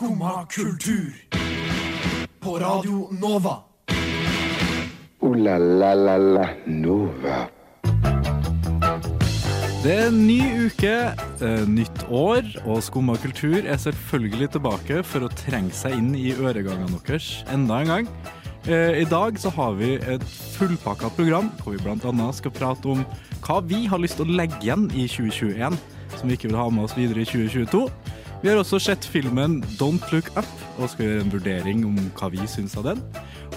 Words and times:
Skumma 0.00 0.46
kultur. 0.48 1.12
På 2.40 2.58
Radio 2.58 3.08
Nova. 3.20 3.56
O-la-la-la-la 5.20 6.48
Nova. 6.64 7.48
Det 9.82 9.92
er 9.92 10.06
en 10.06 10.22
ny 10.26 10.38
uke, 10.64 10.94
eh, 11.44 11.68
nytt 11.68 12.06
år, 12.08 12.48
og 12.64 12.80
Skumma 12.82 13.18
kultur 13.20 13.60
er 13.60 13.76
selvfølgelig 13.76 14.50
tilbake 14.56 15.04
for 15.04 15.20
å 15.20 15.32
trenge 15.36 15.76
seg 15.76 15.98
inn 15.98 16.14
i 16.16 16.32
øregangene 16.32 16.96
deres 17.04 17.44
enda 17.52 17.82
en 17.82 17.92
gang. 17.92 18.08
Eh, 18.64 19.02
I 19.02 19.04
dag 19.04 19.36
så 19.36 19.52
har 19.52 19.76
vi 19.76 19.98
et 20.00 20.24
fullpakka 20.56 21.12
program 21.12 21.52
hvor 21.60 21.76
vi 21.76 21.84
bl.a. 21.84 22.32
skal 22.32 22.50
prate 22.50 22.86
om 22.88 23.04
hva 23.44 23.60
vi 23.60 23.84
har 23.84 23.98
lyst 23.98 24.16
til 24.16 24.24
å 24.24 24.36
legge 24.40 24.64
igjen 24.64 24.88
i 24.96 25.04
2021 25.04 25.76
som 26.16 26.28
vi 26.28 26.36
ikke 26.36 26.48
vil 26.48 26.58
ha 26.58 26.68
med 26.70 26.84
oss 26.84 26.96
videre 26.96 27.22
i 27.22 27.28
2022. 27.28 27.84
Vi 28.40 28.48
har 28.48 28.56
også 28.56 28.78
sett 28.80 29.04
filmen 29.04 29.58
Don't 29.76 30.00
Look 30.14 30.30
Up 30.32 30.48
og 30.80 30.88
skal 30.88 31.04
gjøre 31.04 31.24
en 31.26 31.32
vurdering 31.34 31.82
om 31.84 31.96
hva 32.16 32.30
vi 32.32 32.46
syns 32.48 32.72
av 32.80 32.86
den. 32.88 33.02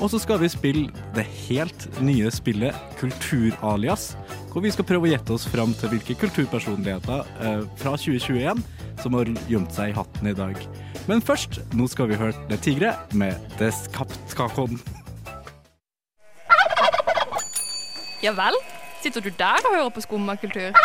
Og 0.02 0.10
så 0.12 0.20
skal 0.20 0.42
vi 0.42 0.50
spille 0.52 1.06
det 1.16 1.24
helt 1.46 1.86
nye 2.04 2.28
spillet 2.36 2.76
Kulturalias, 3.00 4.10
hvor 4.52 4.66
vi 4.66 4.74
skal 4.76 4.88
prøve 4.90 5.08
å 5.08 5.14
gjette 5.14 5.38
oss 5.38 5.48
fram 5.48 5.72
til 5.80 5.94
hvilke 5.94 6.18
kulturpersonligheter 6.26 7.24
eh, 7.48 7.64
fra 7.80 7.96
2021 7.96 8.60
som 9.00 9.16
har 9.16 9.32
gjemt 9.48 9.72
seg 9.72 9.94
i 9.94 9.96
hatten 9.96 10.28
i 10.34 10.36
dag. 10.36 10.60
Men 11.08 11.24
først, 11.24 11.62
nå 11.80 11.88
skal 11.88 12.12
vi 12.12 12.20
høre 12.20 12.36
Det 12.52 12.60
Tigre 12.68 12.92
med 13.16 13.40
Deskaptkakon. 13.62 14.76
Ja 18.24 18.36
vel? 18.36 18.60
Sitter 19.00 19.24
du 19.24 19.32
der 19.40 19.64
og 19.64 19.76
hører 19.78 19.96
på 19.96 20.04
skummakultur? 20.04 20.76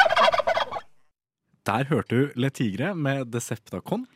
Der 1.68 1.84
hørte 1.90 2.08
du 2.16 2.30
Le 2.40 2.48
Tigre 2.54 2.94
med 2.96 3.28
Deceptacon. 3.32 4.06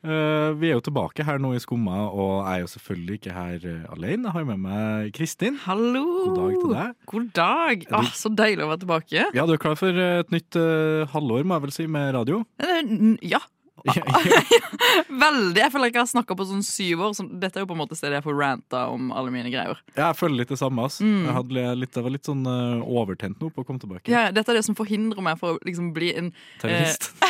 Uh, 0.00 0.56
vi 0.56 0.70
er 0.70 0.78
jo 0.78 0.82
tilbake 0.84 1.24
her 1.28 1.36
nå 1.40 1.50
i 1.52 1.60
Skumma, 1.60 2.06
og 2.08 2.46
jeg 2.46 2.54
er 2.54 2.62
jo 2.62 2.68
selvfølgelig 2.72 3.16
ikke 3.18 3.34
her 3.36 3.64
eh, 3.68 3.82
alene. 3.92 4.30
Jeg 4.30 4.32
har 4.32 4.46
med 4.48 4.60
meg 4.64 5.10
Kristin. 5.16 5.58
Hallo! 5.66 6.04
God 6.24 6.38
dag 6.38 6.54
til 6.62 6.72
deg. 6.72 6.94
God 7.12 7.26
dag. 7.36 7.84
Du- 7.90 7.96
Ah, 8.00 8.08
så 8.16 8.32
deilig 8.32 8.64
å 8.64 8.70
være 8.72 8.82
tilbake. 8.86 9.26
Ja, 9.36 9.44
du 9.48 9.52
er 9.56 9.60
klar 9.60 9.76
for 9.76 9.92
et 9.92 10.32
nytt 10.32 10.56
uh, 10.56 11.04
halvår, 11.12 11.44
må 11.44 11.58
jeg 11.58 11.66
vel 11.66 11.74
si, 11.76 11.86
med 11.98 12.14
radio? 12.16 12.40
Eh, 12.64 12.94
ja. 13.28 13.42
veldig. 15.24 15.60
Jeg 15.60 15.72
føler 15.72 15.90
ikke 15.90 16.00
jeg 16.00 16.06
har 16.06 16.12
snakka 16.12 16.36
på 16.38 16.46
sånn 16.48 16.64
syv 16.66 17.04
år. 17.06 17.14
Så 17.18 17.26
dette 17.28 17.60
er 17.60 17.64
jo 17.64 17.70
på 17.70 17.76
en 17.76 17.82
måte 17.82 17.98
stedet 17.98 18.18
jeg 18.18 18.26
får 18.26 18.38
ranta 18.40 18.86
om 18.92 19.10
alle 19.16 19.34
mine 19.34 19.52
greier. 19.52 19.80
Jeg 19.96 20.18
føler 20.18 20.42
litt 20.42 20.52
det 20.54 20.60
samme. 20.60 20.86
ass. 20.88 21.00
Mm. 21.04 21.28
Jeg, 21.28 21.76
litt, 21.80 21.94
jeg 21.96 22.06
var 22.06 22.16
litt 22.16 22.30
sånn 22.30 22.44
uh, 22.46 22.84
overtent 22.84 23.40
nå 23.42 23.52
på 23.54 23.64
å 23.64 23.68
komme 23.68 23.82
tilbake. 23.82 24.10
Ja, 24.12 24.28
dette 24.34 24.52
er 24.52 24.60
det 24.60 24.66
som 24.68 24.78
forhindrer 24.78 25.24
meg 25.24 25.40
for 25.40 25.56
å 25.56 25.62
liksom 25.66 25.92
bli 25.96 26.12
en 26.16 26.32
Terrorist. 26.62 27.12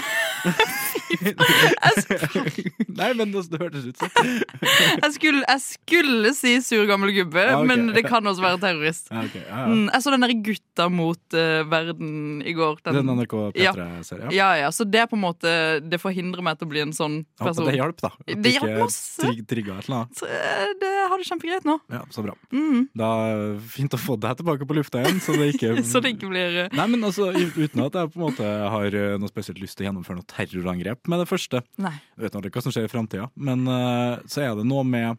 Nei, 3.01 3.11
men 3.17 3.33
det, 3.33 3.43
det 3.51 3.59
hørtes 3.61 3.87
ut 3.89 4.01
sånn. 4.01 4.11
jeg 4.63 5.11
skulle, 5.17 5.43
jeg 5.45 5.61
skulle 5.65 6.33
si 6.37 6.55
sur 6.65 6.87
gammel 6.89 7.13
gubbe, 7.17 7.43
Ja, 7.43 7.59
okay. 7.59 7.69
men 7.69 7.79
det 7.97 8.05
kan 8.07 8.27
også 8.27 8.45
være 8.45 8.61
terrorist. 8.63 9.11
Ja, 9.11 9.25
okay. 9.27 9.43
ja. 9.47 9.67
Mm, 9.69 9.89
jeg 9.91 10.05
så 10.05 10.15
den 10.15 10.25
der 10.25 10.35
Gutta 10.81 10.89
mot 10.89 11.35
uh, 11.35 11.71
verden 11.71 12.43
i 12.43 12.53
går. 12.53 12.79
Den, 12.85 12.95
Den 12.95 13.17
NRK 13.17 13.35
P3-serien? 13.55 14.31
ja, 14.33 14.57
ja, 14.57 14.73
så 14.73 14.85
det 14.85 15.07
på 15.11 15.17
en 15.17 15.23
måte 15.23 15.51
Det 15.85 16.01
forhindrer 16.01 16.43
meg 16.45 16.59
til 16.59 16.69
å 16.69 16.71
bli 16.71 16.83
en 16.85 16.93
sånn 16.97 17.21
person. 17.39 17.67
Ja, 17.67 17.71
det 17.71 17.81
hjalp, 17.81 18.01
da. 18.01 18.11
At 18.25 18.43
Det 18.43 18.55
hjalp 18.55 18.77
masse. 18.85 19.21
Trigg, 19.21 19.43
trigga 19.49 19.79
et 19.79 19.89
eller 19.89 19.99
annet. 20.01 20.21
Så, 20.21 20.27
eh, 20.27 20.73
det 20.81 20.93
har 21.11 21.21
det 21.21 21.29
kjempegreit 21.29 21.69
nå. 21.69 21.77
Ja, 21.93 22.03
Så 22.11 22.25
bra. 22.25 22.37
Mm. 22.53 22.89
Da 22.97 23.11
det 23.31 23.61
Fint 23.71 23.95
å 23.95 24.01
få 24.01 24.17
deg 24.21 24.41
tilbake 24.41 24.67
på 24.69 24.77
lufta 24.77 25.03
igjen, 25.03 25.21
så 25.23 25.37
det 25.37 25.53
ikke 25.55 25.83
Så 25.93 26.03
det 26.03 26.15
ikke 26.17 26.31
blir 26.33 26.65
eh, 26.65 26.77
Nei, 26.77 26.87
men 26.93 27.05
altså, 27.07 27.31
Uten 27.33 27.85
at 27.85 27.99
jeg 27.99 28.13
på 28.15 28.21
en 28.21 28.27
måte 28.27 28.53
har 28.75 28.97
eh, 28.97 29.17
noe 29.21 29.31
spesielt 29.31 29.61
lyst 29.63 29.79
til 29.79 29.87
å 29.87 29.91
gjennomføre 29.91 30.21
noe 30.21 30.31
terrorangrep 30.31 31.11
med 31.11 31.23
det 31.23 31.29
første. 31.31 31.63
Nei. 31.81 31.97
Jeg 32.17 32.27
vet 32.27 32.39
aldri 32.39 32.53
hva 32.55 32.65
som 32.65 32.75
skjer 32.75 32.89
i 32.89 32.93
framtida, 32.93 33.29
men 33.41 33.67
uh, 33.69 34.21
så 34.31 34.45
er 34.45 34.55
det 34.59 34.67
noe 34.69 34.85
med 34.87 35.19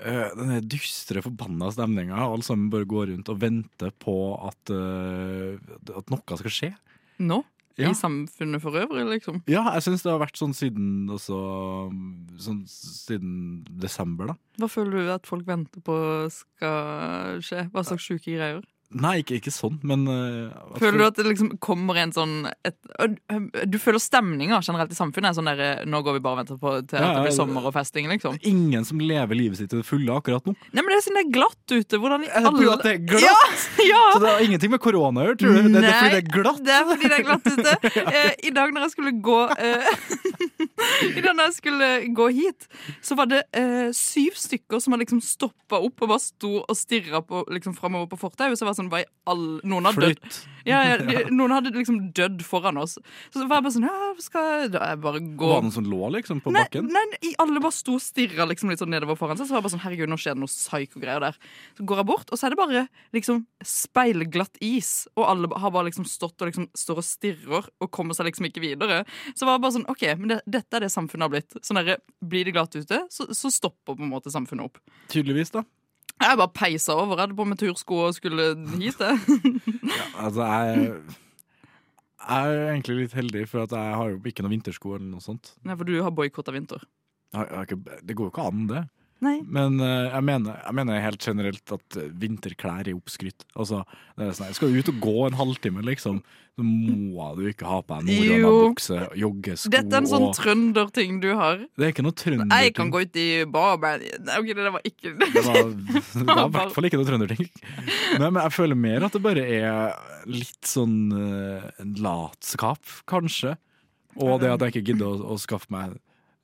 uh, 0.00 0.30
den 0.36 0.54
der 0.54 0.64
dystre, 0.76 1.24
forbanna 1.24 1.70
stemninga. 1.74 2.18
Alle 2.26 2.46
sammen 2.46 2.70
bare 2.72 2.88
går 2.88 3.12
rundt 3.12 3.32
og 3.32 3.42
venter 3.42 3.92
på 4.02 4.16
at, 4.48 4.72
uh, 4.72 5.56
at 5.96 6.12
noe 6.12 6.40
skal 6.42 6.56
skje. 6.58 6.72
Nå? 7.22 7.42
Ja. 7.76 7.90
I 7.90 7.96
samfunnet 7.96 8.62
for 8.62 8.72
øvrig, 8.80 9.02
liksom? 9.10 9.42
Ja, 9.52 9.66
jeg 9.74 9.84
syns 9.84 10.00
det 10.00 10.08
har 10.08 10.22
vært 10.22 10.38
sånn 10.40 10.54
siden 10.56 11.10
også, 11.12 11.36
sånn 12.40 12.62
siden 12.72 13.34
desember, 13.68 14.32
da. 14.32 14.36
Hva 14.62 14.70
føler 14.72 15.04
du 15.04 15.10
at 15.12 15.28
folk 15.28 15.44
venter 15.48 15.84
på 15.84 15.96
skal 16.32 17.42
skje? 17.44 17.66
Hva 17.74 17.84
slags 17.84 18.06
sjuke 18.08 18.32
greier? 18.32 18.64
Nei, 18.94 19.16
ikke, 19.22 19.40
ikke 19.40 19.50
sånn, 19.50 19.80
men 19.82 20.04
uh, 20.06 20.76
Føler 20.78 21.00
du 21.00 21.04
at 21.08 21.16
det 21.18 21.24
liksom 21.26 21.48
kommer 21.62 21.98
en 21.98 22.12
sånn 22.14 22.34
et, 22.66 22.76
Du 23.66 23.80
føler 23.82 23.98
stemninga 23.98 24.60
generelt 24.62 24.94
i 24.94 24.98
samfunnet 24.98 25.34
sånn 25.34 25.50
der 25.50 25.82
Nå 25.90 26.00
går 26.06 26.16
vi 26.16 26.22
bare 26.22 26.36
og 26.36 26.40
venter 26.44 26.60
på 26.60 26.74
til 26.86 27.00
Ja, 27.02 27.08
at 27.08 27.18
det 27.18 27.24
blir 27.26 27.34
sommer 27.34 27.66
og 27.66 27.74
festing, 27.74 28.06
liksom? 28.12 28.38
Ingen 28.46 28.86
som 28.86 29.02
lever 29.02 29.38
livet 29.38 29.58
sitt 29.58 29.72
til 29.72 29.82
det 29.82 29.88
fulle 29.88 30.14
akkurat 30.14 30.46
nå. 30.46 30.54
Nei, 30.70 30.84
men 30.84 30.94
det 30.94 31.00
er 31.00 31.04
sånn 31.08 31.18
det 31.18 31.24
er 31.24 31.32
glatt 31.34 31.74
ute. 31.74 32.00
Hvordan 32.02 32.26
i 32.28 32.30
alle 32.38 32.76
det 32.84 32.92
er 32.92 33.02
glatt? 33.10 33.26
Ja! 33.26 33.36
ja. 33.92 34.04
Så 34.14 34.22
det 34.22 34.30
har 34.30 34.46
ingenting 34.46 34.72
med 34.76 34.82
korona 34.84 35.24
å 35.24 35.28
gjøre, 35.28 35.40
tror 35.42 35.56
du? 35.56 35.60
Det, 35.66 35.82
det 35.82 35.90
er 35.90 35.98
fordi 35.98 36.14
det 36.14 36.22
er 36.22 36.30
glatt? 36.36 36.62
Det 36.66 36.76
er 36.76 36.86
fordi 36.92 37.10
det 37.10 37.18
er 37.18 37.26
glatt 37.26 37.50
ute. 37.50 37.76
uh, 38.14 38.32
I 38.50 38.54
dag 38.60 38.76
når 38.76 38.86
jeg 38.86 38.94
skulle 38.94 39.14
gå 39.26 39.40
uh, 39.50 39.90
I 41.16 41.22
dag 41.24 41.32
når 41.32 41.48
jeg 41.48 41.56
skulle 41.58 41.88
gå 42.16 42.28
hit, 42.36 42.66
så 43.04 43.16
var 43.18 43.28
det 43.30 43.42
eh, 43.56 43.88
syv 43.96 44.36
stykker 44.38 44.80
som 44.82 44.94
hadde 44.94 45.06
liksom 45.06 45.22
stoppa 45.24 45.80
opp 45.82 46.04
og 46.04 46.10
bare 46.10 46.22
sto 46.22 46.52
og 46.60 46.76
stirra 46.76 47.22
liksom, 47.52 47.74
framover 47.76 48.10
på 48.12 48.18
fortauet. 48.20 48.58
Var 48.76 48.82
sånn, 48.82 48.92
hva 48.92 49.00
i 49.00 49.08
all... 49.32 49.46
Noen 49.64 49.88
hadde 49.88 50.12
dødd. 50.12 50.36
Ja, 50.66 50.80
ja, 50.98 51.20
noen 51.30 51.52
hadde 51.54 51.70
liksom 51.70 52.08
dødd 52.10 52.40
foran 52.42 52.80
oss. 52.82 52.96
Så 53.30 53.44
var 53.46 53.60
jeg 53.60 53.64
bare 53.68 53.74
sånn, 53.76 53.84
ja, 53.86 54.08
skal 54.18 54.64
da 54.74 54.80
jeg 54.90 54.98
bare 55.04 55.20
gå 55.22 55.46
Var 55.52 55.60
det 55.60 55.66
noen 55.68 55.74
som 55.76 55.86
lå 55.86 56.08
liksom 56.16 56.40
på 56.42 56.50
Nei, 56.50 56.64
bakken? 56.66 56.88
nei, 56.90 57.30
alle 57.38 57.62
bare 57.62 57.76
sto 57.76 57.94
og 57.94 58.02
stirra 58.02 58.48
liksom, 58.50 58.72
litt 58.72 58.82
sånn 58.82 58.90
nedover 58.90 59.14
foran 59.14 59.38
seg. 59.38 59.46
Så 59.46 59.54
var 59.54 59.60
jeg 59.60 59.66
bare 59.68 59.74
sånn, 59.76 59.84
herregud, 59.84 60.10
nå 60.10 60.18
skjer 60.18 60.34
det 60.34 60.42
noe 60.42 60.50
psyko-greier 60.50 61.22
der. 61.22 61.38
Så 61.78 61.86
går 61.86 62.02
jeg 62.02 62.08
bort, 62.10 62.34
og 62.34 62.40
så 62.40 62.48
er 62.48 62.56
det 62.56 62.58
bare 62.58 62.82
liksom 63.14 63.44
speilglatt 63.62 64.58
is. 64.66 64.90
Og 65.14 65.22
alle 65.28 65.52
har 65.54 65.74
bare 65.78 65.86
liksom 65.92 66.10
stått 66.10 66.42
og 66.42 66.50
liksom 66.50 66.66
står 66.82 66.98
og 67.04 67.08
stirrer 67.12 67.70
og 67.78 67.92
kommer 67.94 68.18
seg 68.18 68.32
liksom 68.32 68.50
ikke 68.50 68.66
videre. 68.66 69.04
Så 69.38 69.46
var 69.46 69.60
jeg 69.60 69.66
bare 69.68 69.78
sånn, 69.78 69.88
ok, 69.94 70.06
men 70.18 70.34
det, 70.34 70.42
dette 70.58 70.80
er 70.80 70.88
det 70.88 70.92
samfunnet 70.98 71.28
har 71.28 71.34
blitt. 71.38 71.60
Sånn 71.62 71.78
der, 71.78 72.02
Blir 72.26 72.42
det 72.50 72.58
glatt 72.58 72.74
ute, 72.74 73.04
så, 73.14 73.30
så 73.30 73.54
stopper 73.54 73.94
på 73.94 74.02
en 74.02 74.10
måte 74.10 74.34
samfunnet 74.34 74.66
opp. 74.66 74.82
Tydeligvis, 75.14 75.54
da. 75.54 75.62
Jeg 76.22 76.38
bare 76.40 76.52
peisa 76.56 76.94
over. 76.96 77.14
Jeg 77.16 77.26
hadde 77.26 77.36
på 77.38 77.44
meg 77.48 77.58
tursko 77.60 78.00
og 78.06 78.16
skulle 78.16 78.48
hit. 78.80 79.00
ja, 80.00 80.06
Altså, 80.24 80.42
jeg 80.42 80.98
jeg 82.26 82.54
er 82.56 82.72
egentlig 82.72 82.96
litt 83.04 83.12
heldig, 83.14 83.44
for 83.46 83.62
jeg 83.70 83.98
har 84.00 84.08
jo 84.10 84.16
ikke 84.26 84.42
noen 84.42 84.56
vintersko 84.56 84.96
eller 84.96 85.06
noe 85.06 85.22
sånt. 85.22 85.52
Nei, 85.62 85.76
for 85.78 85.86
du 85.86 85.94
har 86.02 86.14
boikotta 86.14 86.54
vinter. 86.54 86.82
Jeg, 87.36 87.46
jeg 87.52 88.00
det 88.08 88.16
går 88.18 88.26
jo 88.26 88.32
ikke 88.32 88.46
an, 88.50 88.64
det. 88.70 88.80
Nei. 89.24 89.38
Men 89.48 89.78
uh, 89.80 90.10
jeg, 90.10 90.22
mener, 90.28 90.58
jeg 90.60 90.76
mener 90.76 91.00
helt 91.00 91.22
generelt 91.24 91.72
at 91.72 91.96
eh, 91.96 92.08
vinterklær 92.20 92.84
er 92.84 92.96
oppskrytt. 92.98 93.46
Altså, 93.56 93.80
det 94.18 94.26
er 94.26 94.34
sånn, 94.36 94.52
skal 94.56 94.74
du 94.74 94.76
ut 94.76 94.90
og 94.92 94.98
gå 95.06 95.14
en 95.24 95.38
halvtime, 95.38 95.84
liksom, 95.86 96.18
så 96.56 96.64
må 96.64 97.30
du 97.38 97.46
ikke 97.48 97.68
ha 97.68 97.78
på 97.84 97.96
deg 97.96 98.10
morgenbukse, 98.10 98.98
joggesko 99.20 99.72
Dette 99.72 99.92
er 99.92 100.04
en 100.04 100.08
sånn 100.08 100.28
og 100.28 100.36
trønderting 100.36 101.18
du 101.24 101.30
har. 101.36 101.64
Det 101.76 101.88
er 101.88 101.94
ikke 101.94 102.04
noe 102.04 102.16
trønderting. 102.16 102.52
Jeg 102.66 102.76
kan 102.76 102.92
gå 102.92 103.02
ut 103.04 103.20
i 103.20 103.28
barbein 103.44 104.04
Nei, 104.24 104.38
ok, 104.40 104.48
det 104.56 104.72
var 104.72 104.88
ikke 104.88 105.12
Det 105.20 105.44
var, 105.48 105.60
det 106.20 106.26
var 106.30 106.44
i 106.46 106.54
hvert 106.56 106.76
fall 106.76 106.88
ikke 106.88 107.00
noe 107.00 107.10
trønderting. 107.10 107.52
Nei, 108.20 108.30
men 108.30 108.40
jeg 108.42 108.56
føler 108.56 108.80
mer 108.86 109.08
at 109.08 109.16
det 109.16 109.24
bare 109.24 109.44
er 109.44 110.26
litt 110.28 110.68
sånn 110.68 110.98
uh, 111.12 111.68
latskap, 112.04 112.98
kanskje. 113.08 113.56
Og 114.16 114.40
det 114.40 114.52
at 114.52 114.64
jeg 114.64 114.76
ikke 114.76 114.92
gidder 114.92 115.08
å, 115.12 115.36
å 115.36 115.40
skaffe 115.40 115.72
meg 115.72 115.96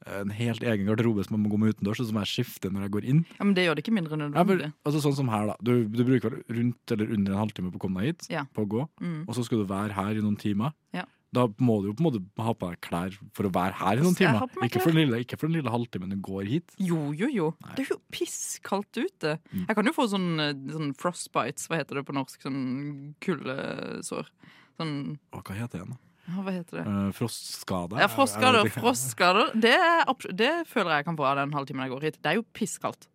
en 0.06 0.30
helt 0.30 0.62
egen 0.62 0.86
garderobe 0.86 1.24
som 1.24 1.36
jeg 1.36 1.42
må 1.44 1.50
gå 1.52 1.58
med 1.62 1.74
utendørs, 1.76 2.00
og 2.00 2.06
som 2.10 2.18
jeg 2.22 2.30
skifter 2.32 2.70
når 2.74 2.82
jeg 2.88 2.90
går 2.96 3.04
inn. 3.12 3.24
Ja, 3.38 3.44
Men 3.44 3.54
det 3.54 3.66
gjør 3.66 3.74
det 3.78 3.84
ikke 3.84 3.94
mindre 3.94 4.18
Ja, 4.34 4.44
for, 4.44 4.72
altså 4.90 5.02
Sånn 5.02 5.16
som 5.16 5.28
her, 5.28 5.46
da. 5.52 5.56
Du, 5.62 5.84
du 5.88 6.04
bruker 6.04 6.42
rundt 6.50 6.90
eller 6.96 7.12
under 7.12 7.32
en 7.32 7.38
halvtime 7.46 7.70
på 7.72 7.78
å 7.78 7.84
komme 7.86 8.00
deg 8.02 8.14
hit, 8.14 8.26
Ja. 8.30 8.44
på 8.54 8.64
å 8.66 8.68
gå, 8.68 8.88
Mm. 9.00 9.24
og 9.28 9.34
så 9.34 9.44
skal 9.44 9.58
du 9.58 9.66
være 9.66 9.92
her 9.92 10.10
i 10.18 10.20
noen 10.22 10.36
timer. 10.38 10.72
Ja. 10.92 11.04
Da 11.32 11.46
må 11.64 11.80
du 11.80 11.88
jo 11.88 11.94
på 11.96 12.02
en 12.04 12.10
måte 12.10 12.20
ha 12.44 12.52
på 12.52 12.68
deg 12.68 12.80
klær 12.84 13.14
for 13.32 13.44
å 13.48 13.50
være 13.50 13.72
her 13.72 13.96
i 13.96 14.02
noen 14.04 14.14
timer. 14.14 14.42
Ikke 14.66 14.82
for, 14.82 14.92
lille, 14.92 15.16
ikke 15.24 15.38
for 15.40 15.46
den 15.48 15.56
lille 15.62 15.70
halvtimen 15.72 16.10
du 16.10 16.16
går 16.20 16.44
hit. 16.44 16.74
Jo, 16.78 17.10
jo, 17.16 17.26
jo. 17.32 17.54
Det 17.74 17.86
er 17.86 17.94
jo 17.94 18.00
pisskaldt 18.12 18.98
ute. 19.00 19.38
Jeg 19.54 19.74
kan 19.74 19.84
jo 19.86 19.92
få 19.96 20.08
sånn, 20.12 20.38
eh, 20.38 20.52
sånn 20.52 20.92
frostbites, 20.94 21.68
hva 21.68 21.78
heter 21.80 21.94
det 21.94 22.04
på 22.04 22.12
norsk? 22.12 22.36
Sånn 22.42 23.14
kuldesår. 23.24 24.28
Sånn 24.78 25.18
Å, 25.32 25.40
hva 25.42 25.54
heter 25.56 25.78
det 25.78 25.80
igjen? 25.80 25.94
da? 25.96 25.96
Ja, 26.28 26.42
Hva 26.42 26.52
heter 26.54 26.78
det? 26.78 26.84
Eh, 26.86 27.08
frostskade? 27.18 27.98
Ja, 27.98 28.08
frostskader. 28.12 28.68
Frostskader. 28.76 29.50
Det, 29.58 29.74
det 30.38 30.52
føler 30.70 30.98
jeg 31.00 31.08
kan 31.08 31.18
få 31.18 31.26
av 31.26 31.40
den 31.40 31.54
halvtimen 31.56 31.84
jeg 31.86 31.94
går 31.94 32.06
hit. 32.08 32.18
Det 32.22 32.30
er 32.30 32.38
jo 32.38 32.44
pisskaldt. 32.54 33.08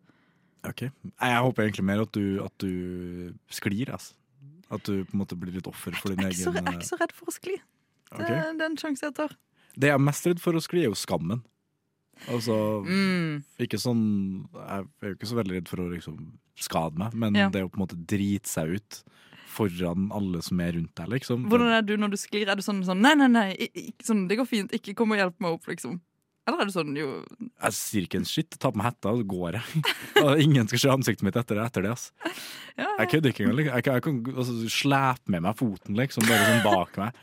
Ok. 0.68 0.88
Jeg 0.90 1.44
håper 1.48 1.64
egentlig 1.68 1.86
mer 1.88 2.04
at 2.04 2.12
du, 2.18 2.40
at 2.44 2.56
du 2.60 3.34
sklir, 3.54 3.94
altså. 3.96 4.16
At 4.68 4.84
du 4.84 5.06
på 5.08 5.16
en 5.16 5.22
måte 5.22 5.38
blir 5.40 5.54
litt 5.56 5.68
offer 5.70 5.96
for 5.96 6.12
din 6.12 6.26
så, 6.28 6.52
jeg 6.52 6.60
er 6.60 6.74
ikke 6.76 6.90
så 6.90 6.98
redd 7.00 7.14
for 7.16 7.32
å 7.32 7.34
skli. 7.36 7.54
Det 8.10 8.18
okay. 8.20 8.42
det 8.58 8.66
er 8.66 8.68
en 8.68 8.80
sjanse 8.80 9.06
jeg 9.06 9.16
tar. 9.16 9.36
Det 9.78 9.88
jeg 9.92 9.96
er 9.96 10.04
mest 10.04 10.28
redd 10.28 10.42
for 10.44 10.58
å 10.58 10.64
skli, 10.64 10.82
er 10.84 10.90
jo 10.90 10.98
skammen. 11.00 11.44
Altså, 12.28 12.84
Mm. 12.84 13.44
ikke 13.62 13.78
sånn 13.78 14.48
Jeg 14.52 14.88
er 15.04 15.08
jo 15.12 15.16
ikke 15.16 15.30
så 15.30 15.38
veldig 15.38 15.56
redd 15.60 15.68
for 15.70 15.84
å 15.84 15.92
liksom 15.92 16.40
skade 16.58 16.98
meg, 16.98 17.14
men 17.14 17.36
Ja. 17.36 17.50
det 17.50 17.64
å 17.64 17.70
på 17.70 17.78
en 17.78 17.86
måte 17.86 18.06
drite 18.10 18.50
seg 18.50 18.76
ut 18.76 19.04
foran 19.48 20.10
alle 20.16 20.42
som 20.46 20.60
er 20.64 20.74
rundt 20.78 20.94
deg, 21.00 21.08
liksom. 21.16 21.48
Hvordan 21.50 21.72
er 21.78 21.86
du 21.88 21.96
når 21.98 22.12
du 22.14 22.20
sklir? 22.22 22.48
Er 22.52 22.60
du 22.60 22.62
sånn, 22.66 22.84
sånn 22.86 23.00
Nei, 23.02 23.16
nei, 23.16 23.28
nei, 23.32 23.48
i- 23.56 23.72
i- 23.88 23.94
sånn, 24.04 24.28
det 24.28 24.38
går 24.40 24.48
fint. 24.50 24.72
Ikke 24.76 24.94
kom 24.96 25.12
og 25.16 25.18
hjelp 25.22 25.40
meg 25.40 25.58
opp, 25.58 25.66
liksom. 25.72 26.00
Eller 26.48 26.62
er 26.64 26.66
du 26.70 26.72
sånn 26.72 26.94
jo 26.96 27.26
Jeg 27.62 27.74
sier 27.76 28.06
ikke 28.08 28.20
en 28.22 28.28
shit, 28.28 28.50
tar 28.58 28.72
på 28.72 28.78
meg 28.80 28.86
hetta 28.94 29.10
og 29.12 29.20
så 29.20 29.28
går 29.28 29.58
jeg. 29.58 29.82
Ingen 30.46 30.68
skal 30.70 30.80
se 30.80 30.90
ansiktet 30.94 31.24
mitt 31.28 31.36
etter, 31.36 31.60
etter 31.60 31.84
det. 31.84 31.92
ass. 31.92 32.12
ja, 32.78 32.88
Jeg 33.02 33.10
kødder 33.12 33.34
ikke 33.34 33.44
engang. 33.44 33.58
liksom. 33.58 33.76
Jeg 33.76 33.84
kan, 33.84 33.94
jeg 33.98 34.04
kan 34.06 34.22
altså, 34.38 34.70
slepe 34.72 35.28
med 35.36 35.42
meg 35.44 35.58
foten, 35.60 35.98
liksom, 36.00 36.24
bare 36.30 36.46
sånn 36.48 36.64
bak 36.64 36.98
meg. 37.04 37.20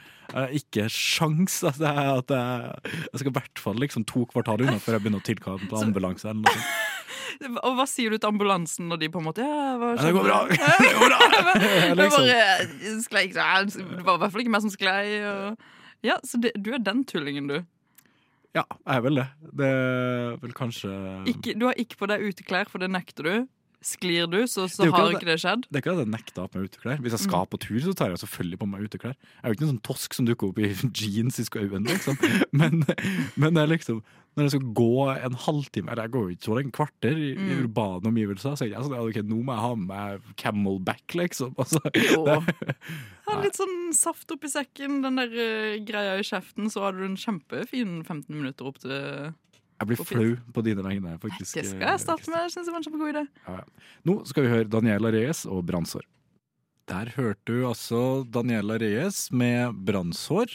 Ikke 0.56 0.88
sjans 0.90 1.62
at 1.68 1.76
jeg, 1.80 2.04
at 2.18 2.28
jeg, 2.32 2.92
jeg 3.12 3.20
skal 3.22 3.30
i 3.32 3.36
hvert 3.38 3.58
fall 3.64 3.80
liksom 3.80 4.04
to 4.08 4.26
kvartal 4.26 4.60
unna 4.64 4.76
før 4.80 4.96
jeg 4.98 5.04
begynner 5.04 5.20
å 5.20 5.28
tilkalle 5.28 5.68
på 5.70 5.80
ambulanse. 5.80 6.24
Eller 6.28 6.42
noe 6.44 6.52
sånt. 6.52 6.83
Og 7.64 7.76
hva 7.78 7.86
sier 7.90 8.10
du 8.14 8.18
til 8.18 8.28
ambulansen 8.30 8.88
når 8.90 9.00
de 9.02 9.08
på 9.14 9.20
en 9.22 9.26
måte 9.28 9.44
Ja, 9.44 9.74
hva 9.80 9.92
Ja, 9.96 10.02
det 10.06 10.12
går 10.16 10.26
bra! 10.28 10.40
Det 10.84 10.92
går 10.98 11.08
bra! 11.08 11.20
Liksom. 12.00 12.26
bare 12.28 13.00
sklei 13.04 13.24
Det 13.34 14.04
var 14.06 14.18
i 14.18 14.22
hvert 14.24 14.32
fall 14.34 14.44
ikke 14.44 14.54
meg 14.54 14.64
som 14.66 14.72
sklei. 14.74 15.04
Og... 15.30 15.66
Ja, 16.04 16.18
så 16.26 16.40
det, 16.42 16.54
du 16.60 16.72
er 16.76 16.82
den 16.84 17.04
tullingen, 17.08 17.48
du. 17.50 17.58
Ja, 18.54 18.62
jeg 18.86 19.00
er 19.00 19.02
vel 19.02 19.18
det. 19.18 19.26
Det 19.58 19.66
er 19.66 20.36
vel 20.44 20.52
kanskje 20.54 20.90
Ikke, 21.32 21.56
du 21.58 21.66
har 21.66 21.74
ikke 21.80 21.98
på 21.98 22.06
deg 22.12 22.22
uteklær, 22.28 22.68
for 22.70 22.78
det 22.82 22.90
nekter 22.94 23.26
du. 23.26 23.34
Sklir 23.84 24.24
du, 24.32 24.38
så, 24.48 24.64
så 24.70 24.86
ikke 24.86 24.96
har 24.96 25.10
ikke 25.12 25.26
det 25.28 25.34
skjedd. 25.42 25.66
Det 25.68 25.76
er 25.76 25.82
ikke 25.82 25.92
at 25.92 25.98
jeg 26.04 26.08
nekter 26.14 26.40
å 26.40 26.44
ha 26.46 26.48
på 26.52 26.60
meg 26.62 26.70
uteklær. 26.70 27.02
Hvis 27.04 27.16
jeg 27.18 27.20
Mm. 27.20 27.26
skal 27.28 27.48
på 27.52 27.58
tur, 27.60 27.80
så 27.84 27.92
tar 27.98 28.14
jeg 28.14 28.20
selvfølgelig 28.22 28.58
på 28.62 28.68
meg 28.70 28.86
uteklær. 28.86 29.12
Jeg 29.18 29.42
er 29.42 29.50
jo 29.50 29.56
ikke 29.58 29.64
noen 29.66 29.74
sånn 29.74 29.82
tosk 29.90 30.14
som 30.16 30.28
dukker 30.30 30.48
opp 30.54 30.60
i 30.62 30.70
jeans 30.96 31.36
i 31.42 31.44
skauen, 31.44 31.84
liksom. 31.90 32.16
Men, 32.56 32.80
men 33.36 33.58
det 33.58 33.60
er 33.66 33.72
liksom 33.74 34.00
når 34.34 34.46
jeg 34.48 34.52
skal 34.56 34.72
gå 34.74 34.88
en 35.14 35.36
halvtime 35.44 35.92
Eller 35.92 36.08
jeg 36.08 36.12
går 36.14 36.24
jo 36.24 36.34
ikke 36.34 36.46
sånn 36.48 36.60
en 36.64 36.72
kvarter 36.74 37.20
i, 37.22 37.28
Mm. 37.38 37.50
urbane 37.64 38.10
omgivelser. 38.10 38.56
Så 38.58 38.66
jeg 38.66 38.74
ja, 38.74 38.80
ok, 38.82 39.20
nå 39.22 39.38
må 39.46 39.54
jeg 39.54 39.62
ha 39.62 39.74
med 39.78 39.86
meg 39.92 40.34
camelback, 40.40 41.04
liksom. 41.14 41.54
Altså. 41.62 41.80
Ha 43.28 43.38
litt 43.40 43.56
sånn 43.56 43.92
saft 43.96 44.30
oppi 44.34 44.50
sekken, 44.50 45.00
den 45.04 45.16
der 45.22 45.30
uh, 45.32 45.78
greia 45.86 46.18
i 46.18 46.26
kjeften, 46.26 46.68
så 46.72 46.84
har 46.86 46.98
du 46.98 47.04
en 47.06 47.16
kjempefin 47.16 48.02
15 48.04 48.28
minutter 48.34 48.68
opp 48.68 48.82
til 48.82 48.92
jeg 49.74 49.88
blir 49.90 49.98
flau 50.06 50.28
på 50.54 50.62
dine 50.64 50.82
vegne, 50.86 51.16
faktisk. 51.20 51.56
Det 51.58 51.64
skal 51.66 51.82
jeg 51.82 52.00
starte 52.00 52.30
med. 52.30 52.44
Jeg 52.46 52.52
synes 52.54 52.68
det 52.68 52.72
var 52.72 52.78
en 52.80 52.84
kjempegod 52.86 53.10
idé. 53.10 53.22
Ja, 53.44 53.54
ja. 53.58 53.88
Nå 54.06 54.14
skal 54.30 54.46
vi 54.46 54.52
høre 54.52 54.68
Daniela 54.70 55.10
Reyes 55.12 55.42
og 55.50 55.64
Brannsår. 55.66 56.04
Der 56.88 57.10
hørte 57.16 57.48
du 57.48 57.64
altså 57.66 58.00
Daniela 58.30 58.76
Reyes 58.80 59.26
med 59.34 59.74
brannsår. 59.84 60.54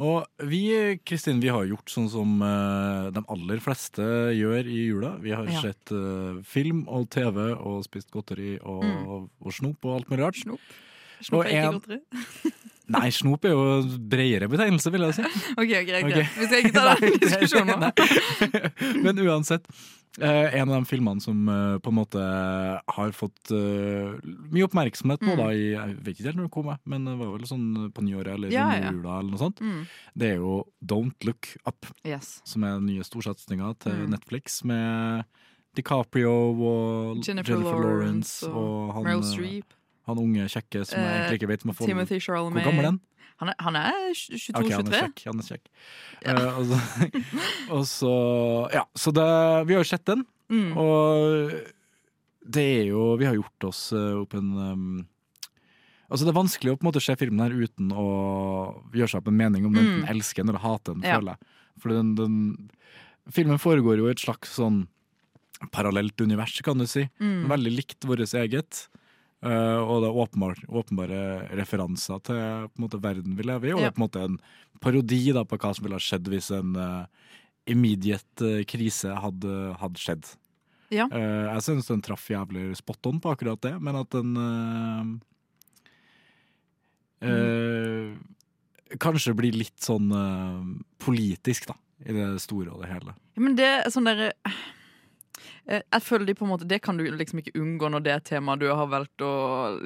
Og 0.00 0.24
vi 0.48 0.60
Kristin, 1.04 1.40
vi 1.42 1.48
har 1.52 1.66
gjort 1.68 1.90
sånn 1.92 2.08
som 2.08 2.40
eh, 2.42 3.10
de 3.12 3.22
aller 3.28 3.60
fleste 3.60 4.00
gjør 4.36 4.64
i 4.66 4.78
jula. 4.88 5.10
Vi 5.20 5.30
har 5.36 5.44
Ja. 5.50 5.60
sett 5.60 5.92
eh, 5.92 6.40
film 6.44 6.86
og 6.88 7.10
TV 7.10 7.52
og 7.54 7.84
spist 7.84 8.10
godteri 8.10 8.58
og, 8.62 8.84
Mm. 8.84 9.28
og 9.44 9.52
snop 9.52 9.84
og 9.84 9.98
alt 9.98 10.08
mulig 10.10 10.24
rart. 10.24 10.36
Snop. 10.40 10.60
Snop 11.20 11.44
er 11.44 11.48
ikke 11.50 11.66
en- 11.66 11.80
godteri. 11.80 12.52
Nei, 12.90 13.08
snop 13.14 13.44
er 13.44 13.52
jo 13.52 13.60
en 13.82 14.08
bredere 14.10 14.48
betegnelse, 14.50 14.90
vil 14.90 15.02
jeg 15.06 15.14
si. 15.14 15.22
OK, 15.60 15.68
greit. 15.86 16.04
Ok. 16.04 16.10
greit. 16.10 16.32
Vi 16.40 16.46
skal 16.48 16.58
ikke 16.64 16.72
ta 16.74 16.94
den 17.00 17.18
diskusjonen 17.22 17.84
nå. 17.84 19.02
Men 19.04 19.20
uansett. 19.28 19.68
Eh, 20.18 20.54
en 20.58 20.68
av 20.68 20.80
de 20.82 20.88
filmene 20.90 21.20
som 21.22 21.48
eh, 21.48 21.78
på 21.78 21.92
en 21.92 21.94
måte 22.00 22.18
har 22.88 23.12
fått 23.14 23.52
eh, 23.54 24.16
mye 24.50 24.66
oppmerksomhet 24.66 25.20
nå, 25.22 25.36
Mm. 25.36 25.38
da, 25.38 25.48
i, 25.54 25.66
jeg 25.76 25.96
vet 26.02 26.14
ikke 26.16 26.26
helt 26.30 26.36
når 26.40 26.48
det 26.48 26.54
kom, 26.56 26.66
jeg, 26.72 26.78
men 26.90 27.04
det 27.06 27.14
var 27.20 27.30
vel 27.36 27.46
sånn 27.46 27.66
på 27.94 28.02
nyåret 28.02 28.34
eller 28.34 28.50
Ja, 28.50 28.66
sånn 28.72 28.82
ja. 28.82 28.90
jula 28.92 29.18
eller 29.20 29.30
noe 29.30 29.42
sånt. 29.44 29.60
Mm. 29.62 29.86
Det 30.18 30.30
er 30.32 30.36
jo 30.42 30.56
Don't 30.82 31.24
Look 31.24 31.52
Up, 31.66 31.86
Yes. 32.04 32.40
som 32.44 32.64
er 32.64 32.74
den 32.80 32.86
nye 32.86 33.04
storsatsinga 33.06 33.78
til 33.78 33.92
Mm. 33.92 34.10
Netflix 34.16 34.64
med 34.64 35.24
DiCaprio 35.76 36.32
og 36.58 37.22
Jennifer 37.26 37.54
Lawrence 37.60 38.46
og 38.48 38.56
og 38.56 39.06
han, 39.06 39.62
han 40.06 40.18
unge 40.18 40.48
kjekke 40.50 40.84
som 40.84 40.98
jeg 40.98 41.14
egentlig 41.14 41.38
ikke 41.38 41.48
vet 41.52 41.62
om 41.64 41.70
jeg 41.70 41.76
får 41.78 41.86
Timothy 41.86 42.18
Hvor 42.18 42.24
Charlemagne. 42.26 42.64
gammel 42.66 42.80
er 42.84 42.90
han? 42.90 43.00
Han 43.40 43.48
er, 43.52 43.56
han 43.64 43.76
er 43.80 43.94
22-23. 44.12 44.54
Ok, 44.60 44.70
han 44.76 44.88
er 44.92 45.00
kjekk. 45.00 45.22
Han 45.30 45.40
er 45.40 45.46
kjekk. 45.48 45.68
Ja. 46.26 46.34
Uh, 46.36 46.58
og, 46.60 46.64
så, 46.68 46.80
og 47.78 47.84
så 47.88 48.14
Ja, 48.76 48.82
så 49.00 49.12
det, 49.16 49.26
vi 49.70 49.76
har 49.78 49.84
jo 49.84 49.90
sett 49.94 50.04
den, 50.10 50.26
Mm. 50.50 50.72
og 50.82 51.52
det 52.42 52.62
er 52.80 52.86
jo 52.88 53.02
Vi 53.20 53.26
har 53.28 53.36
gjort 53.38 53.66
oss 53.68 53.92
eh, 53.94 54.16
opp 54.18 54.32
en 54.34 54.48
um, 54.58 54.86
Altså 56.10 56.26
Det 56.26 56.32
er 56.32 56.38
vanskelig 56.40 56.72
å 56.72 56.78
på 56.80 56.82
en 56.82 56.88
måte 56.88 57.02
se 57.04 57.14
filmen 57.20 57.38
her 57.44 57.54
uten 57.54 57.92
å 57.94 58.06
gjøre 58.90 59.12
seg 59.12 59.20
opp 59.22 59.28
en 59.30 59.36
mening 59.38 59.68
om 59.68 59.76
den 59.76 59.84
Mm. 59.86 59.92
enten 60.00 60.10
elsker 60.16 60.42
den 60.42 60.50
eller 60.50 60.64
hater 60.64 60.96
den, 60.98 61.04
Ja. 61.06 61.20
føler 61.20 61.36
jeg. 61.36 61.54
For 61.84 61.94
den, 61.94 62.14
den 62.18 62.36
Filmen 63.30 63.62
foregår 63.62 64.00
jo 64.02 64.08
i 64.08 64.10
et 64.16 64.18
slags 64.24 64.56
sånn 64.58 64.88
parallelt 65.70 66.18
univers, 66.20 66.56
kan 66.66 66.78
du 66.82 66.86
si. 66.90 67.04
Mm. 67.20 67.46
Veldig 67.52 67.72
likt 67.76 68.06
vårt 68.08 68.26
eget. 68.34 68.88
Eh, 69.44 69.78
og 69.80 70.02
det 70.02 70.08
er 70.10 70.18
åpenbar, 70.22 70.58
åpenbare 70.68 71.20
referanser 71.58 72.20
til 72.26 72.68
måte, 72.80 73.00
verden 73.02 73.36
vi 73.38 73.46
lever 73.46 73.70
i. 73.70 73.74
Og 73.76 73.80
Ja. 73.84 73.90
på 73.90 74.00
en 74.00 74.06
måte 74.08 74.24
en 74.24 74.38
parodi 74.80 75.32
da, 75.32 75.44
på 75.44 75.58
hva 75.58 75.74
som 75.74 75.84
ville 75.84 75.98
ha 75.98 76.00
skjedd 76.00 76.28
hvis 76.28 76.50
en 76.56 76.76
uh, 76.76 77.06
immediate 77.68 78.40
uh, 78.40 78.64
krise 78.64 79.12
hadde, 79.12 79.74
hadde 79.80 80.00
skjedd. 80.00 80.24
Ja. 80.90 81.06
Jeg 81.06 81.62
syns 81.62 81.86
den 81.86 82.00
traff 82.02 82.24
jævlig 82.26 82.74
spot 82.74 83.06
on 83.06 83.20
på 83.22 83.30
akkurat 83.30 83.60
det, 83.62 83.76
men 83.78 83.94
at 83.94 84.10
den 84.10 84.32
eh, 87.22 88.16
Kanskje 88.98 89.36
blir 89.38 89.54
litt 89.54 89.78
sånn 89.78 90.10
politisk, 90.98 91.68
da, 91.70 91.76
i 92.02 92.16
det 92.16 92.40
store 92.42 92.72
og 92.72 92.82
det 92.82 92.90
hele. 92.90 93.14
Ja, 93.36 93.44
men 93.44 93.54
det 93.54 93.68
er 93.70 93.92
sånn 93.94 94.08
derre 94.10 94.32
Jeg 95.70 96.02
føler 96.02 96.26
de 96.26 96.34
på 96.34 96.42
en 96.42 96.50
måte 96.50 96.66
Det 96.66 96.80
kan 96.82 96.98
du 96.98 97.04
liksom 97.06 97.38
ikke 97.38 97.52
unngå 97.60 97.88
når 97.92 98.02
det 98.02 98.12
er 98.12 98.24
temaet 98.26 98.58
du 98.58 98.66
har 98.74 98.88
valgt 98.90 99.22
å 99.22 99.30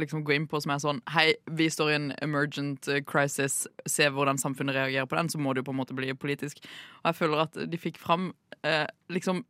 liksom 0.01 0.23
gå 0.25 0.33
inn 0.33 0.47
på, 0.49 0.61
som 0.65 0.73
er 0.73 0.81
sånn 0.81 1.03
Hei, 1.13 1.27
vi 1.45 1.67
står 1.73 1.91
i 1.91 1.97
en 1.99 2.07
emergent 2.25 2.89
eh, 2.89 3.03
crisis, 3.05 3.67
se 3.85 4.09
hvordan 4.09 4.41
samfunnet 4.41 4.79
reagerer 4.79 5.09
på 5.11 5.19
den, 5.19 5.29
så 5.29 5.41
må 5.41 5.53
det 5.53 5.61
jo 5.61 5.69
på 5.69 5.75
en 5.75 5.81
måte 5.83 5.97
bli 5.97 6.15
politisk. 6.17 6.63
Og 7.03 7.11
jeg 7.11 7.19
føler 7.21 7.45
at 7.45 7.59
de 7.69 7.81
fikk 7.81 8.01
fram 8.01 8.31
eh, 8.65 8.87
liksom 9.13 9.43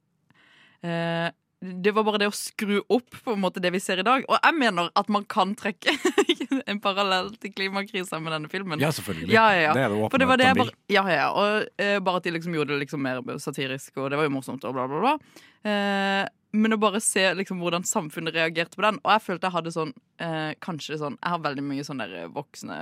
eh, 0.83 1.31
det 1.65 1.95
var 1.97 2.05
bare 2.05 2.21
det 2.21 2.29
å 2.29 2.35
skru 2.37 2.77
opp 2.93 3.17
på 3.25 3.33
en 3.33 3.41
måte 3.41 3.63
det 3.63 3.71
vi 3.73 3.81
ser 3.81 4.03
i 4.03 4.05
dag. 4.07 4.27
Og 4.29 4.37
jeg 4.37 4.57
mener 4.59 4.91
at 5.01 5.11
man 5.13 5.25
kan 5.31 5.55
trekke 5.57 5.95
en 6.71 6.81
parallell 6.85 7.31
til 7.41 7.55
klimakrisa 7.57 8.21
med 8.21 8.37
denne 8.37 8.53
filmen. 8.53 8.83
Ja, 8.83 8.93
selvfølgelig. 8.93 9.33
Ja, 9.33 9.47
ja, 9.55 9.67
ja. 9.71 9.73
Det 9.77 9.85
er 9.87 9.97
det 9.97 10.13
For 10.13 10.21
det 10.21 10.29
var 10.29 10.41
det 10.43 10.53
bare, 10.59 10.77
ja, 10.93 11.05
ja. 11.09 11.27
Og 11.33 11.67
uh, 11.81 11.99
bare 12.05 12.21
at 12.21 12.29
de 12.29 12.35
liksom 12.37 12.57
gjorde 12.59 12.75
det 12.75 12.85
liksom 12.85 13.05
mer 13.07 13.23
satirisk, 13.41 13.97
og 13.97 14.13
det 14.13 14.21
var 14.21 14.29
jo 14.29 14.35
morsomt, 14.37 14.65
og 14.69 14.77
bla, 14.77 14.89
bla, 14.91 15.01
bla. 15.07 15.45
Uh, 15.65 16.25
men 16.55 16.77
å 16.77 16.79
bare 16.79 17.01
se 17.03 17.25
liksom 17.35 17.59
hvordan 17.65 17.87
samfunnet 17.89 18.37
reagerte 18.37 18.79
på 18.79 18.85
den. 18.85 19.01
Og 19.03 19.11
jeg 19.17 19.25
følte 19.25 19.49
jeg 19.49 19.57
hadde 19.57 19.73
sånn 19.75 19.91
eh, 20.23 20.53
Kanskje 20.63 21.01
sånn 21.01 21.17
Jeg 21.17 21.33
har 21.33 21.41
veldig 21.43 21.65
mye 21.67 21.83
sånne 21.83 22.07
voksne 22.31 22.77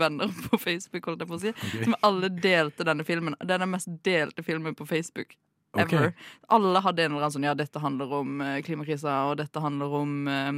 venner 0.00 0.32
på 0.48 0.58
Facebook, 0.58 1.06
holdt 1.06 1.22
jeg 1.22 1.30
på 1.30 1.38
å 1.38 1.42
si, 1.44 1.52
okay. 1.54 1.84
som 1.84 1.94
alle 2.08 2.32
delte 2.34 2.88
denne 2.88 3.06
filmen. 3.06 3.38
Det 3.38 3.54
er 3.54 3.62
den 3.62 3.70
mest 3.70 3.92
delte 4.02 4.42
filmen 4.42 4.74
på 4.74 4.88
Facebook. 4.90 5.36
Ever. 5.82 6.12
Alle 6.54 6.82
hadde 6.84 7.04
en 7.04 7.12
eller 7.12 7.26
annen 7.26 7.34
sånn 7.36 7.46
Ja, 7.46 7.54
dette 7.58 7.82
handler 7.82 8.12
om 8.20 8.40
eh, 8.44 8.60
klimakrisa, 8.66 9.14
og 9.30 9.38
dette 9.42 9.62
handler 9.62 9.94
om 10.00 10.28
eh, 10.30 10.52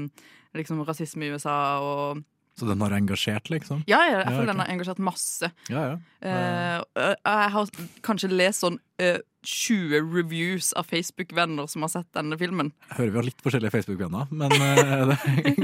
liksom 0.58 0.82
rasisme 0.86 1.26
i 1.26 1.34
USA, 1.34 1.56
og 1.80 2.24
Så 2.56 2.64
den 2.64 2.80
har 2.80 2.90
engasjert, 2.96 3.50
liksom? 3.52 3.82
Ja, 3.84 3.98
ja, 4.08 4.18
jeg 4.22 4.26
Ja, 4.30 4.32
føler 4.32 4.46
ok. 4.46 4.52
den 4.54 4.60
har 4.62 4.68
engasjert 4.72 5.00
masse. 5.04 5.50
Ja, 5.68 5.82
ja. 5.92 5.96
Uh, 6.24 7.14
jeg 7.20 7.50
har 7.52 7.72
kanskje 8.06 8.30
lest 8.32 8.62
sånn 8.64 8.78
uh, 9.02 9.18
20 9.46 10.00
reviews 10.10 10.72
av 10.72 10.88
Facebook-venner 10.88 11.68
som 11.70 11.84
har 11.84 11.92
sett 11.92 12.08
denne 12.16 12.38
filmen. 12.40 12.72
Jeg 12.88 12.96
hører 12.98 13.12
vi 13.12 13.20
har 13.20 13.26
litt 13.28 13.44
forskjellige 13.44 13.74
Facebook-venner, 13.76 14.32
men 14.32 14.56
uh, 14.56 15.12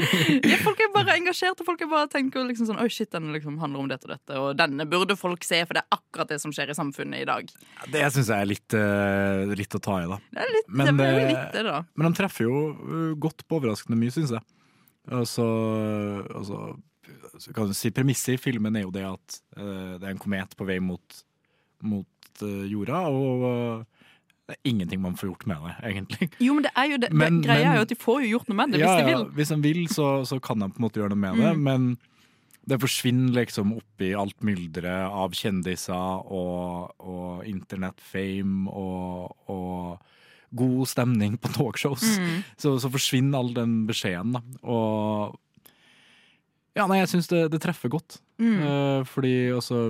Ja, 0.53 0.61
folk 0.63 0.85
er 0.85 0.93
bare 0.95 1.17
engasjert, 1.17 1.59
og 1.65 1.67
folk 1.73 1.81
er 1.83 1.91
bare 1.91 2.13
tenker 2.13 2.45
liksom 2.47 2.69
sånn 2.69 2.79
Oi, 2.85 2.91
shit, 2.93 3.11
denne 3.17 3.33
liksom 3.35 3.57
handler 3.65 3.87
om 3.87 3.89
dette 3.91 4.07
og 4.07 4.13
dette, 4.13 4.39
og 4.39 4.53
denne 4.61 4.87
burde 4.93 5.17
folk 5.19 5.49
se, 5.49 5.65
for 5.65 5.81
det 5.81 5.87
er 5.87 5.97
akkurat 5.97 6.37
det 6.37 6.43
som 6.45 6.53
skjer 6.55 6.71
i 6.71 6.79
samfunnet 6.79 7.25
i 7.25 7.29
dag. 7.33 7.49
det 7.89 8.05
syns 8.13 8.29
jeg 8.29 8.37
er 8.37 8.53
litt, 8.53 8.77
eh, 8.77 9.57
litt 9.65 9.81
å 9.81 9.81
ta 9.83 10.03
i, 10.05 10.09
da. 10.13 10.21
Det 10.29 10.45
er 10.45 10.53
litt, 10.61 10.69
Men 10.69 11.01
det 11.01 11.13
litt 11.33 11.57
det, 11.57 11.65
da. 11.73 11.81
Men 11.97 12.13
de 12.13 12.21
treffer 12.21 12.47
jo 12.53 13.15
godt 13.17 13.49
på 13.49 13.63
overraskende 13.63 13.97
mye, 13.99 14.13
syns 14.13 14.37
jeg. 14.37 14.45
Altså, 15.11 15.45
altså 16.35 16.77
så 17.43 17.53
kan 17.55 17.67
du 17.67 17.75
si 17.75 17.91
Premisset 17.91 18.37
i 18.37 18.41
filmen 18.41 18.77
er 18.79 18.85
jo 18.85 18.93
det 18.95 19.03
at 19.09 19.39
uh, 19.59 19.97
det 19.99 20.05
er 20.07 20.13
en 20.15 20.21
komet 20.23 20.53
på 20.57 20.67
vei 20.69 20.79
mot, 20.79 21.17
mot 21.83 22.43
uh, 22.45 22.63
jorda, 22.71 23.01
og 23.11 23.43
uh, 23.43 24.07
det 24.47 24.55
er 24.55 24.71
ingenting 24.71 25.01
man 25.03 25.17
får 25.19 25.29
gjort 25.33 25.47
med 25.51 25.57
det, 25.67 25.75
egentlig. 25.91 26.29
Jo, 26.45 26.55
men 26.55 26.63
det 26.69 26.73
er 26.77 26.87
jo 26.93 26.97
det, 27.03 27.11
Men- 27.13 27.41
det 27.41 27.49
greia 27.49 27.65
men- 27.65 27.73
er 27.73 27.77
jo 27.81 27.87
at 27.89 27.89
de 27.89 27.99
får 27.99 28.23
jo 28.23 28.31
gjort 28.37 28.49
noe 28.53 28.57
med 28.61 28.73
det, 28.77 28.81
hvis 28.85 28.95
de 29.01 29.05
vil. 29.11 29.19
ja, 29.27 29.35
hvis 29.41 29.49
de 29.55 29.59
vil, 29.65 29.83
så, 29.89 30.09
så 30.29 30.39
kan 30.41 30.61
de 30.63 30.69
på 30.71 30.79
en 30.83 30.87
måte 30.87 31.01
gjøre 31.03 31.15
noe 31.17 31.23
med 31.25 31.43
det, 31.43 31.53
Mm. 31.57 31.63
men 31.67 31.99
det 32.69 32.79
forsvinner 32.81 33.35
liksom 33.41 33.73
oppi 33.75 34.13
alt 34.15 34.39
mylderet 34.47 35.11
av 35.11 35.33
kjendiser 35.35 36.31
og, 36.31 36.93
og 37.03 37.43
internettfame 37.51 38.71
og, 38.71 39.35
og 39.51 39.99
god 40.57 40.89
stemning 40.91 41.39
på 41.41 41.51
talkshows. 41.57 42.05
Mm. 42.19 42.43
Så, 42.61 42.77
så 42.83 42.91
forsvinner 42.93 43.39
all 43.41 43.53
den 43.57 43.83
beskjeden, 43.89 44.37
da. 44.37 44.43
Og 44.63 45.39
ja, 46.77 46.87
nei, 46.89 47.03
jeg 47.03 47.11
syns 47.13 47.29
det, 47.29 47.47
det 47.53 47.61
treffer 47.65 47.93
godt. 47.93 48.21
Mm. 48.41 48.59
Uh, 48.63 49.01
fordi 49.09 49.35
altså 49.53 49.83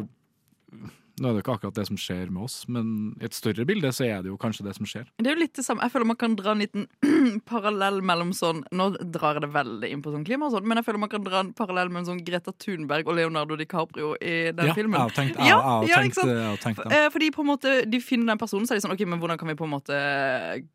Nå 1.20 1.28
er 1.28 1.34
det 1.34 1.42
jo 1.42 1.44
ikke 1.44 1.54
akkurat 1.58 1.76
det 1.76 1.84
som 1.88 1.98
skjer 2.00 2.30
med 2.32 2.46
oss, 2.46 2.62
men 2.72 2.86
i 3.20 3.26
et 3.28 3.36
større 3.36 3.66
bilde 3.68 3.90
så 3.92 4.06
er 4.06 4.22
det 4.24 4.30
jo 4.30 4.38
kanskje 4.40 4.64
det 4.64 4.72
som 4.78 4.88
skjer. 4.88 5.08
Det 5.20 5.28
er 5.28 5.36
jo 5.36 5.42
litt 5.42 5.54
det 5.58 5.64
samme. 5.66 5.84
Jeg 5.84 5.92
føler 5.92 6.08
man 6.08 6.18
kan 6.20 6.36
dra 6.38 6.54
en 6.54 6.62
liten 6.62 6.86
parallell 7.50 8.00
mellom 8.06 8.32
sånn 8.36 8.62
Nå 8.72 8.88
drar 9.00 9.36
jeg 9.36 9.44
det 9.44 9.50
veldig 9.54 9.90
inn 9.92 10.02
på 10.04 10.12
sånn 10.14 10.24
klima 10.26 10.48
og 10.48 10.56
sånn, 10.56 10.66
men 10.68 10.80
jeg 10.80 10.86
føler 10.88 11.02
man 11.02 11.12
kan 11.12 11.26
dra 11.26 11.42
en 11.44 11.52
parallell 11.56 11.92
mellom 11.92 12.08
sånn 12.08 12.22
Greta 12.24 12.54
Thunberg 12.64 13.10
og 13.10 13.18
Leonardo 13.18 13.58
DiCaprio 13.60 14.14
i 14.20 14.36
den 14.56 14.70
ja, 14.70 14.76
filmen. 14.76 14.96
Jeg 14.96 15.10
har 15.10 15.16
tenkt, 15.18 15.40
Ja, 15.42 15.46
jeg, 15.48 15.62
har 15.66 15.88
ja, 15.90 16.00
tenkt, 16.00 16.22
jeg 16.22 16.46
har 16.48 16.62
tenkt 16.64 16.82
det. 16.84 17.00
Eh, 17.02 17.08
Fordi 17.12 17.30
på 17.34 17.44
en 17.44 17.50
måte 17.52 17.74
de 17.88 18.02
finner 18.04 18.32
den 18.32 18.40
personen, 18.40 18.68
så 18.68 18.74
er 18.74 18.80
de 18.80 18.86
sånn 18.86 18.96
OK, 18.96 19.04
men 19.08 19.20
hvordan 19.22 19.40
kan 19.40 19.52
vi 19.52 19.58
på 19.58 19.68
en 19.68 19.74
måte 19.74 19.98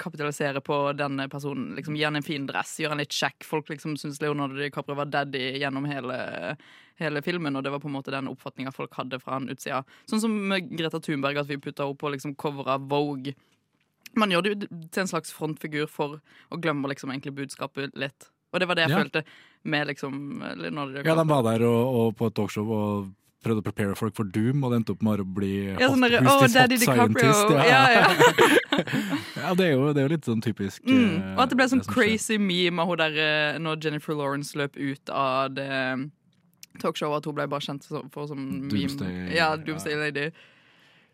kapitalisere 0.01 0.61
på 0.65 0.81
denne 0.97 1.27
personen? 1.31 1.71
Liksom 1.77 1.97
Gi 1.97 2.05
han 2.05 2.19
en 2.19 2.25
fin 2.25 2.45
dress, 2.45 2.77
gjøre 2.81 2.93
han 2.93 3.01
litt 3.01 3.15
kjekk. 3.15 3.47
Folk 3.47 3.71
liksom 3.73 3.97
syns 3.97 4.21
Leonardo 4.21 4.59
DiCaprio 4.59 4.97
var 4.99 5.09
daddy 5.09 5.57
gjennom 5.63 5.87
hele, 5.89 6.19
hele 6.99 7.21
filmen, 7.21 7.55
og 7.55 7.63
det 7.63 7.71
var 7.71 7.79
på 7.83 7.87
en 7.89 7.93
måte 7.97 8.11
den 8.13 8.27
oppfatninga 8.31 8.71
folk 8.73 8.93
hadde 8.97 9.19
fra 9.21 9.33
han 9.37 9.49
utsida. 9.53 9.83
Sånn 10.09 10.21
som 10.23 10.33
med 10.49 10.71
Greta 10.77 10.99
Thunberg, 10.99 11.37
at 11.37 11.47
vi 11.51 11.57
putta 11.61 11.85
henne 11.85 11.97
på 11.97 12.09
liksom 12.13 12.35
cover 12.35 12.67
av 12.73 12.87
Vogue. 12.89 13.35
Man 14.17 14.31
gjør 14.33 14.41
det 14.47 14.53
jo 14.55 14.67
til 14.89 15.03
en 15.03 15.07
slags 15.11 15.33
frontfigur 15.35 15.85
for 15.91 16.19
å 16.51 16.57
glemme 16.61 16.89
liksom 16.89 17.11
egentlig 17.13 17.35
budskapet 17.37 17.93
litt. 17.95 18.29
Og 18.53 18.59
det 18.61 18.67
var 18.69 18.75
det 18.79 18.87
jeg 18.87 18.91
Ja. 18.95 19.03
følte 19.03 19.23
med 19.67 19.87
liksom 19.87 20.41
Ja, 20.41 21.15
de 21.15 21.27
var 21.27 21.43
der 21.43 21.65
og, 21.67 21.95
og 21.95 22.15
på 22.17 22.27
et 22.27 22.33
talkshow 22.35 22.69
og 22.71 23.13
prøvde 23.43 23.61
å 23.61 23.65
prepare 23.67 23.95
folk 23.95 24.15
for 24.15 24.23
Doom, 24.23 24.63
og 24.63 24.71
det 24.71 24.77
endte 24.79 24.91
opp 24.95 25.03
med 25.03 25.19
å 25.19 25.25
bli 25.25 25.67
Ja, 25.77 25.89
sånn 25.91 26.01
hot, 26.01 26.11
who's 26.23 26.41
hot 26.41 26.53
Daddy 26.55 26.77
scientist. 26.77 27.51
Ja, 27.51 27.83
ja. 27.91 28.07
Ja, 29.37 29.53
det 29.53 29.67
er, 29.67 29.71
jo, 29.75 29.93
det 29.93 30.01
er 30.01 30.07
jo 30.07 30.13
litt 30.15 30.25
sånn 30.27 30.41
typisk. 30.43 30.81
Mm. 30.87 31.21
eh, 31.21 31.35
Og 31.35 31.41
at 31.45 31.49
det 31.53 31.57
ble 31.59 31.67
sånn 31.69 31.83
skjer. 31.85 31.93
crazy 31.93 32.37
meme 32.41 32.81
av 32.81 32.87
hun 32.89 32.97
der 32.97 33.15
eh, 33.21 33.59
når 33.61 33.79
Jennifer 33.85 34.13
Lawrence 34.17 34.57
løp 34.57 34.75
ut 34.75 35.09
av 35.13 35.53
det 35.53 35.67
talkshowet, 36.81 37.17
at 37.23 37.25
hun 37.29 37.35
ble 37.39 37.47
bare 37.51 37.65
kjent 37.65 37.87
for 38.13 38.27
som. 38.29 38.45
Doomsday- 38.69 39.33
Ja, 39.35 39.55
Doomsday 39.57 39.95
Lady. 39.95 40.29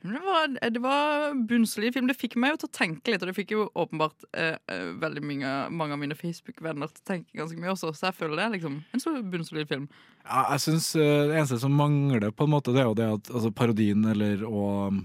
Men 0.03 0.17
det 0.17 0.21
var, 0.25 0.47
det 0.75 0.81
var 0.83 1.33
bunnsolid 1.47 1.93
film. 1.95 2.07
Det 2.11 2.17
fikk 2.19 2.33
meg 2.35 2.51
jo 2.51 2.57
til 2.65 2.67
å 2.67 2.75
tenke 2.75 3.13
litt, 3.13 3.21
og 3.23 3.29
det 3.29 3.35
fikk 3.37 3.53
jo 3.55 3.69
åpenbart 3.71 4.25
eh, 4.35 4.57
eh, 4.67 4.89
veldig 4.99 5.23
mange, 5.23 5.51
mange 5.71 5.95
av 5.95 6.01
mine 6.01 6.17
Facebook-venner 6.19 6.91
til 6.91 6.99
å 6.99 7.07
tenke 7.07 7.39
ganske 7.39 7.55
mye 7.61 7.71
også, 7.71 7.93
så 7.95 8.09
jeg 8.09 8.17
føler 8.17 8.35
det 8.35 8.43
er 8.43 8.51
liksom 8.57 8.75
en 8.91 8.99
så 8.99 9.13
bunnsolid 9.23 9.69
film. 9.69 9.85
Ja, 10.25 10.41
jeg 10.51 10.59
synes 10.65 10.89
eh, 10.99 11.27
Det 11.31 11.37
eneste 11.37 11.61
som 11.63 11.71
mangler, 11.79 12.33
på 12.35 12.43
en 12.43 12.51
måte, 12.51 12.75
det 12.75 12.83
er 12.83 12.89
jo 12.91 12.97
det 12.99 13.07
at 13.13 13.31
altså, 13.31 13.53
parodien 13.55 14.03
eller 14.11 14.43
og 14.43 14.99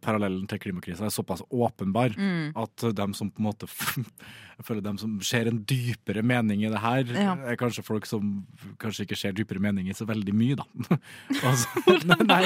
parallellen 0.00 0.46
til 0.50 0.58
klimakrisa 0.60 1.06
er 1.06 1.10
såpass 1.14 1.42
åpenbar 1.50 2.12
Mm. 2.16 2.52
at 2.56 2.84
dem 2.94 3.14
som 3.14 3.30
på 3.30 3.40
en 3.40 3.46
måte 3.48 3.66
Jeg 4.60 4.66
føler 4.68 4.82
dem 4.84 4.98
som 5.00 5.14
ser 5.24 5.48
en 5.48 5.62
dypere 5.64 6.20
mening 6.22 6.60
i 6.66 6.68
det 6.68 6.80
her, 6.82 7.04
Ja. 7.16 7.32
er 7.48 7.56
kanskje 7.56 7.82
folk 7.82 8.04
som 8.04 8.44
kanskje 8.78 9.06
ikke 9.06 9.16
ser 9.16 9.32
dypere 9.32 9.58
mening 9.58 9.88
i 9.88 9.94
så 9.96 10.04
veldig 10.04 10.34
mye, 10.36 10.56
da. 10.60 10.64
altså, 11.48 11.68
nei, 12.04 12.18
nei, 12.26 12.42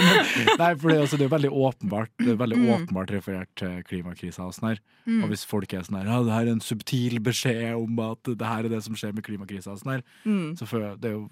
nei, 0.60 0.68
for 0.78 0.92
det, 0.92 0.98
altså, 1.02 1.18
det 1.18 1.26
er 1.26 1.32
veldig 1.34 1.50
åpenbart 1.50 2.10
Det 2.22 2.28
er 2.36 2.36
veldig 2.38 2.58
Mm. 2.60 2.68
åpenbart 2.76 3.10
referert 3.10 3.50
til 3.58 3.82
klimakrisa 3.82 4.46
og 4.46 4.54
sånn 4.54 4.68
her. 4.70 4.78
Og 5.24 5.28
hvis 5.32 5.44
folk 5.44 5.72
er 5.74 5.82
sånn 5.82 5.98
her 5.98 6.06
Ja, 6.06 6.22
det 6.22 6.32
her 6.32 6.46
er 6.46 6.52
en 6.54 6.60
subtil 6.62 7.18
beskjed 7.18 7.74
om 7.74 7.98
at 7.98 8.22
det 8.22 8.46
her 8.46 8.64
er 8.64 8.68
det 8.76 8.82
som 8.86 8.94
skjer 8.94 9.12
med 9.14 9.24
klimakrisa 9.26 9.72
og 9.74 9.82
sånn 9.82 9.96
her, 9.96 10.02
Mm. 10.24 10.54
så 10.56 10.66
føler 10.70 10.90
jeg 10.94 11.00
det 11.00 11.10
er 11.10 11.18
jo 11.18 11.28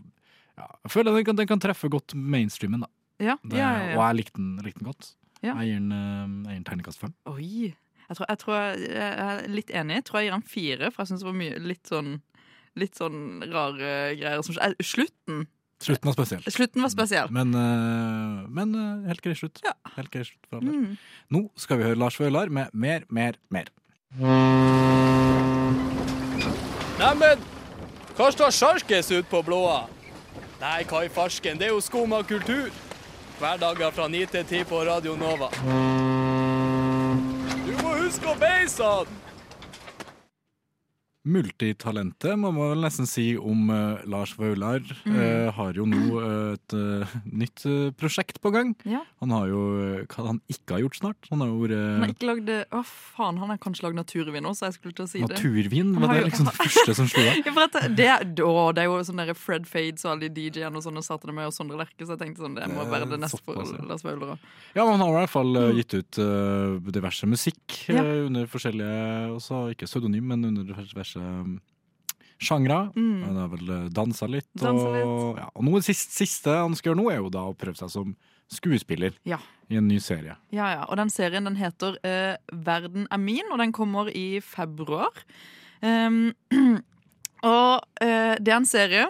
ja, 0.58 0.66
jeg 0.84 0.90
føler 0.92 1.14
den 1.14 1.24
kan, 1.24 1.36
den 1.36 1.46
kan 1.48 1.60
treffe 1.60 1.88
godt 1.88 2.12
mainstreamen, 2.14 2.80
da. 2.80 2.86
Ja, 3.22 3.36
Det, 3.46 3.56
ja, 3.56 3.70
ja, 3.92 3.96
Og 3.96 4.02
jeg 4.02 4.16
likte 4.24 4.36
den, 4.36 4.56
likte 4.66 4.82
den 4.82 4.90
godt. 4.92 5.14
Ja. 5.42 5.56
Jeg 5.60 5.72
gir 5.72 5.80
den, 5.80 5.92
eh, 5.92 6.26
jeg 6.48 6.52
gir 6.52 6.60
den 6.60 6.68
terningkast 6.70 7.02
fem. 7.02 7.14
Oi. 7.30 7.72
Jeg 8.08 8.16
tror, 8.18 8.26
jeg 8.28 8.38
tror 8.42 8.54
jeg, 8.58 8.84
jeg 8.92 9.14
er 9.24 9.48
litt 9.48 9.70
enig. 9.70 9.94
Jeg 10.00 10.04
tror 10.08 10.20
jeg 10.20 10.28
gir 10.28 10.36
den 10.36 10.50
fire, 10.52 10.90
for 10.92 11.02
jeg 11.02 11.12
syns 11.12 11.24
det 11.24 11.28
var 11.30 11.40
mye 11.40 11.58
litt 11.70 11.90
sånn 11.90 12.20
Litt 12.80 12.96
sånn 12.96 13.42
rare 13.52 13.88
greier 14.16 14.40
som 14.40 14.54
skjedde. 14.56 14.78
Eh, 14.80 14.86
Slutten 14.88 15.42
Slutten 15.82 16.08
var 16.08 16.14
spesiell. 16.14 16.44
Slutten 16.48 16.80
var 16.80 16.88
spesiell. 16.88 17.28
Men, 17.34 17.50
eh, 17.52 18.48
men 18.48 18.74
eh, 18.78 19.08
helt 19.10 19.20
grei 19.20 19.34
slutt. 19.36 19.60
Ja. 19.66 19.74
Helt 19.96 20.08
grei 20.14 20.22
slutt 20.24 20.46
for 20.48 20.62
alle. 20.62 20.72
Mm. 20.72 20.94
Nå 21.36 21.42
skal 21.60 21.76
vi 21.80 21.84
høre 21.88 21.98
Lars 22.00 22.16
Vaular 22.16 22.48
med 22.48 22.72
Mer, 22.72 23.04
mer, 23.10 23.36
mer. 23.52 23.68
Neimen, 27.02 27.44
hva 28.16 28.30
står 28.32 28.54
sjarkes 28.54 29.10
ut 29.12 29.28
på 29.28 29.42
blåa? 29.44 29.82
Nei, 30.62 30.84
hva 30.86 31.02
i 31.04 31.10
farsken, 31.10 31.58
det 31.58 31.68
er 31.68 31.74
jo 31.74 31.82
skum 31.82 32.12
av 32.14 32.24
kultur. 32.28 32.70
Hverdager 33.42 33.90
fra 33.90 34.08
9 34.08 34.26
til 34.26 34.44
10 34.46 34.64
på 34.64 34.80
Radio 34.86 35.16
Nova. 35.18 35.48
Du 37.66 37.72
må 37.82 37.94
huske 37.96 38.28
å 38.30 38.36
beise 38.38 38.86
han! 38.86 39.31
Multitalentet 41.22 42.34
må 42.34 42.50
man 42.50 42.72
vel 42.72 42.82
nesten 42.82 43.06
si 43.06 43.36
om 43.38 43.68
uh, 43.70 44.00
Lars 44.10 44.32
Vaular. 44.34 44.82
Mm. 45.06 45.14
Uh, 45.14 45.50
har 45.54 45.76
jo 45.78 45.84
nå 45.86 46.22
et 46.52 46.74
uh, 46.74 47.12
nytt 47.30 47.62
prosjekt 47.98 48.40
på 48.42 48.50
gang. 48.54 48.72
Ja. 48.88 49.04
Han 49.22 49.30
har 49.34 49.46
jo 49.52 49.60
hva 50.10 50.26
han 50.26 50.40
ikke 50.50 50.76
har 50.76 50.82
gjort 50.82 50.98
snart. 50.98 51.28
Han 51.30 51.44
har 51.44 51.52
jo 51.52 51.60
vært 51.62 51.76
Han 51.78 52.02
har 52.02 52.14
ikke 52.16 52.28
lagd 52.28 52.50
Å, 52.50 52.82
faen, 52.88 53.38
han 53.38 53.52
har 53.52 53.60
kanskje 53.62 53.86
lagd 53.86 54.00
naturvin 54.00 54.48
også, 54.50 54.66
jeg 54.66 54.78
skulle 54.78 54.96
til 54.98 55.06
å 55.06 55.10
si 55.12 55.22
det. 55.22 55.30
Naturvin, 55.36 55.92
var 56.02 56.14
det 56.16 56.24
liksom 56.26 56.50
det 56.50 56.56
første 56.58 56.96
som 56.98 57.10
slo 57.12 57.26
deg? 57.28 57.50
Ja, 58.02 58.18
det, 58.26 58.42
å, 58.42 58.52
det 58.74 58.82
er 58.82 58.90
jo 58.90 58.98
sånn 59.06 59.20
der 59.22 59.32
Fred 59.38 59.68
Fades 59.70 60.02
og 60.06 60.16
alle 60.16 60.26
de 60.26 60.48
DJ-ene 60.50 60.80
og 60.80 60.84
sånn, 60.84 60.98
og 60.98 61.06
satte 61.06 61.28
det 61.30 61.36
med 61.36 61.46
og 61.46 61.54
Sondre 61.54 61.78
Lerche, 61.78 62.02
så 62.02 62.16
jeg 62.16 62.22
tenkte 62.24 62.42
sånn, 62.42 62.56
det 62.58 62.66
må 62.72 62.84
være 62.90 63.06
det 63.12 63.20
neste 63.22 63.38
for. 63.44 63.62
Lars 63.86 64.02
Vaular 64.04 64.34
òg. 64.34 64.46
Ja, 64.74 64.82
men 64.82 64.96
han 64.96 65.04
har 65.04 65.12
i 65.12 65.18
hvert 65.20 65.32
fall 65.32 65.60
eh, 65.60 65.70
gitt 65.78 65.94
ut 65.94 66.20
diverse 66.92 67.28
musikk 67.30 67.78
Ja. 67.92 68.02
under 68.26 68.48
forskjellige 68.50 68.98
også, 69.36 69.62
Ikke 69.72 69.86
pseudonym, 69.88 70.26
men 70.32 70.50
under 70.50 70.66
diverse 70.66 71.11
um, 71.20 71.56
sjangre. 72.42 72.78
Mm. 72.96 73.22
Han 73.26 73.40
har 73.40 73.50
vel 73.54 73.70
uh, 73.70 73.88
dansa 73.94 74.28
litt. 74.30 74.48
Dansa 74.58 74.86
og, 74.88 74.96
litt. 74.96 75.40
Ja, 75.42 75.48
og 75.54 75.66
noe 75.68 75.82
siste, 75.84 76.14
siste 76.22 76.58
han 76.58 76.76
skal 76.78 76.92
gjøre 76.92 77.02
nå, 77.02 77.08
er 77.12 77.20
jo 77.22 77.32
da 77.32 77.46
å 77.48 77.56
prøve 77.58 77.78
seg 77.78 77.92
som 77.92 78.14
skuespiller 78.52 79.14
Ja. 79.28 79.38
i 79.72 79.78
en 79.80 79.88
ny 79.88 79.98
serie. 80.02 80.36
Ja, 80.52 80.68
ja. 80.74 80.84
Og 80.88 80.98
den 81.00 81.10
serien 81.12 81.48
den 81.48 81.56
heter 81.56 81.96
uh, 82.04 82.36
Verden 82.52 83.08
er 83.10 83.20
min, 83.22 83.48
og 83.50 83.62
den 83.62 83.72
kommer 83.72 84.10
i 84.12 84.42
februar. 84.44 85.24
Um, 85.80 86.34
og 87.42 87.82
uh, 88.02 88.34
det 88.38 88.52
er 88.52 88.58
en 88.58 88.68
serie 88.68 89.08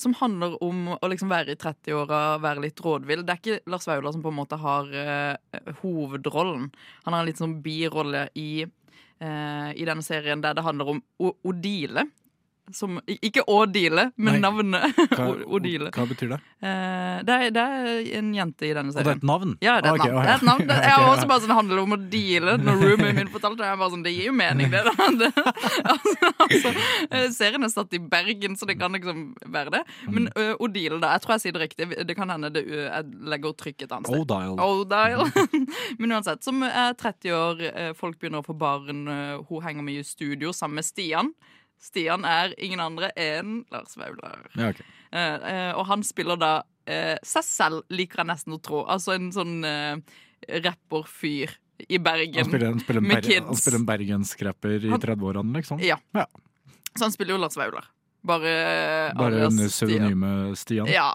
som 0.00 0.14
handler 0.16 0.56
om 0.64 0.94
å 0.96 1.08
liksom 1.10 1.30
være 1.30 1.54
i 1.54 1.60
30-åra, 1.60 2.38
være 2.42 2.64
litt 2.64 2.80
rådvill. 2.84 3.24
Det 3.26 3.34
er 3.34 3.40
ikke 3.42 3.70
Lars 3.72 3.88
Vaular 3.90 4.14
som 4.14 4.22
på 4.24 4.32
en 4.32 4.38
måte 4.38 4.58
har 4.60 4.88
uh, 4.94 5.60
hovedrollen. 5.82 6.70
Han 7.04 7.16
har 7.16 7.22
en 7.22 7.28
litt 7.28 7.40
sånn 7.42 7.58
birolle 7.64 8.26
i, 8.40 8.64
uh, 8.64 9.70
i 9.76 9.86
denne 9.88 10.04
serien 10.06 10.40
der 10.44 10.56
det 10.56 10.64
handler 10.64 10.94
om 10.94 11.02
O- 11.20 11.36
Odile. 11.52 12.06
Som, 12.76 12.98
ikke 13.06 13.42
Odile, 13.50 14.10
men 14.16 14.36
Nei. 14.36 14.40
navnet. 14.42 14.98
Hva, 15.14 15.26
Odile. 15.56 15.90
hva 15.94 16.04
betyr 16.08 16.34
det? 16.34 16.38
Eh, 16.60 17.20
det, 17.26 17.34
er, 17.34 17.52
det 17.54 17.62
er 17.64 18.00
en 18.18 18.30
jente 18.36 18.66
i 18.68 18.72
denne 18.76 18.92
serien. 18.92 19.00
Og 19.00 19.08
det 19.08 19.12
er 19.12 19.20
et 19.20 19.26
navn? 19.30 19.54
Ja, 19.64 19.76
det 19.80 19.90
er 19.90 19.96
et 19.96 20.04
navn. 20.04 20.14
navn. 20.14 20.18
okay. 20.20 20.26
Det 20.26 20.30
er 20.30 20.36
et 20.36 20.48
navn. 20.48 20.64
Jeg 20.90 20.94
har 20.94 21.06
også 21.08 21.28
bare 21.30 21.44
sånn, 21.44 21.54
handler 21.56 21.82
om 21.82 21.94
å 21.96 21.98
deale. 22.12 22.56
Når 22.60 22.82
roomien 22.84 23.16
min 23.16 23.30
fortalte 23.32 23.62
det, 23.62 23.70
jeg 23.70 23.80
bare 23.80 23.94
sånn, 23.94 24.04
det 24.04 24.12
gir 24.14 24.28
jo 24.28 24.34
mening, 24.36 24.72
det. 24.72 24.82
det 25.20 25.30
altså, 25.94 26.32
altså, 26.46 26.72
eh, 27.08 27.26
serien 27.36 27.66
er 27.66 27.72
satt 27.72 27.96
i 27.96 28.02
Bergen, 28.12 28.56
så 28.60 28.68
det 28.68 28.76
kan 28.80 28.96
liksom 28.96 29.22
være 29.52 29.74
det. 29.76 29.82
Men 30.08 30.28
uh, 30.36 30.52
Odile, 30.62 31.00
da. 31.02 31.14
Jeg 31.16 31.24
tror 31.24 31.36
jeg 31.36 31.44
sier 31.44 31.56
det 31.56 31.64
riktig. 31.64 31.88
Det 32.08 32.16
kan 32.18 32.32
hende 32.32 32.52
det, 32.54 32.64
uh, 32.68 32.86
jeg 32.88 33.30
legger 33.34 33.56
trykk 33.64 33.86
et 33.86 33.94
annet 33.96 34.10
sted. 34.10 34.24
Odile. 34.24 34.70
Odile. 34.70 35.70
Men 36.00 36.18
uansett, 36.18 36.44
som 36.46 36.64
er 36.66 36.92
30 37.00 37.36
år, 37.36 37.64
folk 37.98 38.20
begynner 38.20 38.44
å 38.44 38.46
få 38.46 38.56
barn, 38.58 39.06
hun 39.48 39.64
henger 39.64 39.86
mye 39.86 40.04
i 40.04 40.06
studio 40.06 40.52
sammen 40.56 40.80
med 40.80 40.88
Stian. 40.88 41.32
Stian 41.80 42.26
er 42.28 42.52
ingen 42.60 42.82
andre 42.82 43.08
enn 43.18 43.62
Lars 43.72 43.96
Vaular. 43.96 44.44
Ja, 44.54 44.70
okay. 44.74 44.84
Eh, 45.10 45.46
eh, 45.52 45.70
og 45.74 45.86
han 45.88 46.04
spiller 46.06 46.38
da 46.40 46.52
eh, 46.84 47.16
seg 47.26 47.46
selv, 47.46 47.86
liker 47.92 48.22
jeg 48.22 48.30
nesten 48.30 48.56
å 48.56 48.60
tro. 48.62 48.84
Altså 48.84 49.16
en 49.16 49.30
sånn 49.34 49.64
uh, 49.64 49.96
rapperfyr 50.66 51.56
i 51.88 51.98
Bergen. 51.98 52.42
Han 52.42 52.50
spiller, 52.52 52.66
han 52.74 52.84
spiller, 52.84 53.06
med 53.08 53.24
kids. 53.24 53.46
han 53.46 53.58
spiller 53.62 53.80
en 53.80 53.88
bergenskrapper 53.88 54.76
i 54.90 54.92
30-årene, 54.92 55.56
liksom? 55.56 55.80
Ja. 55.84 55.96
Ja. 56.16 56.26
Så 56.92 57.06
han 57.06 57.14
spiller 57.14 57.36
jo 57.36 57.40
Lars 57.40 57.56
Vaular. 57.56 57.88
Bare, 58.20 58.50
eh, 58.50 59.14
Bare 59.16 59.40
en 59.40 59.42
under 59.52 59.68
Stian. 59.68 59.88
pseudonymet 59.88 60.58
Stian? 60.58 60.90
Ja. 60.92 61.14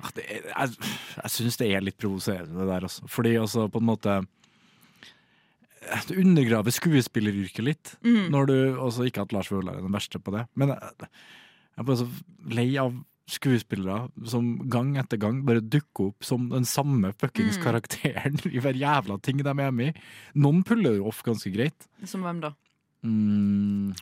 Ah, 0.00 0.10
Det 0.14 0.24
er, 0.28 0.44
jeg 0.48 0.68
jeg 1.22 1.30
syns 1.30 1.56
det 1.56 1.70
er 1.72 1.80
litt 1.84 1.98
provoserende, 2.00 2.60
det 2.60 2.68
der. 2.68 2.84
Altså. 2.88 3.08
Fordi 3.08 3.34
altså, 3.36 3.68
på 3.68 3.80
en 3.80 3.88
måte 3.88 4.20
Det 5.80 6.16
undergraver 6.20 6.74
skuespilleryrket 6.74 7.64
litt. 7.64 7.92
Mm. 8.04 8.26
Når 8.34 8.46
du, 8.50 8.56
også 8.84 9.06
Ikke 9.08 9.22
at 9.24 9.32
Lars 9.32 9.48
Vaular 9.52 9.78
er 9.78 9.86
den 9.86 9.94
verste 9.94 10.20
på 10.20 10.34
det, 10.34 10.42
men 10.60 10.74
jeg, 10.74 10.90
jeg 11.00 11.80
er 11.80 11.86
bare 11.88 12.00
så 12.02 12.08
lei 12.52 12.66
av 12.82 12.98
skuespillere 13.30 14.08
som 14.26 14.56
gang 14.68 14.96
etter 14.98 15.20
gang 15.22 15.38
bare 15.46 15.62
dukker 15.62 16.08
opp 16.10 16.26
som 16.26 16.48
den 16.50 16.64
samme 16.66 17.12
fuckings 17.14 17.60
Mm. 17.60 17.62
karakteren 17.62 18.40
i 18.56 18.58
hver 18.60 18.74
jævla 18.74 19.20
ting 19.22 19.38
de 19.38 19.48
er 19.48 19.70
med 19.70 19.92
i. 19.92 20.02
Noen 20.34 20.64
puller 20.66 20.98
jo 20.98 21.06
off 21.12 21.22
ganske 21.22 21.52
greit. 21.54 21.86
Som 22.04 22.26
hvem 22.26 22.40
da? 22.42 22.50
Mm, 23.06 23.94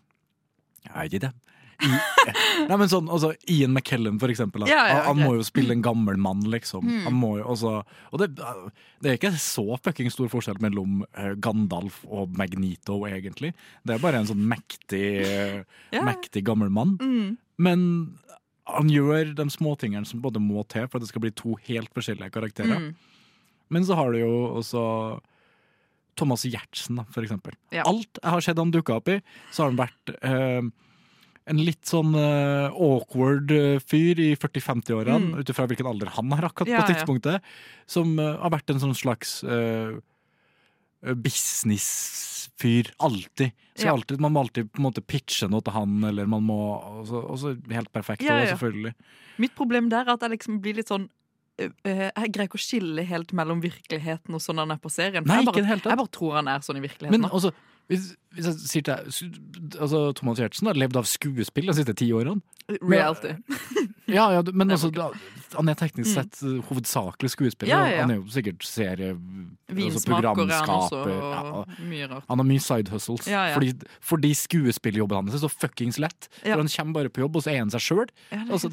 jeg 0.88 0.94
vet 0.96 1.18
ikke. 1.20 1.32
I, 1.78 1.88
nei, 2.66 2.76
men 2.76 2.88
sånn, 2.90 3.06
altså, 3.12 3.30
Ian 3.50 3.74
McKellen, 3.76 4.16
for 4.18 4.32
eksempel. 4.32 4.64
Ja, 4.66 4.80
ja, 4.88 4.96
han, 5.06 5.18
han 5.20 5.20
må 5.22 5.36
jo 5.38 5.44
spille 5.46 5.76
en 5.76 5.84
gammel 5.84 6.18
mann, 6.20 6.42
liksom. 6.50 6.86
Mm. 6.88 7.20
Jo, 7.22 7.30
også, 7.54 7.74
og 8.10 8.22
det, 8.22 8.30
det 9.04 9.12
er 9.12 9.18
ikke 9.18 9.32
så 9.38 9.78
fucking 9.84 10.10
stor 10.12 10.30
forskjell 10.32 10.58
mellom 10.64 11.04
eh, 11.12 11.34
Gandalf 11.38 12.00
og 12.08 12.34
Magnito, 12.38 12.98
egentlig. 13.08 13.52
Det 13.86 13.94
er 13.94 14.02
bare 14.02 14.22
en 14.22 14.30
sånn 14.30 14.42
mektig, 14.50 15.04
Ja. 15.94 16.02
mektig 16.06 16.42
gammel 16.46 16.72
mann. 16.74 16.96
Mm. 16.98 17.36
Men 17.62 17.86
han 18.68 18.90
gjør 18.92 19.32
de 19.38 19.46
småtingene 19.52 20.06
som 20.08 20.20
både 20.24 20.42
må 20.42 20.64
til 20.68 20.86
for 20.88 20.98
at 20.98 21.06
det 21.06 21.12
skal 21.12 21.24
bli 21.24 21.32
to 21.36 21.54
helt 21.70 21.94
forskjellige 21.96 22.34
karakterer. 22.34 22.90
Mm. 22.90 22.90
Men 23.72 23.86
så 23.86 23.96
har 23.98 24.12
du 24.12 24.20
jo 24.20 24.34
også 24.58 24.82
Thomas 26.18 26.42
Giertsen, 26.48 27.00
for 27.14 27.22
eksempel. 27.22 27.54
Ja. 27.70 27.86
Alt 27.86 28.18
jeg 28.18 28.34
har 28.34 28.44
sett 28.44 28.58
han 28.60 28.74
dukke 28.74 28.96
opp 28.98 29.10
i, 29.12 29.20
så 29.54 29.64
har 29.64 29.72
han 29.72 29.80
vært 29.80 30.14
eh, 30.18 30.68
en 31.48 31.60
litt 31.64 31.88
sånn 31.88 32.12
uh, 32.14 32.68
awkward 32.74 33.50
eh, 33.54 33.78
fyr 33.80 34.20
i 34.20 34.30
40-50-årene, 34.36 35.18
Mm. 35.32 35.38
ut 35.40 35.48
ifra 35.52 35.66
hvilken 35.70 35.88
alder 35.88 36.10
han 36.14 36.30
har 36.36 36.46
akkurat 36.50 36.68
Ja, 36.68 36.82
på 36.82 36.86
ja. 36.86 36.94
tidspunktet, 36.94 37.48
som 37.88 38.14
uh, 38.20 38.36
har 38.42 38.52
vært 38.52 38.70
en 38.74 38.80
sånn 38.82 38.94
slags 38.98 39.38
uh, 39.48 39.96
businessfyr. 41.68 42.90
Alltid. 42.98 43.52
Ja. 43.78 43.92
alltid. 43.92 44.20
Man 44.20 44.32
må 44.34 44.40
alltid 44.40 44.72
på 44.72 44.80
en 44.80 44.88
måte 44.88 45.02
pitche 45.04 45.46
noe 45.50 45.62
til 45.62 45.72
han, 45.76 46.00
eller 46.04 46.26
man 46.26 46.42
må 46.42 46.56
Og 46.98 47.38
så, 47.38 47.52
helt 47.70 47.92
perfekt, 47.94 48.22
Ja, 48.26 48.40
ja. 48.42 48.50
selvfølgelig. 48.56 48.94
Mitt 49.38 49.54
problem 49.54 49.88
der 49.88 50.02
er 50.08 50.16
at 50.16 50.20
jeg 50.26 50.30
liksom 50.34 50.60
blir 50.60 50.74
litt 50.74 50.88
sånn 50.90 51.08
øh, 51.62 52.10
Jeg 52.10 52.32
greier 52.34 52.48
ikke 52.48 52.58
å 52.58 52.64
skille 52.64 53.04
helt 53.06 53.32
mellom 53.32 53.62
virkeligheten 53.62 54.34
og 54.34 54.42
sånn 54.42 54.58
han 54.58 54.70
er 54.74 54.80
på 54.82 54.90
serien. 54.90 55.24
Nei, 55.24 55.38
jeg, 55.44 55.46
bare, 55.46 55.78
jeg 55.78 56.00
bare 56.02 56.10
tror 56.10 56.34
han 56.40 56.48
er 56.48 56.60
sånn 56.66 56.80
i 56.80 56.84
virkeligheten. 56.84 57.14
Men 57.20 57.30
også, 57.30 57.52
altså, 57.52 57.77
hvis, 57.88 58.12
hvis 58.36 58.48
jeg 58.50 58.68
sier 58.68 58.84
til 58.84 58.92
deg 58.92 59.78
altså, 59.80 60.00
Thomas 60.18 60.40
Giertsen 60.40 60.68
har 60.68 60.78
levd 60.78 60.98
av 61.00 61.08
skuespill 61.08 61.70
de 61.70 61.76
siste 61.78 61.94
ti 61.96 62.10
årene. 62.12 62.40
Reality. 62.82 63.36
Ja, 64.08 64.32
ja, 64.32 64.42
men 64.56 64.70
altså, 64.72 64.88
han 65.52 65.68
er 65.68 65.76
teknisk 65.76 66.14
sett 66.14 66.38
mm. 66.40 66.62
hovedsakelig 66.70 67.28
skuespiller. 67.34 67.74
Ja, 67.74 67.90
ja. 67.92 68.04
Han 68.06 68.12
er 68.14 68.16
jo 68.22 68.30
sikkert 68.32 68.64
serie... 68.64 69.10
altså, 69.12 69.74
Vinsmaker 69.76 70.46
er 70.46 70.54
han 70.54 70.70
også, 70.72 71.02
og 71.02 71.74
mye 71.90 72.08
rart. 72.08 72.24
han 72.24 72.40
har 72.40 72.48
mye 72.48 72.62
side 72.64 72.88
hustles. 72.94 73.28
Fordi, 73.28 73.74
fordi 74.00 74.30
skuespillerjobben 74.40 75.20
hans 75.20 75.36
er 75.36 75.42
så 75.44 75.50
fuckings 75.52 76.00
lett. 76.00 76.30
For 76.40 76.56
han 76.56 76.72
kommer 76.72 76.96
bare 77.02 77.12
på 77.12 77.20
jobb, 77.26 77.36
og 77.36 77.44
så 77.44 77.52
er 77.52 77.60
han 77.60 77.74
seg 77.74 77.84
sjøl. 77.84 78.08
Altså, 78.46 78.72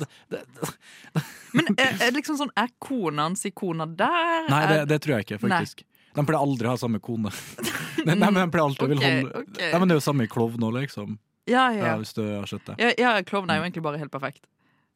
Men 1.51 1.73
er, 1.75 1.99
er, 1.99 2.15
liksom 2.15 2.39
sånn, 2.39 2.55
er 2.55 2.71
kona 2.79 3.27
hans 3.27 3.43
i 3.47 3.51
kona 3.51 3.89
der? 3.91 4.47
nei, 4.51 4.63
det, 4.71 4.79
det 4.93 5.01
tror 5.03 5.17
jeg 5.17 5.27
ikke, 5.27 5.43
faktisk. 5.43 5.83
De 6.15 6.25
pleier 6.25 6.39
aldri 6.41 6.67
å 6.69 6.73
ha 6.73 6.79
samme 6.79 6.99
kone. 7.03 7.31
nei, 8.05 8.15
nei, 8.15 8.31
men 8.31 8.41
de 8.45 8.49
pleier 8.53 8.65
alltid 8.65 8.83
å 8.83 8.89
Ok, 8.89 8.95
vil 8.95 9.03
holde 9.05 9.43
okay. 9.45 9.71
Nei, 9.71 9.79
men 9.79 9.87
Det 9.89 9.95
er 9.97 10.01
jo 10.01 10.05
samme 10.09 10.27
i 10.27 10.31
Klovn 10.31 10.61
nå, 10.63 10.71
liksom. 10.79 11.17
Ja, 11.45 11.67
Ja, 11.75 11.91
ja. 11.91 11.95
hvis 12.01 12.13
du 12.17 12.23
har 12.25 12.47
sett 12.49 12.65
det. 12.71 12.75
Ja, 12.81 12.93
ja, 12.97 13.15
Klovn 13.27 13.51
er 13.53 13.59
jo 13.59 13.67
egentlig 13.67 13.83
bare 13.85 13.99
helt 14.01 14.13
perfekt. 14.13 14.47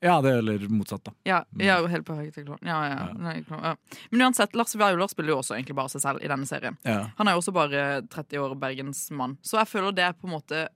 Ja, 0.02 0.22
det 0.24 0.32
er 0.32 0.38
eller 0.40 0.62
motsatt, 0.72 1.04
da. 1.04 1.12
Ja, 1.28 1.42
Mm. 1.52 1.66
ja 1.66 1.76
helt 1.92 2.06
perfekt. 2.08 2.38
Ja, 2.64 2.78
ja. 2.88 3.08
Nei. 3.20 3.44
Men 4.12 4.22
uansett, 4.22 4.56
Lars 4.56 4.74
Vaular 4.80 5.10
spiller 5.12 5.34
jo 5.34 5.42
også 5.42 5.58
egentlig 5.58 5.76
bare 5.76 5.92
seg 5.92 6.02
selv 6.02 6.24
i 6.24 6.28
denne 6.32 6.48
serien. 6.48 6.78
Ja. 6.88 7.10
Han 7.18 7.28
er 7.28 7.36
jo 7.36 7.42
også 7.44 7.54
bare 7.54 8.02
30 8.08 8.40
år 8.40 8.56
bergensmann. 8.56 9.36
Så 9.44 9.60
jeg 9.60 9.68
føler 9.68 9.92
det 9.94 10.06
er 10.08 10.14
på 10.16 10.30
en 10.30 10.38
måte 10.38 10.70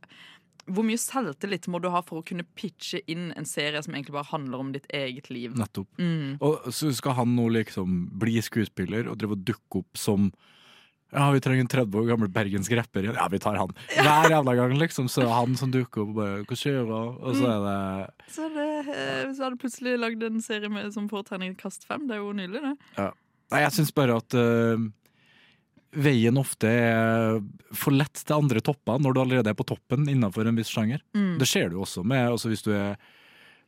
Hvor 0.71 0.85
mye 0.87 0.99
selvtillit 1.01 1.67
må 1.71 1.81
du 1.83 1.89
ha 1.91 1.99
for 2.05 2.21
å 2.21 2.25
kunne 2.25 2.45
pitche 2.55 3.01
inn 3.11 3.31
en 3.35 3.47
serie 3.47 3.81
som 3.83 3.95
egentlig 3.95 4.15
bare 4.15 4.31
handler 4.31 4.63
om 4.63 4.71
ditt 4.75 4.87
eget 4.95 5.29
liv? 5.33 5.57
Nettopp. 5.59 5.89
Mm. 5.99 6.39
Og 6.43 6.71
så 6.71 6.91
skal 6.95 7.17
han 7.19 7.35
nå 7.35 7.49
liksom 7.57 8.05
bli 8.21 8.37
skuespiller 8.43 9.09
og 9.11 9.19
drive 9.19 9.35
og 9.35 9.45
dukke 9.49 9.83
opp 9.83 9.99
som 9.99 10.31
ja, 11.13 11.27
vi 11.29 11.41
trenger 11.45 11.61
en 11.61 11.69
30 11.69 11.99
år 11.99 12.07
gammel 12.09 12.29
bergensk 12.33 12.73
rapper 12.73 13.05
igjen. 13.05 13.17
Ja, 13.19 13.27
vi 13.29 13.39
tar 13.41 13.59
han. 13.59 13.73
Hver 13.93 14.31
jævla 14.33 14.55
gang, 14.57 14.73
liksom. 14.79 15.09
Så 15.11 15.21
er 15.21 15.27
det 15.27 15.35
han 15.35 15.59
som 15.59 15.73
dukker 15.73 16.01
opp 16.05 16.15
og 16.15 16.17
bare 16.17 16.39
Hva 16.49 16.57
skjer? 16.57 16.89
Og 16.89 17.37
så 17.37 17.51
er 17.51 17.67
det 17.67 18.31
Så, 18.33 18.47
det, 18.55 18.69
eh, 18.95 19.27
så 19.35 19.45
har 19.45 19.53
du 19.53 19.61
plutselig 19.61 19.93
lagd 20.01 20.25
en 20.25 20.41
serie 20.41 20.71
med, 20.73 20.89
som 20.95 21.05
får 21.11 21.27
terningkast 21.29 21.85
fem. 21.85 22.07
Det 22.09 22.17
er 22.17 22.23
jo 22.23 22.33
nylig, 22.33 22.63
det. 22.63 23.11
Nei, 23.53 23.61
jeg 23.61 23.75
syns 23.75 23.93
bare 23.93 24.17
at 24.17 24.39
øh, 24.39 24.87
veien 25.93 26.37
ofte 26.41 26.69
er 26.69 27.41
for 27.77 27.95
lett 27.95 28.21
til 28.21 28.37
andre 28.37 28.61
topper 28.65 29.01
når 29.01 29.13
du 29.13 29.19
allerede 29.23 29.51
er 29.53 29.57
på 29.57 29.67
toppen 29.67 30.07
innenfor 30.09 30.47
en 30.49 30.57
viss 30.57 30.71
sjanger. 30.73 31.03
Mm. 31.17 31.35
Det 31.41 31.49
ser 31.49 31.69
du 31.71 31.79
også 31.81 32.05
med 32.07 32.31
altså 32.31 32.51
hvis 32.53 32.65
du 32.65 32.73
er 32.77 32.97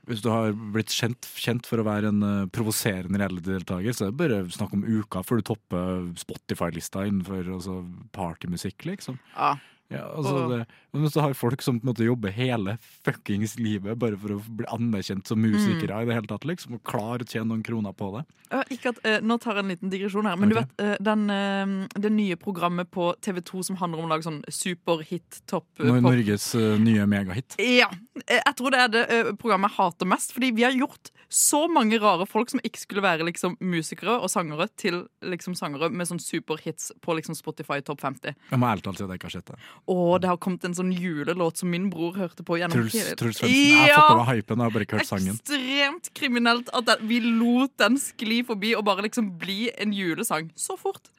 hvis 0.06 0.22
du 0.22 0.28
har 0.30 0.52
blitt 0.54 0.94
kjent, 0.94 1.26
kjent 1.42 1.66
for 1.66 1.82
å 1.82 1.86
være 1.88 2.12
en 2.12 2.20
uh, 2.22 2.50
provoserende 2.54 3.18
reality-deltaker, 3.18 3.96
så 3.96 4.06
er 4.06 4.12
det 4.12 4.20
bare 4.20 4.42
snakk 4.54 4.76
om 4.78 4.84
uka 4.86 5.24
før 5.26 5.42
du 5.42 5.48
topper 5.50 6.04
Spotify-lista 6.22 7.08
innenfor 7.10 7.50
altså, 7.56 7.80
partymusikk, 8.14 8.86
liksom. 8.86 9.18
Ja. 9.34 9.56
Ja, 9.94 10.02
altså 10.18 10.34
Og- 10.34 10.50
det, 10.50 10.66
men 10.94 11.10
så 11.14 11.22
har 11.22 11.34
folk 11.38 11.62
som 11.62 11.80
på 11.80 11.86
en 11.86 11.94
måte 11.94 12.06
jobber 12.08 12.32
hele 12.34 12.78
fuckings 13.06 13.60
livet 13.60 14.00
bare 14.02 14.18
for 14.18 14.30
å 14.34 14.40
bli 14.58 14.66
anerkjent 14.74 15.28
som 15.28 15.38
musikere 15.38 15.94
Mm. 15.94 16.02
i 16.02 16.06
det 16.06 16.16
hele 16.16 16.28
tatt, 16.28 16.42
liksom, 16.46 16.74
og 16.76 16.84
klar 16.84 17.20
å 17.22 17.28
tjene 17.28 17.46
noen 17.52 17.62
kroner 17.64 17.94
på 17.94 18.08
det. 18.18 18.26
Ja, 18.52 18.64
ikke 18.72 18.90
at, 18.90 19.00
eh, 19.06 19.20
nå 19.22 19.38
tar 19.40 19.54
jeg 19.56 19.64
en 19.66 19.70
liten 19.70 19.90
digresjon 19.92 20.26
her, 20.26 20.36
men 20.38 20.50
du 20.50 20.56
vet 20.56 20.70
eh, 20.80 20.98
den, 21.02 21.30
eh, 21.30 21.88
det 22.00 22.12
nye 22.12 22.36
programmet 22.36 22.90
på 22.90 23.14
TV2 23.22 23.64
som 23.64 23.76
handler 23.78 24.00
om 24.00 24.06
å 24.10 24.10
lage 24.16 24.24
sånn 24.24 24.42
superhit 24.50 25.42
topp 25.46 25.68
eh, 25.80 25.86
pop. 25.86 26.02
Norges 26.02 26.56
nye 26.56 27.06
megahit. 27.06 27.56
Ja. 27.60 27.90
Jeg 28.28 28.56
tror 28.56 28.72
det 28.72 28.80
er 28.80 28.88
det 28.90 29.38
programmet 29.38 29.70
jeg 29.70 29.78
hater 29.78 30.06
mest, 30.08 30.34
fordi 30.34 30.52
vi 30.56 30.64
har 30.64 30.72
gjort 30.74 31.12
så 31.30 31.66
mange 31.72 31.98
rare 32.02 32.26
folk 32.30 32.52
som 32.52 32.62
ikke 32.66 32.82
skulle 32.82 33.04
være 33.06 33.26
liksom 33.28 33.58
musikere 33.64 34.18
og 34.20 34.30
sangere, 34.32 34.68
til 34.80 35.02
liksom 35.26 35.56
sangere 35.58 35.90
med 35.90 36.10
sånn 36.10 36.22
superhits 36.22 36.92
på 37.04 37.16
liksom 37.18 37.38
Spotify 37.38 37.82
topp 37.86 38.04
50. 38.06 38.38
Jeg 38.52 38.62
må 38.62 38.70
ærlig 38.70 38.86
talt 38.86 39.00
si 39.00 39.06
at 39.06 39.14
jeg 39.14 39.22
ikke 39.22 39.30
har 39.30 39.36
sett 39.38 39.52
det. 39.52 39.60
Og 39.92 40.14
det 40.24 40.32
har 40.32 40.40
kommet 40.42 40.68
en 40.70 40.78
sånn 40.78 40.94
julelåt 40.96 41.62
som 41.62 41.72
min 41.74 41.90
bror 41.94 42.16
hørte 42.20 42.46
på 42.46 42.60
gjennom 42.62 42.86
Truls, 42.86 42.96
Truls 43.20 43.42
Svendsen. 43.42 43.58
Jeg 43.58 43.92
har 43.92 44.02
fått 44.02 44.16
over 44.18 44.32
hypen, 44.32 44.62
jeg 44.62 44.70
har 44.70 44.78
bare 44.78 44.88
ikke 44.88 45.02
hørt 45.02 45.12
sangen. 45.12 45.40
Ekstremt 45.42 46.12
kriminelt 46.18 46.72
at 46.76 46.90
den, 46.92 47.06
vi 47.10 47.22
lot 47.26 47.76
den 47.82 48.00
skli 48.02 48.42
forbi 48.48 48.76
og 48.78 48.86
bare 48.88 49.06
liksom 49.08 49.34
bli 49.42 49.70
en 49.76 49.96
julesang 49.96 50.52
så 50.60 50.78
fort. 50.80 51.12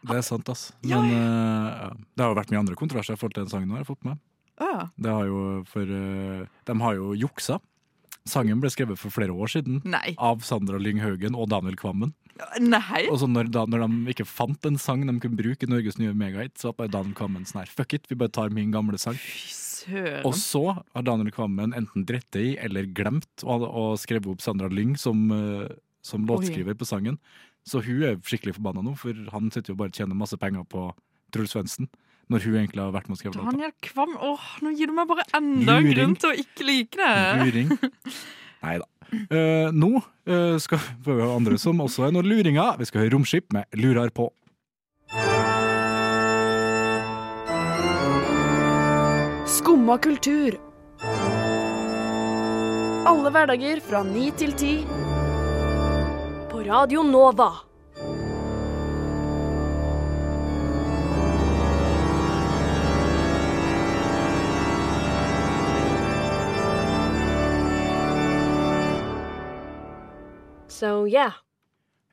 Det 0.00 0.16
er 0.16 0.24
sant, 0.24 0.48
ass. 0.48 0.70
Ja, 0.86 1.00
Men 1.00 1.12
uh, 1.12 1.90
det 2.16 2.24
har 2.24 2.32
jo 2.32 2.38
vært 2.38 2.52
mye 2.52 2.62
andre 2.62 2.78
kontroverser 2.78 3.16
i 3.16 3.20
forhold 3.20 3.36
til 3.36 3.44
den 3.44 3.52
sangen 3.52 3.72
har 3.74 3.82
jeg 3.82 3.90
fått 3.90 4.06
med. 4.08 4.20
Ja. 4.60 4.86
Det 4.96 5.12
har 5.12 5.26
jo 5.28 5.42
for 5.68 5.88
uh, 5.88 6.46
De 6.68 6.76
har 6.84 6.96
jo 6.96 7.12
juksa. 7.16 7.58
Sangen 8.28 8.60
ble 8.60 8.70
skrevet 8.72 9.00
for 9.00 9.12
flere 9.14 9.32
år 9.32 9.48
siden. 9.52 9.80
Nei. 9.88 10.14
Av 10.20 10.42
Sandra 10.44 10.80
Lyng 10.80 11.00
Haugen 11.00 11.36
og 11.38 11.48
Daniel 11.52 11.78
Kvammen. 11.80 12.12
Nei. 12.60 13.04
Og 13.10 13.18
så 13.20 13.28
når, 13.28 13.50
da, 13.52 13.66
når 13.68 13.84
de 13.84 14.14
ikke 14.14 14.28
fant 14.28 14.68
en 14.68 14.78
sang 14.80 15.02
de 15.06 15.16
kunne 15.20 15.38
bruke 15.38 15.66
i 15.66 15.70
Norges 15.70 15.98
nye 16.00 16.12
megahit, 16.16 16.56
så 16.60 16.74
var 16.76 16.92
Daniel 16.92 17.16
Kvammen 17.16 17.44
sånn 17.48 17.62
her 17.62 17.72
Fuck 17.72 17.96
it, 17.96 18.08
vi 18.08 18.18
bare 18.20 18.32
tar 18.32 18.52
min 18.54 18.72
gamle 18.74 19.00
sang. 19.00 19.18
Fy 19.20 19.52
søren. 19.80 20.24
Og 20.28 20.36
så 20.38 20.62
har 20.76 21.06
Daniel 21.06 21.32
Kvammen 21.34 21.76
enten 21.76 22.06
dritt 22.08 22.36
i 22.38 22.54
eller 22.60 22.88
glemt 22.96 23.44
å 23.44 23.92
skrevet 24.00 24.30
opp 24.32 24.44
Sandra 24.44 24.70
Lyng 24.72 24.96
som, 25.00 25.30
eh, 25.32 25.70
som 26.02 26.26
låtskriver 26.28 26.76
på 26.76 26.88
sangen. 26.88 27.18
Så 27.66 27.82
hun 27.84 28.04
er 28.04 28.20
skikkelig 28.24 28.56
forbanna 28.56 28.84
nå, 28.84 28.96
for 28.96 29.16
han 29.32 29.50
sitter 29.52 29.74
jo 29.74 29.80
bare 29.80 29.92
og 29.92 29.98
tjener 29.98 30.16
masse 30.16 30.36
penger 30.40 30.64
på 30.64 30.90
Truls 31.32 31.52
Svendsen. 31.52 31.90
Når 32.30 32.44
hun 32.46 32.56
egentlig 32.60 32.82
har 32.84 32.92
vært 32.94 33.08
med 33.10 33.16
å 33.16 33.18
skrive 33.18 33.34
låta. 33.34 33.50
Daniel 33.50 33.72
Kvam, 33.82 34.12
åh, 34.22 34.50
nå 34.62 34.70
gir 34.78 34.90
du 34.90 34.94
meg 34.94 35.08
bare 35.10 35.24
enda 35.34 35.80
en 35.80 35.88
grunn 35.90 36.12
til 36.14 36.30
å 36.30 36.36
ikke 36.38 36.66
like 36.68 37.00
det. 37.00 37.14
Luring. 37.42 37.72
Nei 38.64 38.76
da. 38.78 38.86
Uh, 39.10 39.72
nå 39.74 39.88
uh, 39.98 40.54
skal 40.62 40.78
vi 41.02 41.16
ha 41.18 41.30
andre 41.34 41.58
som 41.58 41.80
også 41.82 42.06
er 42.06 42.14
noen 42.14 42.28
luringer. 42.30 42.76
Vi 42.78 42.86
skal 42.86 43.02
høre 43.02 43.16
Romskip 43.16 43.50
med 43.56 43.66
'Lurar 43.74 44.14
på'. 44.14 44.30
Skumma 49.50 49.98
kultur. 49.98 50.54
Alle 53.10 53.32
hverdager 53.34 53.82
fra 53.82 54.04
ni 54.06 54.30
til 54.38 54.54
ti. 54.54 54.76
På 56.52 56.62
Radio 56.62 57.02
Nova. 57.02 57.69
So 70.80 71.04
yeah. 71.08 71.36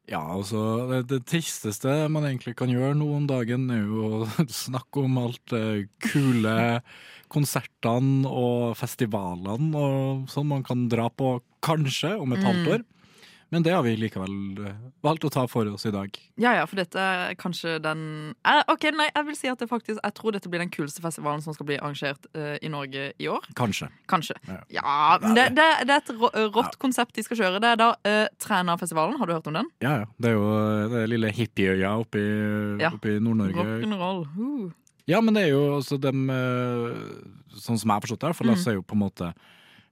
Ja, 0.08 0.22
altså, 0.38 0.60
det, 0.88 1.02
det 1.12 1.26
tristeste 1.28 1.92
man 2.12 2.26
egentlig 2.28 2.54
kan 2.60 2.72
gjøre 2.72 2.96
nå 2.96 3.08
om 3.18 3.26
dagen, 3.28 3.68
er 3.72 3.84
jo 3.84 4.22
å 4.22 4.28
snakke 4.66 5.04
om 5.04 5.18
alt 5.20 5.42
det 5.52 5.88
kule 6.04 6.56
konsertene 7.32 8.28
og 8.28 8.78
festivalene 8.80 9.76
og 9.76 10.30
sånn 10.32 10.48
man 10.54 10.64
kan 10.68 10.86
dra 10.92 11.10
på 11.12 11.38
kanskje 11.64 12.14
om 12.24 12.36
et 12.36 12.46
halvt 12.46 12.72
år. 12.78 12.86
Men 13.50 13.64
det 13.64 13.72
har 13.72 13.84
vi 13.86 13.94
likevel 13.96 14.32
eh, 14.68 14.74
valgt 15.06 15.24
å 15.24 15.30
ta 15.32 15.46
for 15.48 15.70
oss 15.72 15.86
i 15.88 15.92
dag. 15.96 16.12
Ja, 16.36 16.52
ja, 16.58 16.66
for 16.68 16.76
dette 16.82 17.00
er 17.00 17.36
kanskje 17.40 17.78
den 17.80 18.02
eh, 18.44 18.60
Ok, 18.74 18.90
nei, 18.92 19.06
jeg 19.16 19.26
vil 19.30 19.38
si 19.40 19.48
at 19.48 19.62
det 19.64 19.70
faktisk 19.72 20.02
Jeg 20.04 20.16
tror 20.18 20.36
dette 20.36 20.50
blir 20.52 20.60
den 20.60 20.72
kuleste 20.74 21.00
festivalen 21.02 21.40
som 21.46 21.56
skal 21.56 21.70
bli 21.70 21.78
arrangert 21.80 22.28
eh, 22.36 22.58
i 22.60 22.68
Norge 22.74 23.06
i 23.24 23.30
år. 23.32 23.48
Kanskje. 23.56 23.88
Kanskje. 24.12 24.36
Ja. 24.50 24.58
Ja, 24.76 24.90
men 25.24 25.38
det, 25.38 25.46
det, 25.56 25.68
det 25.88 25.96
er 25.96 26.02
et 26.04 26.12
rå- 26.20 26.34
rått 26.58 26.76
konsept 26.84 27.16
de 27.16 27.24
skal 27.24 27.40
kjøre. 27.40 27.62
Det 27.64 27.70
er 27.72 27.80
da 27.80 27.88
uh, 27.96 28.28
Trænafestivalen. 28.44 29.16
Har 29.22 29.28
du 29.32 29.34
hørt 29.38 29.48
om 29.48 29.56
den? 29.62 29.70
Ja, 29.86 29.94
ja. 30.04 30.10
Det 30.20 30.34
er 30.34 30.36
jo 30.36 30.50
det 30.92 31.04
er 31.06 31.12
lille 31.14 31.32
hippieøya 31.40 31.94
oppe 32.04 32.20
i, 32.20 32.28
Ja. 32.84 32.92
i 32.92 33.16
Nord-Norge. 33.24 33.64
Rock'n'roll. 33.64 34.26
Uh. 34.36 34.68
Ja, 35.08 35.22
men 35.24 35.38
det 35.40 35.46
er 35.48 35.54
jo 35.56 35.78
også 35.78 35.96
dem 36.04 36.26
eh, 36.28 36.98
Sånn 37.56 37.80
som 37.80 37.88
jeg 37.88 37.96
har 37.96 38.04
forstått 38.04 38.26
det, 38.28 38.34
for 38.36 38.44
Mm. 38.52 38.58
så 38.60 38.74
er 38.74 38.76
jo 38.82 38.84
på 38.84 38.98
en 38.98 39.06
måte 39.06 39.32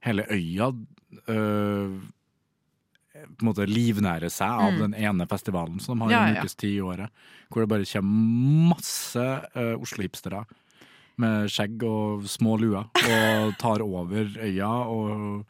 hele 0.04 0.26
øya 0.28 0.68
eh, 1.26 1.96
på 3.24 3.42
en 3.44 3.48
måte 3.50 3.66
livnære 3.68 4.30
seg 4.30 4.48
av 4.50 4.72
Mm. 4.72 4.78
den 4.84 4.94
ene 4.94 5.26
festivalen 5.26 5.80
som 5.80 5.98
de 5.98 6.04
har 6.04 6.10
Ja, 6.12 6.22
en 6.28 6.36
ukes 6.42 6.54
tid 6.56 6.76
i 6.76 6.80
året. 6.80 7.10
Hvor 7.50 7.60
det 7.62 7.68
bare 7.68 7.84
kommer 7.84 8.74
masse 8.74 9.26
uh, 9.56 9.74
Oslo-hipstere 9.80 10.44
med 11.18 11.48
skjegg 11.48 11.82
og 11.88 12.24
små 12.28 12.58
luer 12.60 12.84
og 12.92 13.54
tar 13.62 13.80
over 13.80 14.26
øya 14.36 14.68
og, 14.68 15.46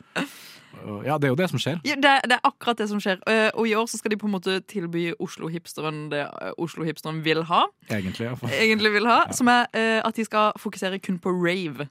og 0.86 1.04
ja, 1.06 1.16
det 1.18 1.24
er 1.26 1.32
jo 1.32 1.38
det 1.40 1.48
som 1.50 1.58
skjer. 1.58 1.80
Ja, 1.88 1.96
det, 1.96 2.04
er- 2.04 2.26
det 2.28 2.36
er 2.36 2.44
akkurat 2.46 2.78
det 2.78 2.88
som 2.90 3.00
skjer. 3.02 3.18
Eh, 3.26 3.50
og 3.56 3.66
i 3.66 3.74
år 3.74 3.86
så 3.90 3.98
skal 3.98 4.12
de 4.12 4.18
på 4.20 4.28
en 4.28 4.34
måte 4.36 4.60
tilby 4.68 5.08
Oslo-hipsteren 5.18 6.10
det 6.12 6.26
Oslo-hipsteren 6.58 7.22
vil 7.24 7.42
ha. 7.48 7.64
Egentlig. 7.90 8.28
Egentlig 8.52 8.92
vil 8.92 9.06
ha 9.10 9.24
Som 9.38 9.48
er 9.48 9.66
eh, 9.74 10.00
at 10.04 10.14
de 10.14 10.24
skal 10.28 10.52
fokusere 10.60 11.00
kun 11.02 11.18
på 11.18 11.32
rave. 11.32 11.88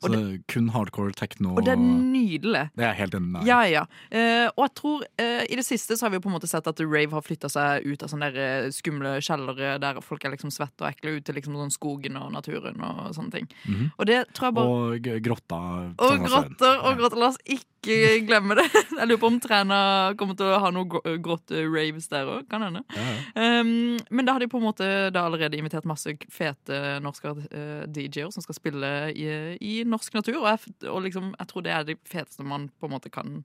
Så 0.00 0.10
det 0.12 0.20
kun 0.50 0.70
hardcore 0.72 1.12
techno. 1.16 1.54
Og 1.56 1.64
det 1.66 1.74
er 1.74 1.80
nydelig. 1.80 2.62
Det 2.78 2.86
er 2.88 2.96
helt 2.96 3.16
enig. 3.18 3.42
Ja, 3.48 3.60
ja. 3.68 3.84
Uh, 4.12 4.48
og 4.54 4.64
jeg 4.64 4.74
tror 4.80 5.04
uh, 5.04 5.42
i 5.44 5.58
det 5.58 5.66
siste 5.66 5.96
så 5.98 6.06
har 6.06 6.14
vi 6.14 6.20
jo 6.20 6.24
på 6.24 6.30
en 6.32 6.36
måte 6.38 6.50
sett 6.50 6.66
at 6.70 6.82
rave 6.84 7.12
har 7.16 7.24
flytta 7.26 7.50
seg 7.52 7.86
ut 7.86 8.04
av 8.04 8.12
sånne 8.12 8.30
der, 8.30 8.66
eh, 8.66 8.70
skumle 8.74 9.16
kjellere 9.24 9.74
der 9.82 10.00
folk 10.04 10.24
er 10.24 10.34
liksom 10.34 10.52
svette 10.54 10.84
og 10.84 10.90
ekle, 10.90 11.18
ut 11.18 11.26
til 11.26 11.36
liksom 11.36 11.56
sånn 11.58 11.74
skogen 11.74 12.18
og 12.20 12.30
naturen 12.34 12.80
og 12.84 13.12
sånne 13.16 13.34
ting. 13.34 13.50
Mhm. 13.66 13.92
Og 13.98 14.08
det 14.10 14.20
tror 14.36 14.50
jeg 14.50 14.58
bare 14.58 14.76
Og 14.76 15.10
grotta. 15.24 15.60
Og 15.98 16.24
grotter 16.26 16.84
og 16.84 17.00
grotter. 17.00 17.20
La 17.20 17.30
oss 17.32 17.40
ikke 17.44 17.69
glemme 17.82 18.54
det. 18.58 18.66
Jeg 18.98 19.08
lurer 19.08 19.20
på 19.22 19.28
om 19.30 19.38
Træna 19.40 19.78
kommer 20.20 20.36
til 20.36 20.50
å 20.50 20.58
ha 20.62 20.70
noen 20.74 20.88
gro- 20.92 21.14
grotte-raves 21.24 22.08
der 22.12 22.28
òg. 22.28 22.44
Kan 22.50 22.64
hende. 22.66 22.82
Ja. 22.92 23.60
Um, 23.62 23.96
men 24.10 24.26
da 24.28 24.34
har 24.36 24.42
de 24.44 24.48
på 24.52 24.60
en 24.60 24.66
måte 24.66 24.88
allerede 25.16 25.56
invitert 25.58 25.88
masse 25.88 26.12
fete 26.32 26.98
norske 27.04 27.32
uh, 27.32 27.86
DJ-er 27.88 28.30
som 28.34 28.44
skal 28.44 28.58
spille 28.58 28.90
i, 29.14 29.26
i 29.60 29.74
norsk 29.88 30.14
natur. 30.18 30.40
Og, 30.42 30.48
jeg, 30.52 30.74
og 30.92 31.02
liksom, 31.06 31.32
jeg 31.38 31.50
tror 31.52 31.66
det 31.66 31.74
er 31.76 31.88
det 31.88 31.98
feteste 32.08 32.46
man 32.46 32.68
på 32.80 32.90
en 32.90 32.94
måte 32.98 33.12
kan 33.14 33.40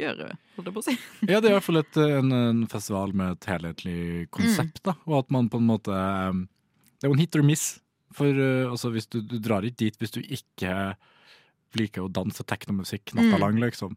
gjøre. 0.00 0.30
Holdt 0.56 0.68
jeg 0.70 0.74
på 0.74 0.82
å 0.82 0.86
si. 0.88 0.96
Ja, 1.30 1.38
det 1.38 1.46
er 1.48 1.52
i 1.52 1.56
hvert 1.58 1.68
fall 1.68 1.82
et, 1.82 2.00
en, 2.02 2.32
en 2.38 2.64
festival 2.72 3.14
med 3.18 3.36
et 3.36 3.48
helhetlig 3.52 4.00
konsept, 4.34 4.82
da. 4.88 4.96
Og 5.06 5.20
at 5.22 5.32
man 5.34 5.50
på 5.52 5.60
en 5.60 5.68
måte 5.68 5.92
um, 5.94 6.46
Det 6.98 7.06
er 7.06 7.12
jo 7.12 7.16
en 7.18 7.22
hit 7.24 7.38
or 7.38 7.46
miss. 7.46 7.66
For 8.16 8.28
uh, 8.28 8.72
altså, 8.72 8.90
du, 9.12 9.20
du 9.22 9.38
drar 9.40 9.64
ikke 9.68 9.84
dit 9.86 10.00
hvis 10.02 10.12
du 10.18 10.20
ikke 10.24 10.74
liker 11.78 12.02
å 12.06 12.12
danse 12.12 12.42
teknomusikk 12.44 13.14
natta 13.14 13.36
Mm. 13.36 13.40
lang, 13.40 13.60
liksom. 13.60 13.96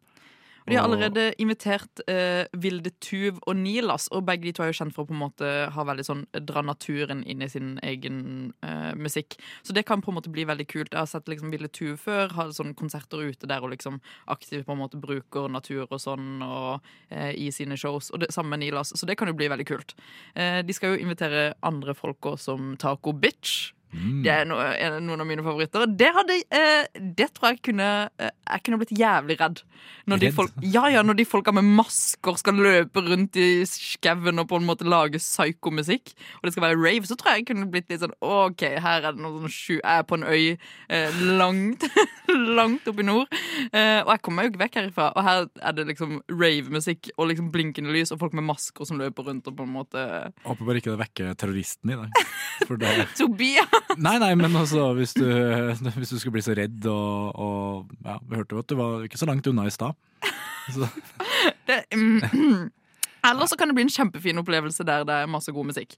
Og 0.65 0.71
de 0.71 0.77
har 0.79 0.87
allerede 0.87 1.35
invitert 1.37 1.99
eh, 2.09 2.47
Vilde 2.57 2.89
Tuv 2.99 3.37
og 3.45 3.55
Nilas, 3.55 4.07
og 4.11 4.25
begge 4.25 4.47
de 4.47 4.51
to 4.51 4.63
er 4.63 4.71
jo 4.71 4.83
kjent 4.83 4.95
for 4.95 5.05
å 5.05 5.07
på 5.11 5.13
en 5.13 5.19
måte 5.21 5.69
ha 5.69 5.83
veldig 5.85 6.05
sånn 6.07 6.23
dra 6.41 6.63
naturen 6.65 7.21
inn 7.23 7.43
i 7.45 7.47
sin 7.47 7.75
egen 7.83 8.51
eh, 8.63 8.95
musikk. 8.97 9.37
Så 9.61 9.73
det 9.77 9.85
kan 9.85 10.01
på 10.01 10.09
en 10.09 10.17
måte 10.17 10.31
bli 10.33 10.41
veldig 10.43 10.65
kult. 10.65 10.89
Jeg 10.89 10.97
har 10.97 11.05
sett 11.05 11.29
liksom 11.29 11.51
Vilde 11.53 11.69
Tuv 11.69 11.99
før, 12.01 12.33
ha 12.33 12.47
sånne 12.49 12.73
konserter 12.73 13.21
ute 13.21 13.45
der 13.45 13.61
og 13.61 13.75
liksom 13.75 14.01
aktivt 14.27 14.65
på 14.65 14.73
en 14.73 14.81
måte 14.81 14.97
bruker 14.97 15.47
natur 15.53 15.85
og 15.85 16.01
sånn 16.01 16.41
og, 16.41 16.81
eh, 17.11 17.35
i 17.37 17.51
sine 17.51 17.77
shows. 17.77 18.09
Og 18.09 18.21
det 18.21 18.33
samme 18.33 18.49
med 18.57 18.65
Nilas, 18.65 18.89
så 18.89 19.05
det 19.05 19.19
kan 19.19 19.27
jo 19.27 19.37
bli 19.37 19.47
veldig 19.53 19.67
kult. 19.69 19.93
Eh, 20.35 20.63
de 20.63 20.73
skal 20.73 20.97
jo 20.97 21.05
invitere 21.05 21.53
andre 21.61 21.93
folk 21.93 22.21
også, 22.21 22.39
som 22.57 22.75
Taco 22.75 23.13
Bitch. 23.13 23.74
Mm. 23.95 24.21
Det 24.25 24.31
er 24.33 24.47
no, 24.49 24.59
noen 25.05 25.23
av 25.23 25.29
mine 25.29 25.45
favoritter. 25.45 25.85
Det, 25.87 26.09
hadde, 26.17 26.37
eh, 26.51 27.01
det 27.17 27.29
tror 27.35 27.53
jeg 27.53 27.61
kunne 27.69 27.89
eh, 28.19 28.33
Jeg 28.51 28.63
kunne 28.65 28.79
blitt 28.81 28.95
jævlig 28.95 29.37
redd. 29.39 29.61
Når 30.09 30.21
de, 30.21 30.31
folk, 30.35 30.53
ja, 30.61 30.83
ja, 30.93 31.01
når 31.05 31.17
de 31.17 31.25
folka 31.25 31.53
med 31.55 31.65
masker 31.77 32.37
skal 32.37 32.59
løpe 32.61 33.01
rundt 33.05 33.37
i 33.41 33.65
skauen 33.69 34.41
og 34.41 34.49
på 34.49 34.59
en 34.59 34.67
måte 34.67 34.85
lage 34.85 35.21
psykomusikk, 35.21 36.13
og 36.37 36.45
det 36.45 36.53
skal 36.53 36.65
være 36.67 36.79
rave, 36.81 37.09
så 37.09 37.17
tror 37.17 37.33
jeg 37.33 37.43
jeg 37.43 37.47
kunne 37.49 37.69
blitt 37.73 37.89
litt 37.89 38.03
sånn 38.03 38.13
OK, 38.25 38.65
her 38.85 39.07
er 39.07 39.15
det 39.15 39.23
noe 39.23 39.45
sånn 39.45 39.53
sju 39.53 39.73
Jeg 39.75 39.81
er 39.95 40.05
på 40.05 40.19
en 40.19 40.27
øy 40.27 40.43
eh, 40.53 41.23
langt 41.39 41.87
langt 42.59 42.87
oppe 42.89 43.01
i 43.01 43.07
nord, 43.07 43.33
eh, 43.71 44.01
og 44.03 44.13
jeg 44.13 44.23
kommer 44.25 44.41
meg 44.41 44.49
jo 44.49 44.53
ikke 44.53 44.63
vekk 44.65 44.79
herifra. 44.81 45.09
Og 45.15 45.25
her 45.25 45.47
er 45.69 45.77
det 45.77 45.87
liksom 45.91 46.19
rave-musikk 46.29 47.11
og 47.15 47.31
liksom 47.31 47.51
blinkende 47.53 47.93
lys 47.95 48.13
og 48.13 48.21
folk 48.21 48.37
med 48.37 48.47
masker 48.47 48.89
som 48.89 49.01
løper 49.01 49.29
rundt 49.29 49.49
og 49.49 49.57
på 49.57 49.65
en 49.65 49.75
måte 49.75 50.05
Håper 50.45 50.67
bare 50.67 50.81
ikke 50.81 50.93
det 50.93 51.01
vekker 51.01 51.37
terroristen 51.39 51.93
i 51.93 51.99
deg. 51.99 52.25
For 52.65 52.81
det 52.81 52.93
Tobias! 53.19 53.84
Nei, 53.97 54.15
nei, 54.21 54.31
men 54.39 54.55
altså, 54.57 54.87
hvis 54.97 55.13
du, 55.17 55.25
hvis 55.99 56.09
du 56.13 56.17
skulle 56.19 56.35
bli 56.37 56.43
så 56.45 56.55
redd 56.57 56.85
og, 56.91 57.35
og 57.35 57.91
Ja, 58.05 58.17
vi 58.25 58.39
hørte 58.39 58.55
jo 58.57 58.63
at 58.63 58.71
du 58.71 58.75
var 58.79 59.05
ikke 59.07 59.19
så 59.21 59.27
langt 59.29 59.47
unna 59.51 59.67
i 59.69 59.73
stad. 59.73 59.93
Mm, 61.93 62.71
Eller 63.29 63.45
så 63.49 63.57
kan 63.57 63.69
det 63.69 63.75
bli 63.77 63.85
en 63.87 63.93
kjempefin 63.93 64.37
opplevelse 64.41 64.85
der 64.85 65.05
det 65.07 65.15
er 65.23 65.29
masse 65.29 65.53
god 65.53 65.65
musikk. 65.71 65.95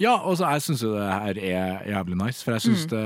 Ja, 0.00 0.14
og 0.24 0.38
så 0.40 0.48
jeg 0.54 0.62
syns 0.64 0.82
jo 0.84 0.92
det 0.94 1.08
her 1.08 1.40
er 1.40 1.82
jævlig 1.92 2.16
nice, 2.16 2.40
for 2.44 2.54
jeg 2.56 2.64
syns 2.64 2.86
det, 2.88 3.02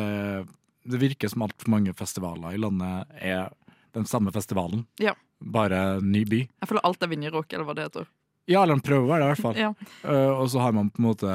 det 0.86 1.00
virker 1.02 1.30
som 1.32 1.42
altfor 1.46 1.70
mange 1.74 1.94
festivaler 1.98 2.54
i 2.54 2.60
landet 2.62 3.16
er 3.18 3.48
den 3.96 4.06
samme 4.06 4.30
festivalen, 4.34 4.84
Ja. 5.02 5.14
bare 5.42 6.00
ny 6.04 6.22
by. 6.28 6.44
Jeg 6.46 6.68
føler 6.70 6.84
alt 6.86 7.02
er 7.02 7.10
Vinjerock, 7.10 7.52
eller 7.52 7.66
hva 7.66 7.74
det 7.74 7.88
heter. 7.88 8.06
Ja, 8.48 8.62
eller 8.62 8.76
de 8.78 8.82
prøver 8.86 9.18
det, 9.18 9.24
i 9.24 9.30
hvert 9.32 9.42
fall. 9.42 9.56
Ja. 9.64 9.72
Uh, 10.04 10.40
og 10.40 10.48
så 10.52 10.60
har 10.62 10.72
man 10.72 10.90
på 10.90 11.00
en 11.02 11.08
måte 11.08 11.30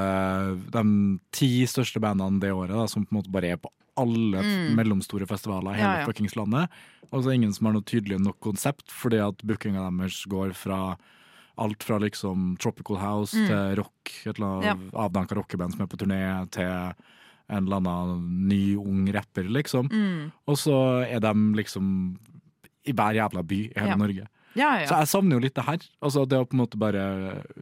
de 0.71 0.83
ti 1.35 1.49
største 1.67 1.99
bandene 2.03 2.39
det 2.39 2.51
året, 2.55 2.71
da, 2.75 2.85
som 2.87 3.03
på 3.05 3.11
en 3.15 3.19
måte 3.21 3.31
bare 3.33 3.51
er 3.55 3.57
på 3.61 3.71
alle 3.99 4.39
Mm. 4.41 4.75
mellomstore 4.79 5.27
festivaler 5.27 5.73
i 5.75 5.79
hele 5.81 5.89
Ja, 5.91 5.99
ja. 5.99 6.05
fuckings 6.07 6.35
landet. 6.39 6.69
Og 7.11 7.23
så 7.25 7.33
ingen 7.35 7.51
som 7.53 7.65
har 7.67 7.73
noe 7.75 7.83
tydelig 7.83 8.17
nok 8.23 8.39
konsept, 8.39 8.87
fordi 8.87 9.19
at 9.19 9.43
bookinga 9.43 9.83
deres 9.91 10.21
går 10.31 10.53
fra 10.55 10.95
alt 11.59 11.83
fra 11.83 11.99
liksom 11.99 12.55
Tropical 12.57 12.97
House 12.97 13.35
Mm. 13.35 13.47
til 13.47 13.75
rock, 13.83 14.13
et 14.25 14.39
eller 14.39 14.47
annet 14.47 14.65
Ja. 14.93 15.07
avdanka 15.07 15.35
rockeband 15.35 15.73
som 15.75 15.81
er 15.81 15.87
på 15.91 15.97
turné, 15.99 16.49
til 16.49 16.63
en 17.51 17.67
eller 17.67 17.75
annen 17.83 18.47
ny, 18.47 18.75
ung 18.77 19.11
rapper, 19.13 19.43
liksom. 19.43 19.89
Mm. 19.91 20.31
Og 20.47 20.55
så 20.55 21.03
er 21.05 21.19
de 21.19 21.33
liksom 21.59 22.17
i 22.87 22.93
hver 22.93 23.13
jævla 23.19 23.43
by 23.45 23.59
i 23.75 23.79
hele. 23.79 23.97
Norge. 23.97 24.27
Ja, 24.57 24.73
ja. 24.81 24.89
Så 24.89 24.99
jeg 24.99 25.11
savner 25.13 25.37
jo 25.37 25.45
litt 25.45 25.55
det 25.57 25.65
her. 25.67 25.87
Altså 26.03 26.27
det 26.27 26.39
å 26.41 26.47
på 26.47 26.57
en 26.57 26.63
måte 26.63 26.79
bare 26.81 27.03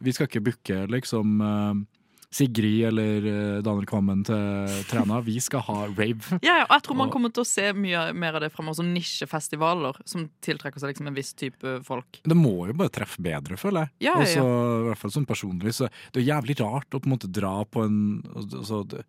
Vi 0.02 0.14
skal 0.16 0.30
ikke 0.30 0.44
booke 0.48 0.84
liksom 0.90 1.42
eh, 1.46 1.82
Sigrid 2.30 2.86
eller 2.86 3.26
eh, 3.26 3.62
Daniel 3.66 3.88
Kvammen 3.90 4.22
til 4.28 4.74
Træna. 4.90 5.18
Vi 5.26 5.40
skal 5.42 5.64
ha 5.66 5.78
rave. 5.88 6.38
ja, 6.46 6.60
ja, 6.62 6.66
og 6.68 6.76
jeg 6.76 6.86
tror 6.86 7.00
man 7.00 7.14
kommer 7.14 7.34
til 7.34 7.42
å 7.42 7.50
se 7.50 7.72
mye 7.74 8.04
mer 8.14 8.38
av 8.38 8.46
det 8.46 8.52
fremover. 8.54 8.78
Sånn 8.78 8.92
nisjefestivaler 8.94 9.98
som 10.10 10.28
tiltrekker 10.46 10.82
seg 10.82 10.94
liksom 10.94 11.10
en 11.10 11.18
viss 11.18 11.34
type 11.38 11.80
folk. 11.88 12.22
Det 12.22 12.38
må 12.38 12.54
jo 12.70 12.78
bare 12.78 12.94
treffe 13.00 13.22
bedre, 13.26 13.58
føler 13.58 13.88
jeg. 13.88 14.10
Ja, 14.10 14.14
ja, 14.22 14.28
ja. 14.30 14.46
Også, 14.46 14.46
i 14.46 14.86
hvert 14.92 15.02
fall 15.02 15.16
sånn 15.18 15.30
personlig. 15.30 15.74
Så 15.80 15.90
det 16.14 16.22
er 16.22 16.30
jævlig 16.30 16.60
rart 16.62 16.94
å 16.94 17.02
på 17.02 17.10
en 17.10 17.16
måte 17.18 17.32
dra 17.34 17.56
på 17.66 17.88
en 17.88 18.00
altså, 18.36 18.84
det, 18.94 19.02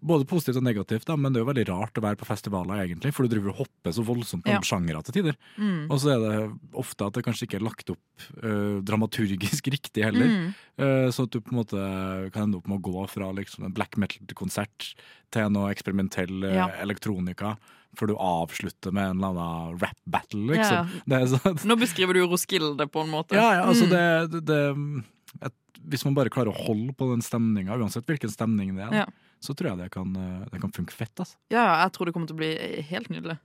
Både 0.00 0.24
positivt 0.30 0.56
og 0.60 0.62
negativt, 0.62 1.04
da, 1.08 1.16
men 1.18 1.32
det 1.34 1.40
er 1.40 1.42
jo 1.42 1.48
veldig 1.52 1.64
rart 1.72 1.98
å 1.98 2.02
være 2.04 2.16
på 2.20 2.26
festivaler, 2.28 2.84
egentlig. 2.84 3.10
For 3.12 3.26
du 3.26 3.32
driver 3.34 3.50
og 3.50 3.56
hopper 3.64 3.90
så 3.96 4.04
voldsomt 4.06 4.46
Ja. 4.46 4.52
mellom 4.60 4.62
sjangere 4.68 5.02
til 5.02 5.16
tider. 5.16 5.34
Mm. 5.58 5.90
Og 5.90 5.98
så 5.98 6.12
er 6.14 6.18
det 6.22 6.58
ofte 6.72 7.06
at 7.08 7.14
det 7.18 7.24
kanskje 7.26 7.48
ikke 7.48 7.56
er 7.58 7.64
lagt 7.66 7.90
opp 7.90 7.98
uh, 8.44 8.78
dramaturgisk 8.86 9.66
riktig 9.74 10.04
heller. 10.06 10.28
Mm. 10.30 10.54
Uh, 10.78 11.10
Så 11.10 11.24
at 11.26 11.30
du 11.34 11.40
på 11.40 11.50
en 11.50 11.58
måte 11.58 12.30
kan 12.32 12.46
ende 12.46 12.58
opp 12.60 12.68
med 12.70 12.78
å 12.78 12.86
gå 12.92 13.08
fra 13.10 13.32
liksom 13.34 13.64
en 13.66 13.74
black 13.74 13.96
metal-konsert 13.98 14.92
til 15.34 15.50
noe 15.50 15.72
eksperimentell 15.74 16.44
uh, 16.46 16.54
Ja. 16.54 16.68
elektronika, 16.86 17.56
før 17.98 18.06
du 18.12 18.16
avslutter 18.22 18.92
med 18.94 19.10
en 19.10 19.18
eller 19.18 19.34
annen 19.34 19.78
rap 19.82 19.98
battle, 20.06 20.54
Ja, 20.54 20.62
liksom. 20.62 21.02
Det 21.10 21.18
er 21.18 21.26
sånn, 21.34 21.58
Nå 21.66 21.76
beskriver 21.80 22.14
du 22.14 22.20
jo 22.22 22.28
Roskilde 22.30 22.86
på 22.86 23.02
en 23.02 23.10
måte. 23.10 23.34
ja, 23.34 23.50
ja, 23.58 23.64
altså 23.66 23.88
Mm. 23.88 23.90
det, 23.90 24.30
det, 24.30 24.44
det 24.46 25.48
et, 25.48 25.54
Hvis 25.88 26.04
man 26.04 26.14
bare 26.14 26.30
klarer 26.30 26.52
å 26.54 26.66
holde 26.68 26.92
på 26.94 27.10
den 27.10 27.22
stemninga, 27.22 27.74
uansett 27.80 28.06
hvilken 28.06 28.30
stemning 28.30 28.76
det 28.76 28.86
er, 28.86 28.92
Ja. 29.02 29.06
Så 29.40 29.54
tror 29.54 29.72
jeg 29.72 29.82
det 29.84 29.90
kan, 29.94 30.16
eh, 30.16 30.48
det 30.52 30.60
kan 30.62 30.74
funke 30.74 30.94
fett. 30.94 31.14
Altså. 31.18 31.36
Ja, 31.52 31.82
jeg 31.84 31.94
tror 31.94 32.08
det 32.08 32.14
kommer 32.16 32.30
til 32.30 32.38
å 32.38 32.42
bli 32.42 32.52
helt 32.90 33.10
nydelig. 33.12 33.38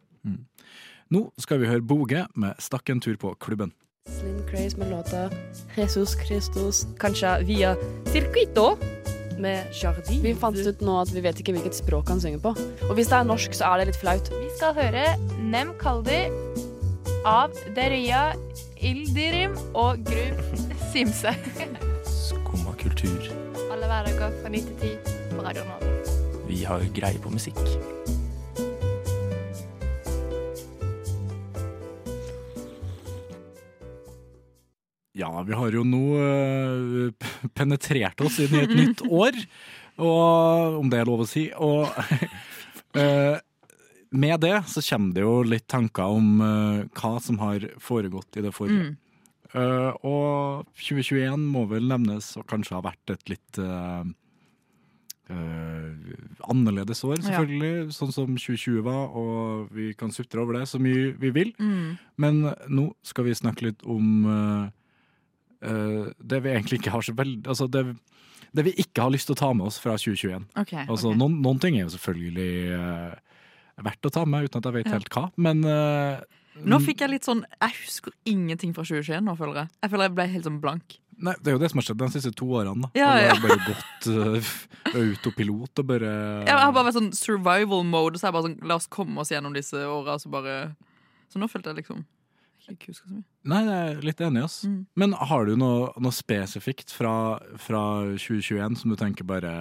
Nå 1.14 1.28
skal 1.38 1.60
vi 1.62 1.68
høre 1.70 1.84
Boge 1.86 2.26
med 2.36 2.56
'Stakk 2.58 2.90
en 2.90 3.02
tur 3.04 3.16
på 3.18 3.36
klubben'. 3.38 3.74
Slim 4.10 4.40
Craze 4.50 4.78
med 4.78 4.90
låta 4.90 5.30
Jesus 5.78 6.16
Christus, 6.26 6.86
kanskje 7.00 7.46
via 7.46 7.76
Circuito 8.12 8.78
med 9.40 9.66
Jardin. 9.72 10.22
Vi 10.22 10.34
fant 10.36 10.58
ut 10.58 10.82
nå 10.82 10.98
at 11.02 11.14
vi 11.14 11.22
vet 11.22 11.40
ikke 11.40 11.56
hvilket 11.56 11.78
språk 11.78 12.12
han 12.12 12.20
synger 12.20 12.42
på. 12.44 12.52
Og 12.90 12.96
hvis 12.96 13.08
det 13.08 13.20
er 13.20 13.30
norsk, 13.30 13.56
så 13.56 13.72
er 13.72 13.78
det 13.80 13.94
litt 13.94 14.02
flaut. 14.02 14.30
Vi 14.30 14.50
skal 14.58 14.76
høre 14.78 15.06
Nem 15.40 15.74
Kaldi 15.80 16.28
av 17.26 17.56
Deria 17.76 18.34
Ildirim 18.84 19.56
og 19.74 20.04
Gru 20.04 20.36
Simse. 20.92 21.36
Skumma 22.04 22.76
kultur. 22.84 23.32
Alle 23.72 23.88
hverdager 23.88 24.40
fra 24.42 24.52
9 24.52 24.66
til 24.68 24.96
10 25.00 25.23
på 25.36 25.44
Radio 25.44 25.64
Nova. 25.66 25.94
Vi 26.48 26.64
har 26.68 26.84
greie 26.94 27.20
på 27.22 27.32
musikk. 27.34 27.60
Ja, 35.14 35.30
vi 35.48 35.54
har 35.54 35.74
jo 35.74 35.84
nå 35.86 36.04
eh, 36.20 37.30
penetrert 37.54 38.22
oss 38.26 38.40
inn 38.44 38.56
i 38.58 38.64
et 38.64 38.74
nytt 38.78 39.04
år, 39.24 39.38
og, 40.02 40.80
om 40.82 40.90
det 40.90 41.02
er 41.02 41.10
lov 41.10 41.24
å 41.26 41.30
si. 41.30 41.48
Og 41.54 41.86
eh, 43.00 43.38
med 44.14 44.42
det 44.44 44.58
så 44.70 44.82
kommer 44.86 45.16
det 45.16 45.26
jo 45.26 45.38
litt 45.46 45.70
tanker 45.70 46.18
om 46.18 46.34
eh, 46.42 46.82
hva 47.00 47.16
som 47.22 47.40
har 47.42 47.70
foregått 47.82 48.42
i 48.42 48.46
det 48.46 48.54
forrige. 48.54 48.92
Mm. 48.92 49.00
Eh, 49.54 49.92
og 50.10 50.66
2021 50.82 51.48
må 51.54 51.68
vel 51.70 51.88
nevnes 51.90 52.34
og 52.42 52.50
kanskje 52.50 52.78
ha 52.78 52.84
vært 52.90 53.14
et 53.14 53.34
litt 53.36 53.64
eh, 55.30 56.16
annerledes 56.50 57.04
år, 57.08 57.18
Ja. 57.20 57.24
selvfølgelig. 57.30 57.92
Sånn 57.96 58.12
som 58.14 58.36
2020 58.36 58.82
var, 58.84 59.08
og 59.16 59.70
vi 59.72 59.94
kan 59.94 60.10
sutre 60.12 60.42
over 60.42 60.54
det 60.60 60.68
så 60.68 60.80
mye 60.80 61.14
vi 61.18 61.30
vil. 61.32 61.54
Mm. 61.60 61.98
Men 62.18 62.42
nå 62.70 62.94
skal 63.04 63.26
vi 63.26 63.32
snakke 63.38 63.62
litt 63.70 63.84
om 63.86 64.26
eh, 64.26 64.70
eh, 65.70 66.12
det 66.20 66.42
vi 66.44 66.50
egentlig 66.54 66.82
ikke 66.82 66.92
har 66.92 67.02
så 67.02 67.14
veldig 67.16 67.48
Altså 67.48 67.70
det, 67.72 67.86
det 68.54 68.66
vi 68.66 68.74
ikke 68.84 69.02
har 69.08 69.12
lyst 69.12 69.28
til 69.28 69.36
å 69.38 69.40
ta 69.40 69.54
med 69.54 69.68
oss 69.68 69.80
fra 69.80 69.96
2021. 69.98 70.46
Okay, 70.60 70.86
Altså 70.88 71.10
okay. 71.14 71.18
noen, 71.18 71.40
noen 71.42 71.60
ting 71.60 71.78
er 71.80 71.86
jo 71.88 71.94
selvfølgelig 71.96 72.52
eh, 72.78 73.16
verdt 73.84 74.06
å 74.06 74.14
ta 74.14 74.26
med, 74.26 74.46
uten 74.50 74.60
at 74.62 74.66
jeg 74.70 74.74
vet 74.82 74.86
Ja. 74.92 74.98
helt 75.00 75.10
hva. 75.10 75.30
Men 75.38 75.64
eh, 75.66 76.20
Nå 76.70 76.78
fikk 76.86 77.00
jeg 77.02 77.10
litt 77.10 77.26
sånn 77.26 77.40
Jeg 77.50 77.74
husker 77.82 78.14
ingenting 78.30 78.76
fra 78.76 78.84
2021 78.86 79.24
nå, 79.26 79.34
føler 79.40 79.64
jeg. 79.64 79.70
Jeg 79.82 79.90
føler 79.90 80.06
jeg 80.06 80.14
ble 80.20 80.28
helt 80.36 80.46
sånn 80.46 80.60
blank. 80.62 81.00
Nei, 81.24 81.36
Det 81.40 81.52
er 81.52 81.58
jo 81.58 81.62
det 81.62 81.70
som 81.72 81.80
har 81.80 81.88
skjedd 81.88 82.02
de 82.02 82.10
siste 82.16 82.34
to 82.36 82.48
årene. 82.60 82.90
da 82.94 83.00
Ja, 83.00 83.12
ja. 83.22 83.36
bare 83.44 83.60
gått 83.68 84.10
uh, 84.12 84.50
autopilot 84.94 85.84
og 85.84 85.92
bare 85.92 86.16
Jeg 86.48 86.58
har 86.58 86.74
bare 86.76 86.90
vært 86.90 86.98
sånn 87.00 87.14
survival 87.18 87.86
mode, 87.88 88.20
så 88.20 88.30
jeg 88.30 88.36
bare 88.38 88.50
sånn 88.50 88.60
La 88.68 88.80
oss 88.80 88.90
komme 88.92 89.24
oss 89.24 89.32
gjennom 89.32 89.56
disse 89.56 89.80
åra, 89.88 90.18
så 90.20 90.32
bare 90.34 90.58
Så 91.32 91.40
nå 91.42 91.50
følte 91.52 91.72
jeg 91.72 91.84
liksom 91.84 92.04
ikke 92.72 92.94
husker 92.94 93.10
så 93.10 93.18
mye. 93.18 93.26
Nei, 93.52 93.58
jeg 93.68 93.88
er 93.92 94.06
litt 94.08 94.22
enig, 94.24 94.44
ass. 94.48 94.62
Mm. 94.64 94.78
Men 94.96 95.14
har 95.20 95.50
du 95.50 95.58
noe, 95.60 95.90
noe 96.00 96.16
spesifikt 96.16 96.94
fra, 96.96 97.14
fra 97.60 97.82
2021 98.16 98.78
som 98.80 98.94
du 98.94 98.96
tenker 99.00 99.28
bare 99.28 99.52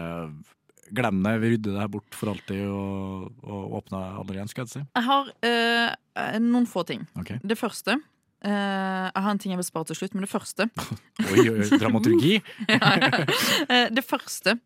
Glem 0.93 1.23
det, 1.25 1.33
vi 1.41 1.55
rydder 1.55 1.73
det 1.73 1.81
her 1.81 1.89
bort 1.89 2.15
for 2.15 2.31
alltid 2.35 2.67
og, 2.69 3.31
og 3.49 3.77
åpner 3.79 4.19
aldri 4.21 4.37
igjen, 4.37 4.51
skal 4.51 4.67
jeg 4.67 4.73
si. 4.75 4.83
Jeg 4.85 5.07
har 5.07 5.31
eh, 5.49 6.35
noen 6.45 6.67
få 6.69 6.83
ting. 6.85 7.07
Okay. 7.17 7.41
Det 7.41 7.57
første 7.57 7.97
Jeg 8.43 9.23
har 9.23 9.31
en 9.31 9.39
ting 9.39 9.53
jeg 9.53 9.61
vil 9.61 9.69
spare 9.69 9.87
til 9.91 10.01
slutt, 10.01 10.17
men 10.17 10.25
det 10.25 10.33
første 10.33 10.67
Oi, 11.33 11.45
oi, 11.47 11.67
dramaturgi! 11.79 12.41
ja. 12.73 13.87
Det 13.93 14.03
første 14.03 14.57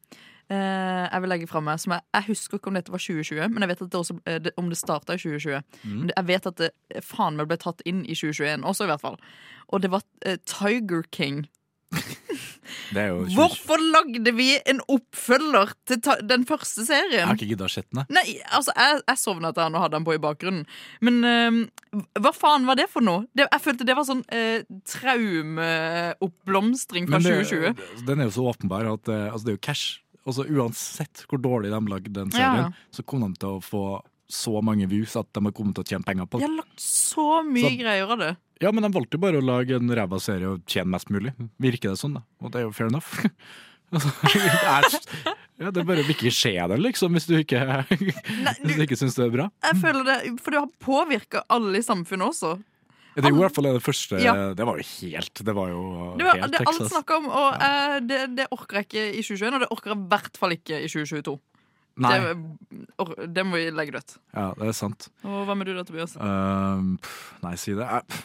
eh, 0.50 1.04
jeg 1.12 1.22
vil 1.22 1.32
legge 1.32 1.48
fra 1.50 1.62
meg 1.64 1.82
jeg, 1.82 2.04
jeg 2.14 2.28
husker 2.28 2.58
ikke 2.58 2.70
om 2.70 2.78
dette 2.78 2.94
var 2.94 3.02
2020, 3.02 3.48
men 3.52 3.64
jeg 3.64 3.72
vet 3.72 3.82
at 3.82 3.92
det 3.92 4.00
også, 4.00 4.18
eh, 4.26 4.50
om 4.56 4.70
det 4.70 4.78
starta 4.80 5.16
i 5.16 5.20
2020. 5.22 5.62
Mm. 5.82 5.98
Men 5.98 6.14
jeg 6.14 6.28
vet 6.30 6.50
at 6.52 6.62
det 6.62 7.04
faen 7.04 7.38
meg 7.38 7.50
ble 7.50 7.58
tatt 7.60 7.84
inn 7.88 8.04
i 8.04 8.16
2021 8.16 8.64
også, 8.64 8.86
i 8.86 8.92
hvert 8.92 9.04
fall. 9.04 9.20
Og 9.72 9.82
det 9.84 9.92
var 9.92 10.06
eh, 10.24 10.38
Tiger 10.46 11.06
King. 11.10 11.44
Det 12.94 13.04
jo 13.10 13.18
20... 13.26 13.36
Hvorfor 13.38 13.78
lagde 13.94 14.30
vi 14.36 14.48
en 14.68 14.80
oppfølger 14.92 15.68
til 15.88 15.98
den 16.28 16.42
første 16.48 16.84
serien? 16.88 17.20
Jeg 17.20 17.28
har 17.30 17.38
ikke 17.38 17.50
gidda 17.52 17.68
å 17.68 17.72
sette 17.72 17.92
den. 17.96 18.04
Nei, 18.16 18.26
altså, 18.50 18.70
jeg, 18.76 18.92
jeg 19.06 19.18
sovna 19.22 19.48
til 19.56 19.64
han 19.66 19.76
og 19.78 19.82
hadde 19.86 19.96
han 20.00 20.06
på 20.08 20.16
i 20.16 20.22
bakgrunnen. 20.22 20.64
Men 21.04 21.14
eh, 21.30 21.52
hva 22.20 22.32
faen 22.36 22.64
var 22.68 22.76
det 22.80 22.88
for 22.92 23.02
noe? 23.06 23.20
Det, 23.36 23.42
jeg 23.48 23.64
følte 23.64 23.88
det 23.88 23.96
var 23.98 24.06
sånn 24.08 24.24
uh, 24.26 24.58
traumeoppblomstring 24.96 27.08
fra 27.10 27.18
det- 27.22 27.46
2020. 27.46 28.02
Den 28.06 28.20
er 28.20 28.24
jo 28.30 28.34
så 28.38 28.44
åpenbar 28.52 28.84
at 28.92 29.08
eh, 29.08 29.32
altså, 29.32 29.44
det 29.46 29.52
er 29.54 29.58
jo 29.60 29.64
cash. 29.68 29.86
Altså, 30.26 30.42
uansett 30.50 31.22
hvor 31.30 31.38
dårlig 31.38 31.70
de 31.70 31.78
lagde 31.90 32.10
den 32.10 32.32
serien, 32.34 32.72
ja. 32.72 32.86
så 32.90 33.02
kom 33.06 33.20
de 33.22 33.30
til 33.38 33.58
å 33.58 33.60
få 33.62 33.82
så 34.26 34.58
mange 34.64 34.88
views 34.90 35.12
at 35.18 35.28
de 35.36 35.40
har 35.44 35.52
kommet 35.54 35.76
til 35.78 35.84
å 35.84 35.86
tjene 35.86 36.02
penger 36.06 36.26
på 36.26 36.40
det. 36.40 36.42
De 36.42 36.48
har 36.50 36.56
lagt 36.64 36.80
så 36.82 37.42
mye 37.46 37.70
Så- 37.70 37.78
greier 37.78 38.10
av 38.10 38.18
det. 38.18 38.32
Ja, 38.62 38.72
men 38.72 38.86
de 38.86 38.92
valgte 38.94 39.18
jo 39.18 39.22
bare 39.26 39.40
å 39.40 39.44
lage 39.44 39.76
en 39.76 39.92
ræva 39.92 40.18
serie 40.22 40.48
og 40.54 40.64
tjene 40.70 40.94
mest 40.94 41.10
mulig. 41.12 41.34
Virker 41.62 41.92
det 41.92 42.00
sånn, 42.00 42.16
da. 42.16 42.24
Og 42.40 42.52
det 42.52 42.62
er 42.62 42.68
jo 42.68 42.76
fair 42.76 42.92
enough. 42.92 43.16
Altså, 43.94 44.10
det 44.26 44.40
er, 44.66 45.34
ja, 45.62 45.70
det 45.70 45.84
bare 45.86 46.02
vil 46.02 46.16
ikke 46.16 46.32
skje 46.34 46.56
det, 46.72 46.78
liksom, 46.82 47.14
hvis 47.14 47.28
du 47.28 47.36
ikke, 47.38 47.60
hvis 47.86 48.72
du 48.74 48.82
ikke 48.82 48.98
syns 48.98 49.14
det 49.14 49.28
er 49.28 49.30
bra. 49.30 49.46
Jeg 49.62 49.78
føler 49.78 50.08
det, 50.08 50.16
For 50.42 50.50
det 50.50 50.62
har 50.64 50.72
påvirka 50.82 51.44
alle 51.54 51.78
i 51.78 51.86
samfunnet 51.86 52.32
også. 52.32 52.56
Det 53.14 53.24
er 53.24 53.32
jo 53.32 53.38
i 53.38 53.44
hvert 53.46 53.56
fall 53.56 53.70
det 53.70 53.80
første 53.80 54.18
Ja. 54.20 54.34
Det 54.58 54.66
var 54.68 54.76
jo 54.76 54.84
helt 54.84 55.40
Det 55.40 55.54
var 55.56 55.70
jo 55.70 55.82
Det 56.18 56.26
var 56.26 56.40
helt 56.42 56.52
det 56.52 56.64
alt 56.66 56.80
snakk 56.82 56.90
snakka 56.90 57.16
om, 57.22 57.28
og 57.30 57.62
uh, 57.62 57.94
det, 58.04 58.18
det 58.36 58.48
orker 58.52 58.82
jeg 58.82 58.88
ikke 58.90 59.04
i 59.06 59.22
2021, 59.22 59.54
og 59.54 59.62
det 59.62 59.70
orker 59.72 59.92
jeg 59.94 59.96
i 59.96 60.08
hvert 60.10 60.40
fall 60.42 60.56
ikke 60.58 60.80
i 60.82 60.90
2022. 60.90 61.36
Nei. 62.04 62.16
Det, 62.20 63.28
det 63.38 63.44
må 63.48 63.56
vi 63.56 63.70
legge 63.72 63.94
dødt. 63.94 64.18
Ja, 64.36 64.50
det 64.58 64.68
er 64.68 64.76
sant. 64.76 65.08
Og 65.24 65.46
hva 65.48 65.56
med 65.56 65.70
du 65.70 65.78
da, 65.78 65.86
Tobias? 65.88 66.18
Uh, 66.20 66.98
pff, 67.00 67.30
nei, 67.46 67.54
si 67.62 67.72
det. 67.78 67.86
Uh, 67.86 68.24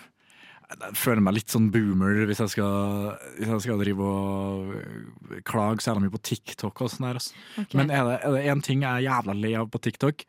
jeg 0.71 0.97
føler 0.99 1.23
meg 1.23 1.35
litt 1.35 1.51
sånn 1.51 1.69
boomer 1.73 2.21
hvis 2.29 2.41
jeg 2.43 2.53
skal, 2.53 3.09
hvis 3.37 3.49
jeg 3.49 3.63
skal 3.65 3.81
drive 3.81 4.07
og 4.07 5.41
klage 5.47 5.83
så 5.83 5.91
jævla 5.91 6.05
mye 6.05 6.13
på 6.13 6.23
TikTok 6.31 6.83
og 6.85 6.93
sånn 6.93 7.09
her. 7.09 7.19
Altså. 7.19 7.35
Ok. 7.61 7.75
Men 7.77 7.91
er 7.93 8.07
det, 8.07 8.15
er 8.21 8.37
det 8.37 8.45
en 8.53 8.63
ting 8.65 8.85
jeg 8.85 8.91
er 8.91 9.07
jævla 9.09 9.35
lei 9.37 9.53
av 9.59 9.69
på 9.71 9.81
TikTok, 9.83 10.23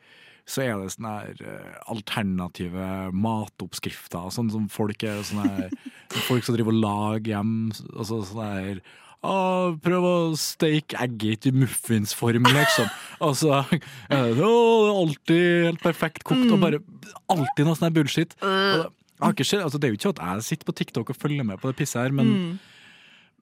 så 0.48 0.64
er 0.64 0.80
det 0.80 0.94
sånne 0.96 1.12
her 1.20 1.44
eh, 1.46 1.76
alternative 1.92 2.88
matoppskrifter 3.14 4.32
sånn 4.34 4.50
som 4.50 4.66
folk 4.72 5.04
er 5.06 5.22
sånne 5.26 5.46
her, 5.46 5.76
Folk 6.28 6.44
som 6.44 6.56
driver 6.56 6.74
og 6.74 6.82
lager 6.82 7.30
hjem. 7.32 7.54
Altså 7.94 8.18
sånne 8.28 8.48
her 8.56 8.82
Å, 9.22 9.34
prøv 9.80 10.04
å 10.08 10.16
steke 10.36 10.98
egget 11.04 11.46
i 11.46 11.52
muffinsform, 11.54 12.48
liksom. 12.50 12.90
Altså, 13.22 13.60
det, 13.70 14.18
å, 14.18 14.34
det 14.34 14.42
er 14.42 14.96
alltid 15.04 15.44
helt 15.68 15.84
perfekt 15.84 16.26
kokt, 16.26 16.50
og 16.50 16.58
bare 16.64 16.82
alltid 17.30 17.68
noe 17.68 17.78
sånn 17.78 17.94
bullshit. 17.94 18.34
Og 18.42 18.82
har 18.82 18.90
ikke 19.30 19.62
altså, 19.62 19.78
det 19.78 19.84
er 19.84 19.88
jo 19.88 19.98
ikke 20.00 20.08
at 20.08 20.18
jeg 20.34 20.42
sitter 20.42 20.64
på 20.66 20.72
TikTok 20.74 21.10
og 21.10 21.16
følger 21.16 21.44
med 21.44 21.58
på 21.58 21.68
det 21.68 21.76
pisset 21.76 22.02
her, 22.02 22.10
men, 22.12 22.58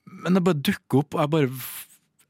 men 0.06 0.34
det 0.34 0.44
bare 0.44 0.54
dukker 0.60 0.98
opp, 0.98 1.14
og 1.14 1.20
jeg 1.20 1.30
bare 1.30 1.50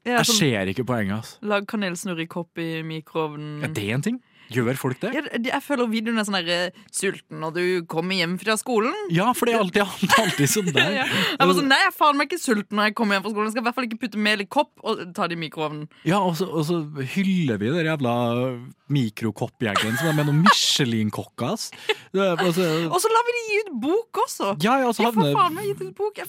Ja, 0.05 0.15
Jeg 0.17 0.25
sånn- 0.25 0.39
ser 0.39 0.65
ikke 0.65 0.83
poenget, 0.83 1.13
altså. 1.17 1.37
Lag 1.45 1.67
kanelsnurr 1.67 2.19
i 2.19 2.25
kopp 2.25 2.57
i 2.57 2.81
mikroovnen. 2.81 3.63
Er 3.63 3.67
det 3.67 3.83
en 3.93 4.01
ting? 4.01 4.21
Gjør 4.51 4.75
folk 4.79 4.99
det? 5.01 5.13
Jeg, 5.15 5.43
jeg 5.47 5.61
føler 5.63 5.87
videoen 5.91 6.19
er 6.21 6.27
sånn 6.27 6.37
der, 6.41 6.49
eh, 6.71 6.81
sulten 6.91 7.39
når 7.39 7.53
du 7.55 7.63
kommer 7.91 8.15
hjem 8.19 8.37
fra 8.41 8.57
skolen. 8.59 8.93
Ja, 9.13 9.29
for 9.37 9.47
det 9.47 9.55
er 9.55 9.63
alltid, 9.63 9.81
alltid, 9.85 10.15
alltid 10.25 10.51
sånn 10.51 10.71
der. 10.77 10.91
Ja. 11.01 11.05
Jeg 11.07 11.55
sånn, 11.61 11.69
Nei, 11.71 11.79
jeg 11.85 11.95
faen 11.95 12.17
meg 12.19 12.27
ikke 12.31 12.41
sulten 12.43 12.75
når 12.81 12.89
jeg 12.91 12.97
kommer 12.99 13.15
hjem 13.17 13.23
fra 13.27 13.33
skolen. 13.35 13.47
Jeg 13.49 13.55
skal 13.55 13.63
i 13.63 13.67
hvert 13.69 13.79
fall 13.79 13.87
ikke 13.89 14.01
putte 14.05 14.21
mel 14.29 14.43
i 14.43 14.49
kopp 14.51 14.71
og 14.83 15.01
ta 15.15 15.27
det 15.31 15.37
i 15.39 15.41
mikroovnen. 15.45 15.87
Ja, 16.07 16.19
og 16.19 16.35
så, 16.39 16.49
og 16.51 16.65
så 16.67 16.81
hyller 17.15 17.57
vi 17.61 17.71
den 17.71 17.87
jævla 17.87 18.15
mikrokoppjegeren 18.91 19.95
som 19.95 20.09
er 20.11 20.15
med 20.17 20.27
noen 20.27 20.41
Michelin-kokker. 20.43 21.69
er- 22.11 22.35
altså- 22.43 22.89
Og 22.91 22.99
så 22.99 23.07
lar 23.13 23.23
vi 23.27 23.35
de 23.37 23.43
gi 23.47 23.59
ut 23.61 23.71
bok 23.81 24.19
også! 24.25 24.49
Ja, 24.63 24.77
ja, 24.83 24.91
så 24.91 25.07
havner 25.07 25.31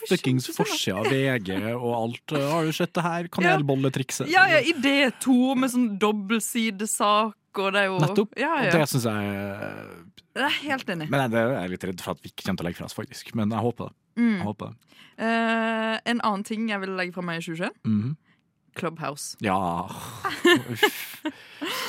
fuckings 0.06 0.46
forsida 0.54 1.02
VG 1.10 1.74
og 1.74 1.92
alt. 1.96 2.36
Har 2.38 2.64
du 2.64 2.72
sett 2.72 2.92
det 2.94 3.02
her? 3.02 3.26
Kanelbolletrikset. 3.28 4.28
Ja, 4.30 4.46
ja, 4.46 4.60
idé 4.62 5.10
to 5.20 5.54
med 5.58 5.70
sånn 5.72 5.98
dobbeltsidesak, 5.98 7.34
og 7.58 7.72
det 7.74 7.82
er 7.82 7.88
jo 7.90 7.98
Nettopp. 8.02 8.38
Ja, 8.40 8.52
Og 8.58 8.66
ja. 8.68 8.72
det 8.72 8.88
syns 8.90 9.06
jeg 9.08 9.34
Jeg 10.32 10.46
er 10.46 10.58
helt 10.62 10.92
enig. 10.94 11.08
Men 11.12 11.36
jeg, 11.36 11.54
er 11.60 11.72
litt 11.72 11.84
redd 11.84 12.00
for 12.04 12.16
at 12.16 12.22
vi 12.24 12.32
ikke 12.32 12.46
kommer 12.46 12.62
til 12.62 12.64
å 12.64 12.68
legge 12.70 12.80
fra 12.80 12.88
oss, 12.88 12.96
faktisk. 12.96 13.34
Men 13.38 13.52
jeg 13.52 13.64
håper 13.66 13.90
det. 13.90 13.96
Mm. 14.20 14.34
Jeg 14.38 14.46
håper 14.48 14.72
det. 14.72 14.98
Uh, 15.22 15.96
en 16.08 16.20
annen 16.24 16.44
ting 16.48 16.68
jeg 16.72 16.80
vil 16.82 16.94
legge 16.96 17.16
fra 17.16 17.24
meg 17.26 17.42
i 17.42 17.46
2021. 17.46 17.80
Mhm. 17.84 18.12
Clubhouse. 18.72 19.36
Ja. 19.44 19.90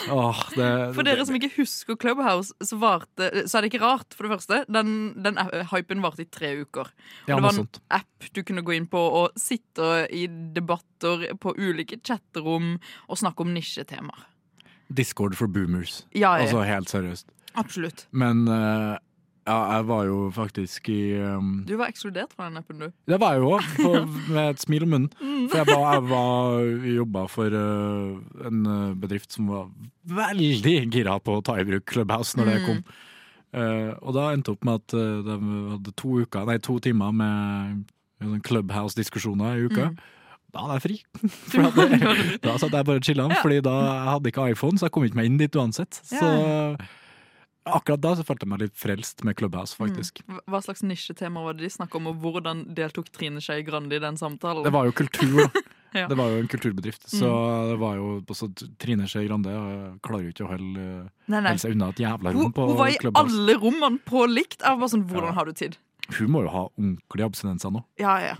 Åh, 0.09 0.39
det, 0.55 0.93
For 0.95 1.05
dere 1.07 1.23
som 1.25 1.37
ikke 1.37 1.53
husker 1.55 1.95
Clubhouse, 1.95 2.51
så, 2.59 2.77
varte, 2.81 3.29
så 3.47 3.57
er 3.57 3.63
det 3.63 3.71
ikke 3.71 3.83
rart, 3.85 4.15
for 4.17 4.27
det 4.27 4.33
første. 4.35 4.59
Den, 4.67 4.89
den 5.23 5.39
hypen 5.71 6.03
varte 6.03 6.25
i 6.25 6.29
tre 6.29 6.53
uker. 6.59 6.91
Ja, 7.27 7.37
det 7.37 7.39
var 7.39 7.53
en 7.53 7.61
sånt. 7.63 7.79
app 7.87 8.27
du 8.35 8.43
kunne 8.43 8.65
gå 8.65 8.75
inn 8.75 8.89
på 8.91 8.99
og 8.99 9.39
sitte 9.39 10.03
i 10.11 10.25
debatter 10.27 11.29
på 11.39 11.55
ulike 11.55 12.01
chatterom 12.03 12.75
og 13.07 13.19
snakke 13.21 13.45
om 13.45 13.55
nisjetemaer. 13.55 14.27
Discord 14.89 15.35
for 15.37 15.47
boomers. 15.47 16.03
Ja, 16.13 16.35
ja. 16.37 16.43
Altså 16.47 16.63
helt 16.67 16.89
seriøst. 16.89 17.27
Absolutt. 17.55 18.07
Men 18.11 18.47
uh, 18.49 18.97
ja, 19.45 19.55
jeg 19.75 19.85
var 19.89 20.05
jo 20.07 20.17
faktisk 20.33 20.87
i 20.89 21.17
um, 21.19 21.63
Du 21.67 21.75
var 21.77 21.89
ekskludert 21.91 22.31
fra 22.33 22.47
den 22.49 22.57
appen, 22.61 22.79
du. 22.79 22.91
Det 23.11 23.19
var 23.19 23.33
jeg 23.35 23.43
jo 23.43 23.49
òg, 23.57 24.17
med 24.33 24.43
et 24.53 24.61
smil 24.63 24.85
om 24.87 24.93
munnen. 24.95 25.09
Mm. 25.19 25.47
For 25.51 25.59
jeg 25.61 25.67
var, 25.67 25.87
jeg 25.97 26.05
var 26.09 26.93
jobba 26.93 27.25
for 27.31 27.57
uh, 27.57 28.45
en 28.47 28.61
eh, 28.65 28.93
bedrift 29.03 29.35
som 29.35 29.49
var 29.51 29.67
veldig 30.07 30.77
gira 30.93 31.17
på 31.19 31.35
å 31.39 31.43
ta 31.45 31.57
i 31.59 31.65
bruk 31.67 31.85
Clubhouse 31.91 32.37
når 32.39 32.51
det 32.53 32.59
Mm. 32.61 32.67
kom. 32.69 32.83
Eh, 33.53 33.91
og 34.01 34.15
da 34.15 34.31
endte 34.33 34.49
opp 34.55 34.63
med 34.65 34.79
at 34.81 34.95
de 35.27 35.35
hadde 35.75 35.91
to, 35.99 36.15
uker, 36.25 36.47
nei, 36.49 36.55
to 36.57 36.79
timer 36.81 37.11
med 37.13 37.83
sånn 38.23 38.41
Clubhouse-diskusjoner 38.47 39.59
i 39.59 39.67
uka. 39.67 39.91
Mm. 39.91 39.97
Da 40.53 40.61
hadde 40.67 40.75
jeg 40.77 40.83
fri. 40.85 40.97
For 41.51 41.87
det, 41.89 42.41
da 42.43 42.57
satt 42.61 42.75
jeg 42.77 42.85
bare 42.85 42.99
og 43.01 43.07
chilla, 43.07 43.27
Ja. 43.31 43.39
Fordi 43.41 43.61
da 43.65 43.71
jeg 43.81 44.09
hadde 44.13 44.29
ikke 44.33 44.49
iPhone, 44.53 44.77
så 44.77 44.85
jeg 44.87 44.93
kom 44.93 45.07
ikke 45.07 45.17
meg 45.17 45.25
inn 45.31 45.37
dit 45.41 45.55
uansett. 45.57 45.97
Så 46.05 46.27
akkurat 47.65 48.01
da 48.03 48.11
så 48.19 48.25
følte 48.27 48.43
jeg 48.43 48.51
meg 48.51 48.59
litt 48.65 48.75
frelst 48.77 49.23
med 49.23 49.37
Clubhouse, 49.39 49.75
faktisk. 49.79 50.19
Mm. 50.27 50.41
Hva 50.51 50.59
slags 50.65 50.83
nisjetema 50.83 51.43
var 51.45 51.55
det 51.55 51.63
de 51.63 51.69
snakka 51.71 51.95
om, 51.99 52.09
og 52.11 52.19
hvordan 52.25 52.65
deltok 52.75 53.07
Trine 53.15 53.39
Skei 53.43 53.63
Grande 53.63 53.95
i 53.95 54.01
den 54.03 54.17
samtalen? 54.19 54.65
Det 54.67 54.73
var 54.75 54.89
jo 54.89 54.95
kultur, 55.03 55.45
da. 55.45 55.63
Ja. 55.93 56.07
Det 56.09 56.15
var 56.17 56.31
jo 56.33 56.39
en 56.41 56.47
kulturbedrift. 56.49 57.03
Så 57.05 57.27
Mm. 57.29 57.67
det 57.69 57.75
var 57.77 57.95
jo 57.99 58.05
også 58.25 58.47
Trine 58.81 59.05
Skei 59.05 59.27
Grande 59.27 59.51
klarer 60.01 60.23
jo 60.25 60.31
ikke 60.33 60.45
å 60.47 60.49
holde, 60.49 61.57
seg 61.61 61.75
unna 61.75 61.89
et 61.93 61.99
jævla 62.01 62.31
rom 62.33 62.49
på 62.51 62.63
Clubhouse. 62.65 62.73
hun 62.73 62.79
var 62.79 62.89
i 62.89 63.21
alle 63.21 63.55
rommene 63.61 63.99
på 64.01 64.23
likt. 64.25 64.57
Jeg 64.65 64.71
var 64.73 64.79
bare 64.81 64.89
sånn, 64.89 65.03
Hvordan 65.05 65.29
Ja. 65.29 65.33
har 65.37 65.45
du 65.45 65.53
tid? 65.53 65.77
Hun 66.11 66.31
må 66.33 66.41
jo 66.43 66.51
ha 66.51 66.61
ordentlige 66.67 67.25
abstinenser 67.25 67.71
nå. 67.71 67.79
Ja, 68.01 68.17
ja. 68.19 68.33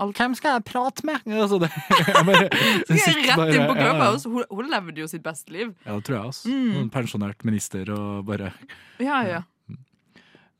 Ok. 0.00 0.16
Hvem 0.16 0.34
skal 0.38 0.56
jeg 0.56 0.64
prate 0.64 1.04
med? 1.04 1.20
Altså, 1.28 1.58
det, 1.60 1.68
jeg 2.08 2.24
bare, 2.24 2.46
Skal 2.48 2.96
jeg 2.96 3.04
sitter 3.04 3.32
rett 3.36 3.52
inn 3.52 3.66
på 3.68 3.76
ja, 3.76 3.90
ja. 3.92 4.10
Hun, 4.24 4.44
hun 4.48 4.70
levde 4.72 5.04
jo 5.04 5.08
sitt 5.10 5.24
beste 5.24 5.52
liv. 5.52 5.74
Ja, 5.84 5.98
det 5.98 6.06
tror 6.08 6.16
jeg. 6.16 6.30
Altså. 6.32 6.52
Mm. 6.52 6.76
en 6.80 6.92
pensjonert 6.94 7.44
minister 7.48 7.92
og 7.92 8.24
bare 8.30 8.54
Ja, 9.02 9.20
ja. 9.28 9.42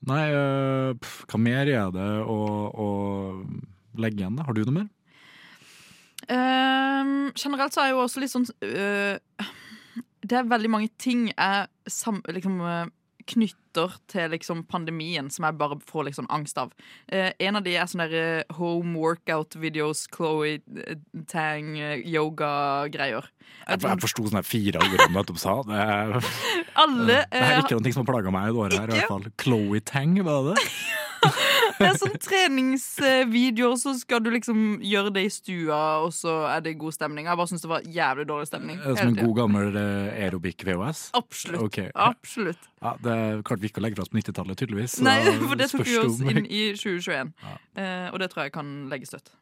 Nei, 0.02 0.22
øh, 0.34 0.96
pff, 0.98 1.20
hva 1.30 1.38
mer 1.38 1.68
er 1.70 1.92
det 1.94 2.08
å, 2.26 2.38
å 2.74 2.86
legge 4.02 4.24
igjen, 4.24 4.34
da? 4.34 4.46
Har 4.48 4.56
du 4.56 4.64
noe 4.66 4.80
mer? 4.80 4.88
Um, 6.26 7.30
generelt 7.38 7.74
så 7.74 7.82
er 7.82 7.90
jeg 7.90 7.96
jo 7.96 8.02
også 8.04 8.20
litt 8.22 8.30
sånn 8.30 8.44
øh, 8.46 9.46
Det 10.22 10.36
er 10.38 10.46
veldig 10.46 10.70
mange 10.70 10.90
ting 11.02 11.24
jeg 11.32 11.90
sam, 11.90 12.20
liksom, 12.30 12.60
øh, 12.62 12.90
knytter 13.28 13.96
til 14.10 14.32
liksom 14.34 14.64
pandemien, 14.68 15.30
som 15.32 15.46
jeg 15.46 15.58
bare 15.60 15.78
får 15.88 16.12
sånn 16.16 16.30
angst 16.32 16.58
av. 16.60 16.72
Eh, 17.08 17.30
en 17.38 17.56
av 17.56 17.64
de 17.64 17.76
er 17.76 17.88
sånne 17.88 18.08
der, 18.10 18.42
eh, 18.42 18.56
home 18.58 18.98
workout-videos, 18.98 20.06
Chloé 20.12 20.60
eh, 20.60 20.96
Tang, 21.30 21.76
eh, 21.78 22.02
yoga-greier. 22.04 23.28
Jeg, 23.68 23.80
jeg 23.80 24.02
forsto 24.02 24.26
sånne 24.26 24.44
fire 24.46 24.82
ord 24.82 24.96
du 24.96 25.14
nettopp 25.14 25.40
sa. 25.40 25.56
Det 25.68 25.78
er, 25.78 26.16
Alle 26.82 27.06
det 27.06 27.42
er 27.42 27.62
ikke 27.62 27.78
noe 27.78 27.94
som 27.94 28.04
har 28.04 28.10
plaga 28.12 28.34
meg 28.34 28.48
i 28.48 28.52
det 28.52 28.62
året 28.64 28.78
her, 28.80 28.90
i 28.90 28.98
hvert 28.98 29.12
fall. 29.12 29.30
Chloé 29.40 29.82
Tang, 29.84 30.18
var 30.26 30.52
det 30.52 30.58
det? 31.82 31.88
Det 31.88 31.92
er 31.92 32.00
sånn 32.00 32.22
treningsvideoer, 32.26 33.76
så 33.80 33.94
skal 33.98 34.22
du 34.24 34.30
liksom 34.34 34.62
gjøre 34.86 35.12
det 35.16 35.24
i 35.26 35.32
stua, 35.32 35.80
og 36.06 36.14
så 36.16 36.36
er 36.50 36.64
det 36.64 36.74
god 36.80 36.96
stemning. 36.96 37.28
Jeg 37.28 37.40
bare 37.40 37.52
syns 37.52 37.66
det 37.66 37.72
var 37.72 37.86
jævlig 37.98 38.26
dårlig 38.30 38.48
stemning. 38.50 38.80
Er 38.80 38.98
Som 38.98 39.12
en 39.12 39.20
god 39.20 39.36
gammel 39.42 39.78
eh, 39.82 40.24
aerobic-VHS? 40.26 41.04
Absolutt. 41.18 41.62
Ok. 41.66 41.78
Absolutt. 41.94 42.70
Ja, 42.82 42.96
det 43.04 43.18
klarte 43.48 43.62
vi 43.62 43.70
ikke 43.72 43.82
å 43.82 43.86
legge 43.86 43.98
fra 43.98 44.06
oss 44.06 44.12
på 44.14 44.20
90-tallet, 44.20 44.62
tydeligvis. 44.62 44.98
så 44.98 45.06
Nei, 45.06 45.18
for 45.50 45.60
det 45.60 45.70
tok 45.72 45.86
vi 45.86 46.00
oss 46.02 46.18
inn 46.24 46.44
i 46.46 46.64
2021. 46.78 47.32
Eh, 47.76 48.08
og 48.10 48.20
det 48.22 48.32
tror 48.32 48.46
jeg 48.48 48.56
kan 48.56 48.74
legge 48.92 49.10
støtt. 49.10 49.34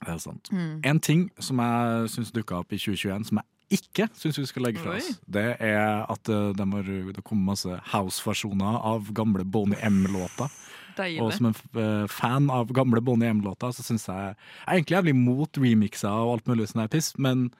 Det 0.00 0.14
er 0.14 0.20
sant. 0.22 0.48
Mm. 0.54 0.76
En 0.88 1.00
ting 1.04 1.26
som 1.42 1.60
jeg 1.60 2.12
syns 2.14 2.32
dukka 2.32 2.62
opp 2.62 2.72
i 2.72 2.80
2021, 2.80 3.28
som 3.28 3.42
jeg 3.42 3.48
ikke 3.70 4.08
syns 4.18 4.38
vi 4.40 4.46
skal 4.48 4.64
legge 4.66 4.82
fra 4.82 4.96
oss, 4.96 5.12
Oi. 5.12 5.18
det 5.30 5.46
er 5.62 6.02
at 6.10 6.26
det 6.26 6.56
de 6.58 7.12
det 7.14 7.22
kommer 7.22 7.52
masse 7.52 7.76
house-versjoner 7.92 8.80
av 8.82 9.12
gamle 9.14 9.44
Boney 9.44 9.78
M-låter. 9.86 10.50
Deilig. 10.96 11.20
Og 11.22 11.32
som 11.32 11.46
en 11.46 11.54
f- 11.54 11.76
eh, 11.76 12.06
fan 12.08 12.50
av 12.50 12.68
gamle 12.72 13.00
Bonnie 13.00 13.28
M-låter, 13.30 13.68
så 13.72 13.82
syns 13.82 14.06
jeg 14.06 14.16
Jeg 14.16 14.36
er 14.66 14.76
egentlig 14.78 14.96
jævlig 14.98 15.14
imot 15.16 15.52
remixer 15.58 16.08
og 16.10 16.32
alt 16.38 16.46
mulig 16.46 16.68
sånn 16.68 16.88
piss, 16.90 17.12
men 17.18 17.50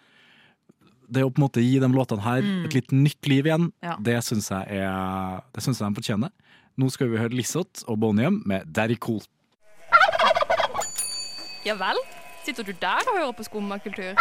det 1.10 1.24
å 1.24 1.30
på 1.30 1.38
en 1.38 1.48
måte 1.48 1.62
gi 1.62 1.78
de 1.80 1.88
låtene 1.88 2.22
her 2.22 2.42
Mm. 2.42 2.64
et 2.66 2.74
litt 2.74 2.92
nytt 2.92 3.26
liv 3.26 3.44
igjen, 3.46 3.72
Ja. 3.82 3.96
det 4.00 4.18
syns 4.22 4.48
jeg 4.50 4.66
er 4.80 5.40
Det 5.52 5.62
synes 5.62 5.78
jeg 5.80 5.88
de 5.94 6.00
fortjener. 6.00 6.30
Nå 6.78 6.90
skal 6.90 7.08
vi 7.08 7.16
høre 7.18 7.34
Lissot 7.34 7.82
og 7.88 7.98
Bonnie 8.00 8.26
M 8.26 8.42
med 8.46 8.72
Daddy 8.72 8.96
Cool. 8.96 9.20
Ja 11.64 11.74
vel? 11.74 11.96
Sitter 12.44 12.62
du 12.64 12.72
der 12.80 13.02
og 13.10 13.18
hører 13.18 13.32
på 13.36 13.44
skummakultur? 13.44 14.14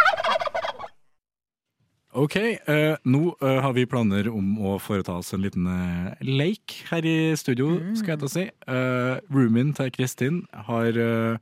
Ok, 2.12 2.34
eh, 2.36 2.96
nå 3.06 3.20
eh, 3.38 3.60
har 3.62 3.72
vi 3.76 3.84
planer 3.86 4.26
om 4.34 4.56
å 4.66 4.72
foreta 4.82 5.14
oss 5.20 5.30
en 5.36 5.44
liten 5.44 5.66
eh, 5.70 6.08
leik 6.26 6.80
her 6.90 7.06
i 7.06 7.36
studio, 7.38 7.68
Mm. 7.78 7.92
skal 7.96 8.16
jeg 8.16 8.20
ta 8.24 8.28
si. 8.32 8.44
Eh, 8.66 9.20
roomien 9.30 9.70
til 9.78 9.90
Kristin 9.94 10.40
har 10.66 10.90
eh, 10.98 11.38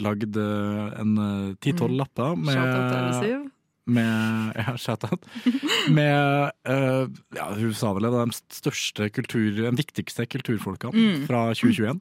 lagd 0.00 0.36
eh, 0.40 1.00
en 1.02 1.12
uh, 1.18 1.54
ti-tolv 1.60 1.92
Mm. 1.92 1.98
lapper 2.00 2.36
med 2.40 2.54
Shout-out 2.56 2.88
til 2.88 2.98
Elle 3.02 3.20
Siv. 3.20 3.50
med, 3.86 4.56
ja, 4.62 4.76
shout-out. 4.80 5.28
med 5.92 6.52
eh, 6.64 7.06
ja, 7.36 7.46
Hun 7.58 7.74
sa 7.74 7.92
vel 7.92 8.08
det, 8.08 8.12
de 8.16 8.38
største 8.62 9.10
kultur, 9.12 9.50
de 9.60 9.76
viktigste 9.76 10.24
kulturfolkene 10.26 10.94
Mm. 10.96 11.26
fra 11.28 11.50
2021. 11.52 12.00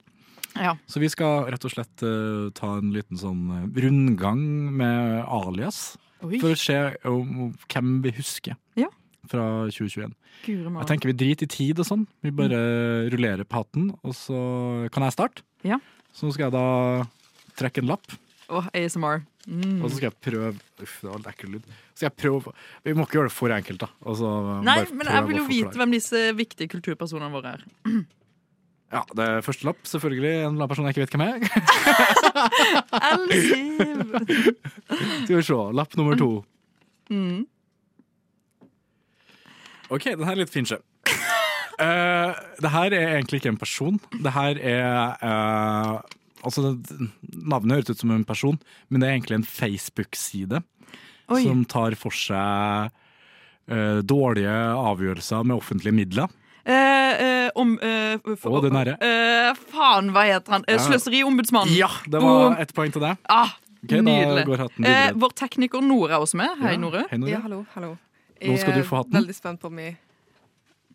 Ja. 0.55 0.77
Så 0.87 0.99
vi 1.03 1.09
skal 1.11 1.51
rett 1.51 1.65
og 1.67 1.71
slett 1.75 2.01
eh, 2.07 2.47
ta 2.55 2.77
en 2.79 2.93
liten 2.95 3.19
sånn 3.19 3.43
eh, 3.51 3.81
rundgang 3.83 4.39
med 4.79 5.25
alias. 5.27 5.97
Oi. 6.25 6.39
For 6.41 6.53
å 6.55 6.57
se 6.57 6.77
om, 7.05 7.51
hvem 7.69 7.91
vi 8.01 8.11
husker 8.17 8.55
Ja. 8.79 8.87
fra 9.29 9.43
2021. 9.69 10.13
Guri 10.45 10.63
Jeg 10.63 10.87
tenker 10.87 11.11
vi 11.11 11.13
driter 11.13 11.43
i 11.45 11.47
tid 11.51 11.79
og 11.79 11.85
sånn. 11.85 12.07
Vi 12.23 12.31
bare 12.31 13.09
rullerer 13.11 13.43
på 13.45 13.59
hatten, 13.61 13.91
og 14.03 14.13
så 14.13 14.89
kan 14.91 15.03
jeg 15.03 15.13
starte. 15.13 15.41
Ja. 15.63 15.79
Så 16.13 16.25
nå 16.25 16.33
skal 16.33 16.49
jeg 16.49 16.55
da 16.57 17.07
trekke 17.57 17.83
en 17.83 17.87
lapp. 17.91 18.17
Åh, 18.49 18.69
ASMR. 18.73 19.25
Mm. 19.47 19.81
Og 19.81 19.89
så 19.89 19.95
skal 19.97 20.09
jeg 20.09 20.17
prøve 20.23 20.49
Uff, 20.83 21.01
det 21.01 21.07
var 21.09 21.17
litt 21.21 21.27
ekkel 21.31 21.51
lyd. 21.55 21.67
Så 21.95 22.01
skal 22.01 22.09
jeg 22.09 22.17
prøve 22.19 22.51
Vi 22.83 22.93
må 22.93 23.05
ikke 23.05 23.15
gjøre 23.17 23.29
det 23.29 23.35
for 23.35 23.53
enkelt, 23.55 23.79
da. 23.79 23.87
Altså, 24.05 24.31
Nei, 24.63 24.77
men 24.91 25.07
jeg 25.07 25.27
vil 25.27 25.37
jo 25.39 25.45
vite 25.47 25.79
hvem 25.79 25.95
disse 25.95 26.21
viktige 26.35 26.67
kulturpersonene 26.75 27.31
våre 27.31 27.53
er. 27.57 27.63
Ja, 28.87 29.01
det 29.19 29.23
er 29.25 29.43
første 29.43 29.67
lapp. 29.67 29.79
Selvfølgelig 29.87 30.33
en 30.47 30.61
person 30.67 30.85
jeg 30.87 30.95
ikke 30.95 31.03
vet 31.03 31.15
hvem 31.15 31.25
er. 31.27 31.35
Skal 35.25 35.35
vi 35.35 35.43
se. 35.43 35.59
Lapp 35.75 35.97
nummer 35.99 36.15
to. 36.19 36.31
Mm. 37.11 37.45
OK, 39.91 40.03
den 40.11 40.23
her 40.27 40.35
er 40.35 40.41
litt 40.43 40.53
fin, 40.53 40.67
sjø. 40.67 40.79
Eh, 41.77 42.37
det 42.63 42.69
her 42.73 42.93
er 42.95 43.11
egentlig 43.19 43.37
ikke 43.41 43.51
en 43.53 43.59
person. 43.61 43.99
Det 44.23 44.31
her 44.33 44.57
er 44.57 45.17
uh, 45.21 45.99
Altså, 46.45 46.77
navnet 47.21 47.75
høres 47.75 47.89
ut 47.89 47.99
som 47.99 48.11
en 48.13 48.23
person, 48.23 48.59
men 48.87 49.01
det 49.01 49.07
er 49.07 49.15
egentlig 49.17 49.35
en 49.39 49.43
Facebook-side 49.43 50.61
som 51.27 51.63
tar 51.67 51.95
for 51.99 52.13
seg 52.13 52.93
uh, 53.73 53.99
dårlige 54.05 54.53
avgjørelser 54.77 55.43
med 55.43 55.57
offentlige 55.57 55.97
midler. 55.97 56.29
Uh, 56.61 57.11
om 57.57 57.73
uh, 57.81 58.35
for- 58.37 58.59
Å, 58.59 58.63
den 58.67 58.77
herre. 58.77 58.95
Eh, 59.03 59.53
faen, 59.73 60.11
hva 60.15 60.23
heter 60.29 60.57
han? 60.57 60.65
Eh, 60.67 60.77
Ja. 60.77 60.83
Sløseriombudsmannen. 60.85 61.73
Ja, 61.77 61.89
det 62.05 62.21
Boom. 62.21 62.53
var 62.53 62.61
ett 62.63 62.73
poeng 62.77 62.93
til 62.93 63.01
deg. 63.03 63.17
Ah, 63.29 63.55
Ok, 63.77 63.91
da 63.93 64.01
nydelig. 64.01 64.43
går 64.49 64.57
hatten 64.65 64.85
eh, 64.89 65.11
vår 65.13 65.31
tekniker 65.37 65.81
Nore 65.85 66.11
er 66.17 66.23
også 66.25 66.35
med. 66.41 66.49
Hei, 66.61 66.73
Ja, 66.73 66.77
Nore. 66.81 67.03
hei, 67.11 67.17
Nore. 67.21 67.31
Ja, 67.31 67.39
hallo, 67.45 67.59
hallo. 67.75 67.91
Nå 68.41 68.57
skal 68.61 68.73
du 68.77 68.83
få 68.85 69.01
hatten. 69.03 69.13
Jeg 69.13 69.21
er 69.21 69.25
veldig 69.25 69.35
spent 69.37 69.61
på 69.61 69.69
om 69.71 69.77
jeg 69.79 69.97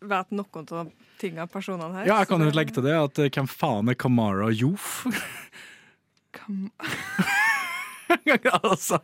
vet 0.03 0.31
noen 0.35 0.67
av 0.79 0.91
tingene 1.19 1.47
personene 1.51 1.93
her. 2.01 2.05
Ja, 2.07 2.17
jeg 2.19 2.27
kan 2.27 2.41
jo 2.43 2.51
legge 2.51 2.73
til 2.75 2.83
det 2.83 2.95
at 2.99 3.19
eh, 3.23 3.29
hvem 3.31 3.47
faen 3.47 3.89
er 3.89 3.95
Kamara 3.95 4.51
Yof? 4.51 5.05
altså, 8.63 8.97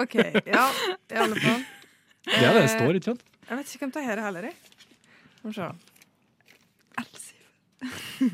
OK, 0.00 0.14
ja, 0.46 0.66
i 1.10 1.16
alle 1.16 1.36
fall. 1.40 1.64
det 2.24 2.36
er 2.36 2.40
det 2.40 2.54
det 2.54 2.64
Eh, 2.64 2.68
står, 2.76 2.94
ikke 2.98 3.08
sant? 3.10 3.22
Jeg 3.50 3.58
vet 3.58 3.72
ikke 3.74 3.84
hvem 3.86 3.92
det 3.96 4.04
her 4.06 4.16
er 4.20 4.24
heller, 4.28 4.42
jeg. 4.50 4.56
Må 5.44 5.54
se. 5.56 5.70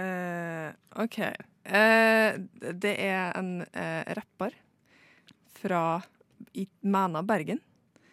Eh, 0.00 0.70
OK. 1.02 1.18
Uh, 1.20 2.38
det 2.72 2.92
er 3.04 3.34
en 3.36 3.50
uh, 3.60 4.12
rapper 4.16 4.54
fra 5.60 5.82
i 6.56 6.64
Mæna, 6.88 7.20
Bergen. 7.26 7.60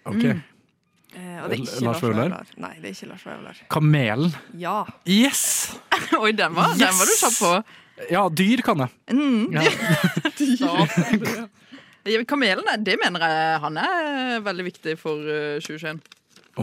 Ok. 0.03 0.25
Eh, 1.17 1.37
og 1.41 1.47
det 1.49 1.55
er 1.55 1.61
ikke 1.63 1.85
Lars 1.85 2.01
Vaular? 2.03 2.33
Nei, 2.59 2.73
det 2.81 2.89
er 2.89 2.95
ikke 2.95 3.09
Lars 3.09 3.23
Vaular. 3.25 3.61
Kamelen. 3.71 4.35
Ja. 4.59 4.81
Yes! 5.07 5.45
Oi, 6.21 6.33
den 6.35 6.57
var, 6.57 6.75
den 6.77 6.99
var 6.99 7.09
du 7.09 7.13
kjapp 7.15 7.37
på. 7.39 7.53
Ja, 8.13 8.25
dyr 8.29 8.61
kan 8.65 8.83
jeg. 8.83 8.91
Mm. 9.15 9.55
Ja. 9.55 9.63
dyr. 12.05 12.27
Kamelen, 12.27 12.67
det 12.85 12.99
mener 13.01 13.23
jeg 13.25 13.63
han 13.63 13.79
er 13.81 14.43
veldig 14.45 14.67
viktig 14.69 14.99
for 14.99 15.23
uh, 15.23 15.57
2021. 15.63 16.03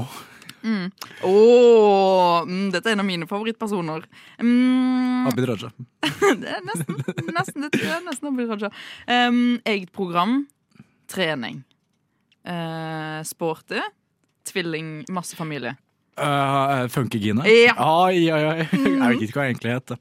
Åh. 0.00 0.22
Mm. 0.64 0.90
Åh, 1.22 2.42
mm, 2.48 2.70
dette 2.72 2.88
er 2.88 2.96
en 2.96 3.03
av 3.03 3.07
mine 3.07 3.27
favorittpersoner. 3.29 4.07
Mm, 4.40 5.27
Abid 5.29 5.48
Raja. 5.50 5.70
det 6.40 6.55
er 6.57 6.62
nesten, 6.64 7.00
nesten, 7.37 7.66
det 7.68 7.83
er 7.85 8.00
nesten 8.07 8.31
Abid 8.31 8.48
Raja. 8.48 8.70
Um, 9.05 9.59
eget 9.68 9.92
program, 9.92 10.46
trening. 11.12 11.61
Uh, 12.48 13.20
sporty. 13.29 13.83
Tvilling, 14.48 15.03
masse 15.12 15.37
familie. 15.37 15.77
Uh, 16.16 16.87
Funkygine? 16.92 17.44
Ja. 17.48 17.74
Ai, 17.77 18.31
ai, 18.31 18.42
ai. 18.44 18.68
Jeg 18.70 19.00
vet 19.03 19.27
ikke 19.27 19.40
hva 19.40 19.46
jeg 19.48 19.57
egentlig 19.57 19.77
heter. 19.77 20.00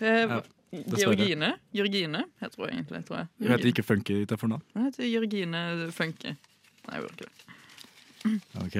Uh, 0.00 0.38
dessverre. 0.74 1.14
Georgine. 1.14 1.52
Georgine 1.76 2.24
heter 2.42 2.60
hun 2.60 2.72
egentlig. 2.72 3.04
tror 3.08 3.22
jeg. 3.22 3.32
Hun 3.40 3.56
heter 3.56 3.72
ikke 3.72 3.86
Funky 3.86 4.20
til 4.28 4.40
fornavn. 4.40 4.64
Hun 4.74 4.88
heter 4.88 5.08
Georgine 5.08 5.64
Funky. 5.96 6.36
Nei, 6.84 6.96
jeg 6.98 7.04
gjør 7.04 7.12
ikke 7.14 7.28
det. 7.28 7.60
Ok, 8.64 8.76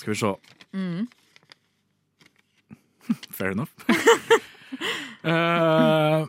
skal 0.00 0.12
vi 0.12 0.18
se. 0.20 0.32
Mm. 0.76 1.06
Fair 3.30 3.50
enough. 3.54 3.70
uh, 5.24 6.26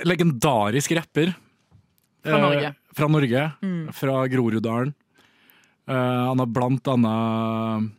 legendarisk 0.04 0.92
rapper. 0.98 1.32
Fra 2.24 2.36
Norge. 2.38 2.54
Norge. 2.60 2.74
fra 2.96 3.08
Norge. 3.08 3.44
Mm. 3.62 3.92
Fra 3.96 4.26
Groruddalen. 4.28 4.94
Uh, 5.90 5.94
han 6.30 6.38
har 6.38 6.46
blant 6.46 6.86
annet 6.92 7.90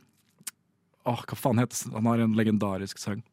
Åh, 1.10 1.22
hva 1.26 1.36
faen 1.36 1.58
heter? 1.58 1.90
Han 1.96 2.06
har 2.06 2.20
en 2.22 2.36
legendarisk 2.38 3.00
sang. 3.02 3.24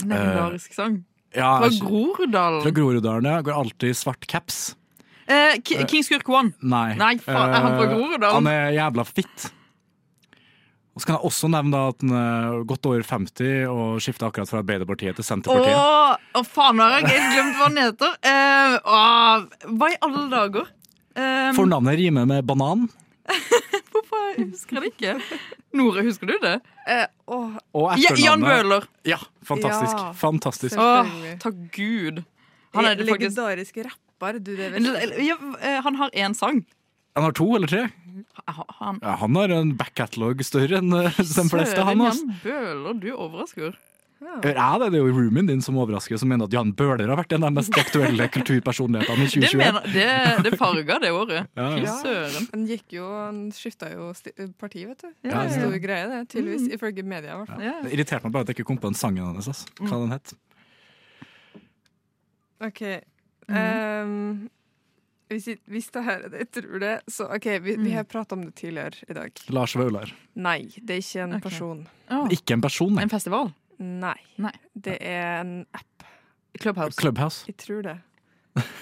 En 0.00 0.08
legendarisk 0.08 0.72
sang. 0.74 1.02
Ja, 1.36 1.58
Fra 1.60 1.68
Groruddalen. 1.84 2.62
Fra 2.64 2.72
Groruddalen, 2.72 3.28
ja. 3.28 3.42
Går 3.44 3.58
alltid 3.60 3.92
i 3.92 3.96
svart 3.98 4.24
caps. 4.26 4.62
Eh, 5.28 5.58
Ki- 5.60 5.84
King 5.88 6.02
Skurk 6.04 6.28
One. 6.32 6.54
Nei. 6.64 6.94
Nei, 6.96 7.12
faen, 7.20 7.52
er 7.52 7.60
han 7.66 7.76
fra 7.76 7.84
Eh, 7.84 7.92
Groruddalen? 7.92 8.34
Han 8.40 8.48
er 8.50 8.72
jævla 8.78 9.04
fitt. 9.06 9.50
Og 10.92 11.00
så 11.00 11.08
kan 11.08 11.16
jeg 11.16 11.24
også 11.24 11.48
nevne 11.48 11.72
da 11.72 11.82
at 11.88 12.02
han 12.04 12.12
er 12.20 12.64
godt 12.68 12.86
over 12.90 13.04
50 13.08 13.52
og 13.72 14.00
skifta 14.04 14.28
akkurat 14.28 14.50
fra 14.50 14.60
Arbeiderpartiet 14.60 15.16
til 15.16 15.24
Senterpartiet. 15.24 15.78
Åh, 16.36 16.42
faen, 16.44 16.76
nå 16.76 16.84
har 16.84 16.98
jeg 17.00 17.14
helt 17.14 17.30
glemt 17.32 17.56
hva 17.56 17.68
han 17.70 17.78
heter. 17.80 18.18
Eh, 18.28 18.74
åh, 18.92 19.70
hva 19.80 19.88
i 19.88 19.96
alle 20.04 20.26
dager? 20.32 20.68
Um, 21.16 21.54
Fornavnet 21.56 21.96
rimer 22.00 22.28
med 22.28 22.44
banan. 22.48 22.90
Hvorfor 23.92 24.36
husker 24.36 24.78
jeg 24.78 24.84
det 24.84 24.92
ikke? 24.92 25.40
Nore, 25.80 26.04
husker 26.04 26.28
du 26.28 26.36
det? 26.42 26.58
Eh, 26.84 27.06
åh, 27.24 27.56
Og 27.72 27.88
etternavnet 27.94 28.24
Jan 28.26 28.44
Bøhler. 28.44 28.86
Ja, 29.08 29.18
fantastisk. 29.48 29.96
Ja, 29.96 30.12
fantastisk. 30.18 30.76
Åh, 30.76 31.16
takk 31.40 31.64
Gud. 31.72 32.20
Han 32.76 32.88
er 32.88 32.96
det 33.00 33.08
faktisk 33.08 33.32
Legendariske 33.32 33.88
rapper, 33.88 34.38
du, 34.40 34.52
det 34.56 34.70
vet 34.76 35.18
ja, 35.24 35.36
eh, 35.60 35.80
Han 35.84 35.96
har 36.00 36.12
én 36.12 36.36
sang. 36.36 36.62
Han 37.16 37.26
har 37.28 37.36
to 37.36 37.48
eller 37.56 37.68
tre. 37.70 37.86
Han, 38.46 38.98
Ja, 39.02 39.16
han 39.20 39.36
har 39.36 39.52
en 39.52 39.72
backcatalog 39.76 40.40
større 40.46 40.78
enn 40.80 40.92
eh, 40.96 41.16
de 41.18 41.46
fleste, 41.52 41.82
han. 41.84 41.98
Søren. 42.00 42.28
Jan 42.30 42.36
Bøhler, 42.44 43.00
du 43.02 43.10
overrasker. 43.12 43.74
Ja. 44.22 44.36
jeg 44.38 44.54
det? 44.78 44.86
Det 44.94 44.98
er 45.00 45.02
jo 45.02 45.12
roomien 45.16 45.48
din 45.50 45.62
som 45.64 45.74
overrasker, 45.82 46.14
som 46.20 46.30
mener 46.30 46.46
at 46.46 46.52
Jan 46.54 46.70
Bøhler 46.78 47.10
har 47.10 47.18
vært 47.18 47.32
en 47.34 47.42
av 47.42 47.50
de 47.50 47.58
mest 47.58 47.74
aktuelle 47.74 48.28
kulturpersonlighetene 48.30 49.24
i 49.24 49.26
Det, 49.26 49.48
2021. 49.50 49.58
mener, 49.58 49.88
det, 49.90 50.44
det 50.46 50.52
farga 50.60 50.98
det 51.02 51.10
året. 51.10 51.48
Ja, 51.58 51.66
Fy 51.74 51.82
ja. 51.82 51.96
søren. 52.04 52.46
Han 52.52 52.62
gikk 52.70 52.94
jo, 52.94 53.08
han 53.18 53.40
skifta 53.56 53.90
jo 53.90 54.12
parti, 54.62 54.84
vet 54.86 55.02
du. 55.02 55.08
Ja, 55.26 55.42
det 55.42 55.56
ja. 55.56 55.58
stor 55.58 55.74
greie, 55.82 56.06
det. 56.12 56.20
Tydeligvis. 56.36 56.68
Ifølge 56.78 57.02
media, 57.02 57.34
i 57.34 57.40
hvert 57.42 57.50
fall. 57.50 57.66
Ja. 57.66 57.74
Det 57.82 57.92
irriterte 57.98 58.28
meg 58.30 58.36
bare 58.38 58.46
at 58.46 58.52
jeg 58.54 58.60
ikke 58.60 58.68
kom 58.70 58.78
på 58.84 58.92
den 58.92 59.00
sangen 59.02 59.26
hans. 59.26 59.50
Altså. 59.50 59.74
Hva 59.82 60.00
den 60.04 60.14
het. 60.14 60.34
OK. 62.62 62.82
ehm, 63.50 64.48
hvis, 65.32 65.48
hvis 65.66 65.88
det 65.94 66.02
her 66.04 66.22
Jeg 66.38 66.48
tror 66.52 66.78
det, 66.82 66.92
så 67.08 67.26
OK, 67.34 67.46
vi, 67.64 67.76
vi 67.80 67.90
har 67.96 68.04
pratet 68.04 68.32
om 68.36 68.44
det 68.44 68.54
tidligere 68.60 69.02
i 69.08 69.12
dag. 69.16 69.32
Lars 69.50 69.74
Vaular. 69.76 70.12
Nei, 70.34 70.60
det 70.78 70.90
er 70.98 71.02
ikke 71.02 71.24
en 71.24 71.34
Ok. 71.38 71.42
person. 71.42 71.82
Oh, 72.10 72.28
Ikke 72.30 72.52
en 72.56 72.60
person, 72.64 72.94
nei. 72.94 73.02
en 73.02 73.10
festival? 73.12 73.52
Nei. 73.78 74.16
Nei. 74.38 74.52
Det 74.78 74.98
er 75.00 75.40
en 75.40 75.66
app. 75.74 76.04
Clubhouse. 76.60 76.96
Clubhouse. 77.00 77.44
Jeg 77.48 77.56
tror 77.56 77.82
det. 77.82 77.96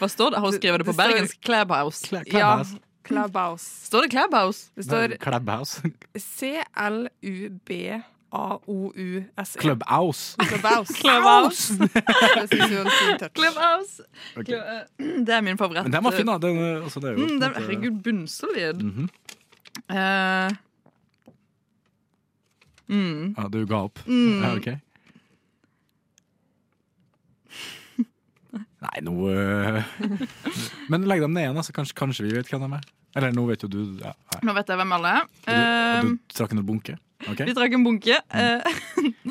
Hva 0.00 0.08
står 0.10 0.30
det? 0.34 0.40
Har 0.42 0.50
skriver 0.50 0.60
skrevet 0.60 0.78
det 0.78 0.86
på 0.86 0.92
Det 0.92 0.98
står- 0.98 1.12
bergensk? 1.14 1.40
Clubhouse. 1.46 2.06
Cla- 2.10 2.24
Ja. 2.26 2.32
Clubhouse. 2.32 2.78
Clubhouse. 3.04 3.64
Står 3.86 4.02
det 4.02 4.10
Clubhouse? 4.10 4.70
Det 4.76 4.84
står 4.84 5.16
Clubhouse. 5.22 5.80
C-L-U-B-A-O-U-S-E. 8.30 9.58
Clubhouse. 9.58 10.36
Clubhouse. 10.38 10.92
Clubhouse. 10.94 11.72
Clubhouse. 13.34 14.00
Ok. 14.36 14.48
Eh, 14.48 14.84
Det 15.26 15.28
er 15.34 15.40
min 15.42 15.58
favoritt. 15.58 15.82
Men 15.84 15.92
den 15.92 16.04
var 16.04 16.10
fin, 16.12 16.26
da. 16.26 16.38
Den, 16.38 16.56
eh, 16.58 16.84
altså, 16.84 17.00
det 17.00 17.08
er 17.10 17.12
jo, 17.14 17.18
Mm, 17.26 17.40
den, 17.40 17.50
måte- 17.50 17.60
herregud, 17.60 18.02
bunnsolid. 18.02 18.82
Mm 18.82 18.90
-hmm. 18.90 19.08
uh, 19.90 20.50
mm. 22.88 23.34
Ja, 23.38 23.48
du 23.48 23.66
ga 23.66 23.76
opp? 23.76 23.98
Mm. 24.06 24.42
Ja, 24.42 24.54
ok. 24.56 24.66
Nei, 28.80 29.00
nå 29.02 29.12
uh, 29.12 29.82
Men 30.88 31.04
legg 31.04 31.20
dem 31.20 31.32
ned 31.32 31.42
igjen, 31.44 31.56
altså. 31.56 31.72
så 31.72 31.72
kanskje, 31.76 31.94
kanskje 31.94 32.24
vi 32.24 32.34
vet 32.36 32.48
hvem 32.48 32.60
de 32.60 32.72
er. 32.76 32.80
Eller 33.16 33.32
nå 33.32 33.46
vet 33.46 33.62
jo 33.62 33.68
du 33.68 33.98
ja. 34.00 34.12
Nå 34.42 34.52
vet 34.54 34.68
jeg 34.68 34.76
hvem 34.76 34.92
alle 34.92 35.08
er. 35.08 35.20
Og 35.20 35.28
du, 35.46 35.52
og 35.52 35.56
Eh, 35.58 36.02
du 36.02 36.18
trakk 36.34 36.52
en 36.52 36.66
bunke? 36.66 36.96
Ok? 37.28 37.42
Vi 37.48 37.54
trakk 37.56 37.74
en 37.76 37.84
bunke. 37.84 38.16
Eh, 38.32 38.62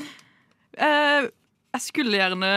eh, 0.86 1.30
jeg 1.74 1.82
skulle 1.86 2.18
gjerne 2.20 2.50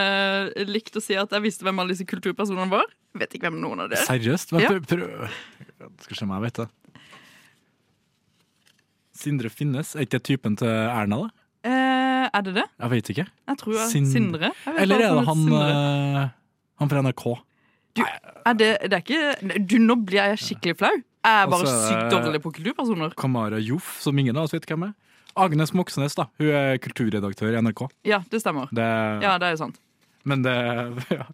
likt 0.69 0.95
å 0.97 1.01
si 1.03 1.15
at 1.17 1.31
jeg 1.33 1.41
visste 1.45 1.65
hvem 1.65 1.79
alle 1.81 1.93
disse 1.95 2.05
kulturpersonene 2.09 2.69
var. 2.71 2.85
Vet 3.17 3.35
ikke 3.37 3.49
hvem 3.49 3.59
noen 3.61 3.83
av 3.85 3.89
dere 3.91 4.01
er. 4.01 4.07
Seriøst? 4.09 4.53
Vent, 4.53 4.65
Ja. 4.65 4.79
prøv. 4.89 5.29
Skal 6.05 6.17
se 6.17 6.25
om 6.25 6.33
jeg 6.37 6.45
vet 6.47 6.61
det. 6.63 6.67
Sindre 9.13 9.49
Finnes, 9.53 9.93
er 9.95 10.05
ikke 10.07 10.17
det 10.17 10.23
typen 10.25 10.55
til 10.57 10.67
Erna, 10.69 11.19
da? 11.27 11.29
Eh, 11.69 12.25
er 12.33 12.41
det 12.47 12.53
det? 12.57 12.65
Jeg 12.81 12.91
vet 12.95 13.11
ikke. 13.13 13.25
Jeg 13.51 13.57
tror 13.61 13.75
jeg, 13.77 13.89
Sind- 13.91 14.09
Sindre. 14.11 14.49
Jeg 14.65 14.79
Eller 14.83 14.95
er 15.05 15.13
det 15.19 15.25
han, 15.27 15.43
Sindre. 15.43 15.67
øh, 15.69 16.29
han 16.81 16.89
fra 16.89 17.01
NRK? 17.05 17.25
Er 18.43 18.53
det, 18.57 18.69
det 18.89 18.93
er 18.97 19.03
ikke 19.03 19.59
Du, 19.69 19.77
nå 19.77 19.95
blir 20.03 20.17
jeg 20.17 20.39
skikkelig 20.41 20.77
flau. 20.79 20.95
Jeg 20.97 21.43
er 21.43 21.47
bare 21.47 21.61
Og 21.61 21.69
er 21.69 21.85
sykt 21.87 22.11
dårlig 22.11 22.41
på 22.41 22.51
kulturpersoner. 22.57 23.13
Kamara 23.15 23.59
Joff, 23.61 24.01
som 24.01 24.17
ingen 24.17 24.35
av 24.35 24.43
oss 24.49 24.51
vet 24.57 24.65
hvem 24.65 24.89
er. 24.89 24.93
Agnes 25.39 25.73
Moxnes, 25.73 26.15
da. 26.17 26.27
Hun 26.41 26.51
er 26.53 26.77
kulturredaktør 26.83 27.53
i 27.55 27.61
NRK. 27.63 27.87
Ja, 28.07 28.21
det 28.29 28.43
stemmer. 28.43 28.69
Det, 28.73 28.85
Ja, 29.23 29.37
det 29.41 29.53
er 29.53 29.59
sant. 29.61 29.79
Men 30.23 30.43
det, 30.45 30.53
ja. 31.17 31.25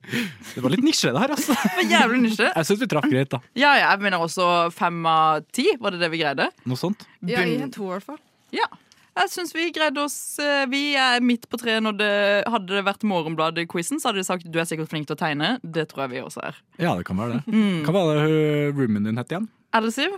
det 0.55 0.63
var 0.65 0.73
litt 0.73 0.83
nisje, 0.85 1.11
det 1.13 1.21
her, 1.21 1.33
altså. 1.35 1.53
Var 1.77 1.89
jævlig 1.91 2.21
nisje. 2.23 2.49
Jeg 2.49 2.69
syns 2.69 2.81
vi 2.81 2.89
traff 2.89 3.09
greit, 3.11 3.29
da. 3.31 3.41
Ja, 3.53 3.75
ja, 3.77 3.91
jeg 3.91 4.03
mener 4.05 4.25
også 4.25 4.45
fem 4.73 4.97
av 5.09 5.43
ti. 5.53 5.67
Var 5.79 5.93
det 5.95 6.01
det 6.01 6.09
vi 6.13 6.21
greide? 6.23 6.49
Noe 6.69 6.79
sånt. 6.79 7.05
Ja, 7.21 7.43
i 7.45 7.59
to, 7.69 7.85
i 7.85 7.93
hvert 7.97 8.07
fall. 8.07 8.21
Ja. 8.55 8.65
Jeg 9.19 9.31
syns 9.33 9.51
vi 9.51 9.65
greide 9.75 9.99
oss 9.99 10.15
eh, 10.39 10.63
Vi 10.69 10.93
er 10.97 11.19
midt 11.25 11.47
på 11.51 11.57
treet 11.59 11.81
når 11.83 11.95
det 11.99 12.11
Hadde 12.47 12.77
det 12.77 12.83
vært 12.87 13.01
Morgenbladet-quizen, 13.09 13.99
så 13.99 14.09
hadde 14.09 14.21
de 14.21 14.27
sagt 14.27 14.47
du 14.47 14.59
er 14.61 14.67
sikkert 14.69 14.91
flink 14.93 15.09
til 15.09 15.17
å 15.17 15.19
tegne. 15.19 15.49
Det 15.61 15.87
tror 15.91 16.05
jeg 16.05 16.13
vi 16.13 16.21
også 16.23 16.43
er. 16.51 16.59
Ja, 16.79 16.93
det 16.95 17.03
kan 17.09 17.19
være 17.19 17.39
det. 17.39 17.51
Mm. 17.51 17.81
Hva 17.85 17.93
var 17.97 18.21
det 18.21 18.39
roomien 18.77 19.09
din 19.09 19.19
het 19.19 19.33
igjen? 19.33 19.49
Ellisiv? 19.75 20.15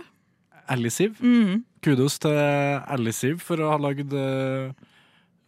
Ellisiv. 0.70 1.18
Mm. 1.24 1.64
Kudos 1.82 2.14
til 2.22 2.36
Ellisiv 2.94 3.40
for 3.42 3.58
å 3.58 3.72
ha 3.72 3.78
lagd 3.82 4.12
uh, 4.14 4.70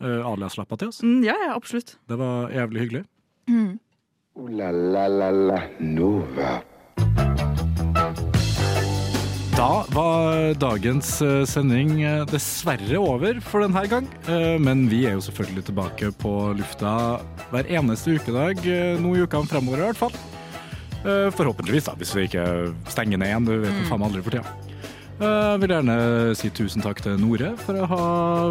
aliaslappa 0.03 0.75
til 0.81 0.91
oss. 0.91 0.99
Mm, 1.07 1.21
ja, 1.23 1.37
ja, 1.47 1.53
absolutt. 1.55 1.95
Det 2.11 2.19
var 2.19 2.51
jævlig 2.51 2.83
hyggelig. 2.85 3.03
Mm. 3.47 3.77
Uh, 4.35 4.49
la 4.59 4.73
la 4.75 5.05
la 5.07 5.29
la 5.31 5.61
Nova. 5.79 6.57
Da 9.55 9.69
var 9.95 10.57
dagens 10.59 11.13
eh, 11.23 11.45
sending 11.47 12.01
dessverre 12.27 12.99
over 12.99 13.39
for 13.39 13.63
denne 13.63 13.85
gang. 13.87 14.09
Eh, 14.27 14.57
Men 14.59 14.89
vi 14.91 15.05
er 15.07 15.15
jo 15.15 15.23
selvfølgelig 15.29 15.69
tilbake 15.69 16.11
på 16.19 16.33
lufta 16.59 16.97
hver 17.53 17.71
eneste 17.79 18.17
ukedag 18.19 18.67
nå 18.99 19.15
i 19.15 19.23
ukene 19.23 19.47
fremover 19.47 19.79
i 19.79 19.87
hvert 19.87 20.03
fall. 20.03 20.19
Eh, 21.07 21.31
Forhåpentligvis, 21.39 21.87
da, 21.87 21.95
hvis 22.03 22.17
vi 22.19 22.27
ikke 22.27 22.49
stenger 22.91 23.23
ned 23.23 23.31
igjen. 23.31 23.47
Du 23.47 23.55
vet 23.63 23.79
jo 23.79 23.87
faen 23.93 24.03
meg 24.03 24.11
aldri 24.11 24.27
for 24.27 24.35
tida. 24.41 24.64
Eh, 25.21 25.51
Jeg 25.55 25.61
vil 25.63 25.71
gjerne 25.71 25.97
si 26.37 26.49
tusen 26.51 26.83
takk 26.83 26.99
til 27.05 27.15
Nore 27.23 27.53
for 27.63 27.79
å 27.79 27.87
ha 27.87 28.07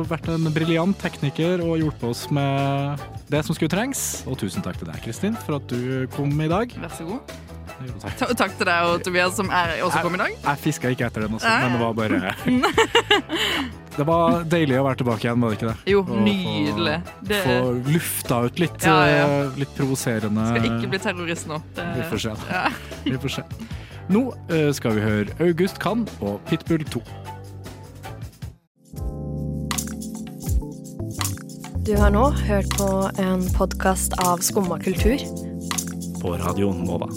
vært 0.08 0.30
en 0.32 0.46
briljant 0.56 0.96
tekniker 1.02 1.60
og 1.66 1.76
hjulpet 1.82 2.06
oss 2.08 2.22
med 2.32 3.02
det 3.32 3.42
som 3.44 3.56
skulle 3.58 3.72
trengs. 3.74 4.24
Og 4.30 4.38
tusen 4.40 4.64
takk 4.64 4.80
til 4.80 4.88
deg, 4.88 5.02
Kristin, 5.04 5.36
for 5.44 5.58
at 5.60 5.68
du 5.68 6.08
kom 6.16 6.32
i 6.40 6.48
dag. 6.52 6.72
Vær 6.80 6.94
så 6.96 7.08
god. 7.10 7.36
Jo, 7.84 7.92
takk. 8.00 8.16
Ta- 8.22 8.34
Takk 8.46 8.56
til 8.60 8.68
deg 8.70 8.88
og 8.88 9.04
Tobias, 9.04 9.36
som 9.36 9.50
er, 9.52 9.74
også 9.84 10.02
kom 10.06 10.16
i 10.16 10.22
dag. 10.24 10.36
Jeg 10.46 10.62
fiska 10.64 10.92
ikke 10.94 11.08
etter 11.10 11.26
den 11.26 11.36
også, 11.36 11.52
men 11.52 11.76
det 11.76 11.82
var 11.82 11.94
bare 11.98 12.34
Det 13.94 14.06
var 14.08 14.40
deilig 14.50 14.80
å 14.80 14.86
være 14.88 14.98
tilbake 15.04 15.28
igjen, 15.28 15.42
var 15.44 15.52
det 15.54 15.58
ikke 15.60 15.68
det? 15.70 15.92
Jo, 15.92 16.00
Og 16.02 16.16
nydelig. 16.26 16.96
Det 17.30 17.42
Få 17.44 17.58
lufta 17.92 18.40
ut 18.48 18.62
litt, 18.64 18.80
Ja, 18.88 18.96
ja. 19.06 19.26
eh, 19.28 19.60
litt 19.62 19.76
provoserende 19.78 20.48
skal 20.50 20.66
ikke 20.72 20.90
bli 20.96 21.02
terrorist 21.04 21.50
nå. 21.52 21.60
Det, 21.78 21.86
Vi 22.00 22.08
får 22.10 22.24
se. 22.24 22.34
Ja. 22.50 22.64
Vi 23.06 23.20
får 23.22 23.36
se. 23.36 23.44
Nå 24.12 24.34
eh, 24.52 24.74
skal 24.76 24.98
vi 24.98 25.02
høre 25.02 25.36
August 25.40 25.80
Kann 25.80 26.08
og 26.22 26.42
Pitbull 26.48 26.84
2. 26.86 27.02
Du 31.88 31.94
har 32.00 32.12
nå 32.16 32.30
hørt 32.48 32.76
på 32.80 32.90
en 33.20 33.46
podkast 33.56 34.16
av 34.24 34.44
Skumma 34.44 34.80
kultur. 34.84 35.24
På 36.22 36.36
Radio 36.40 36.74
Nova. 36.74 37.08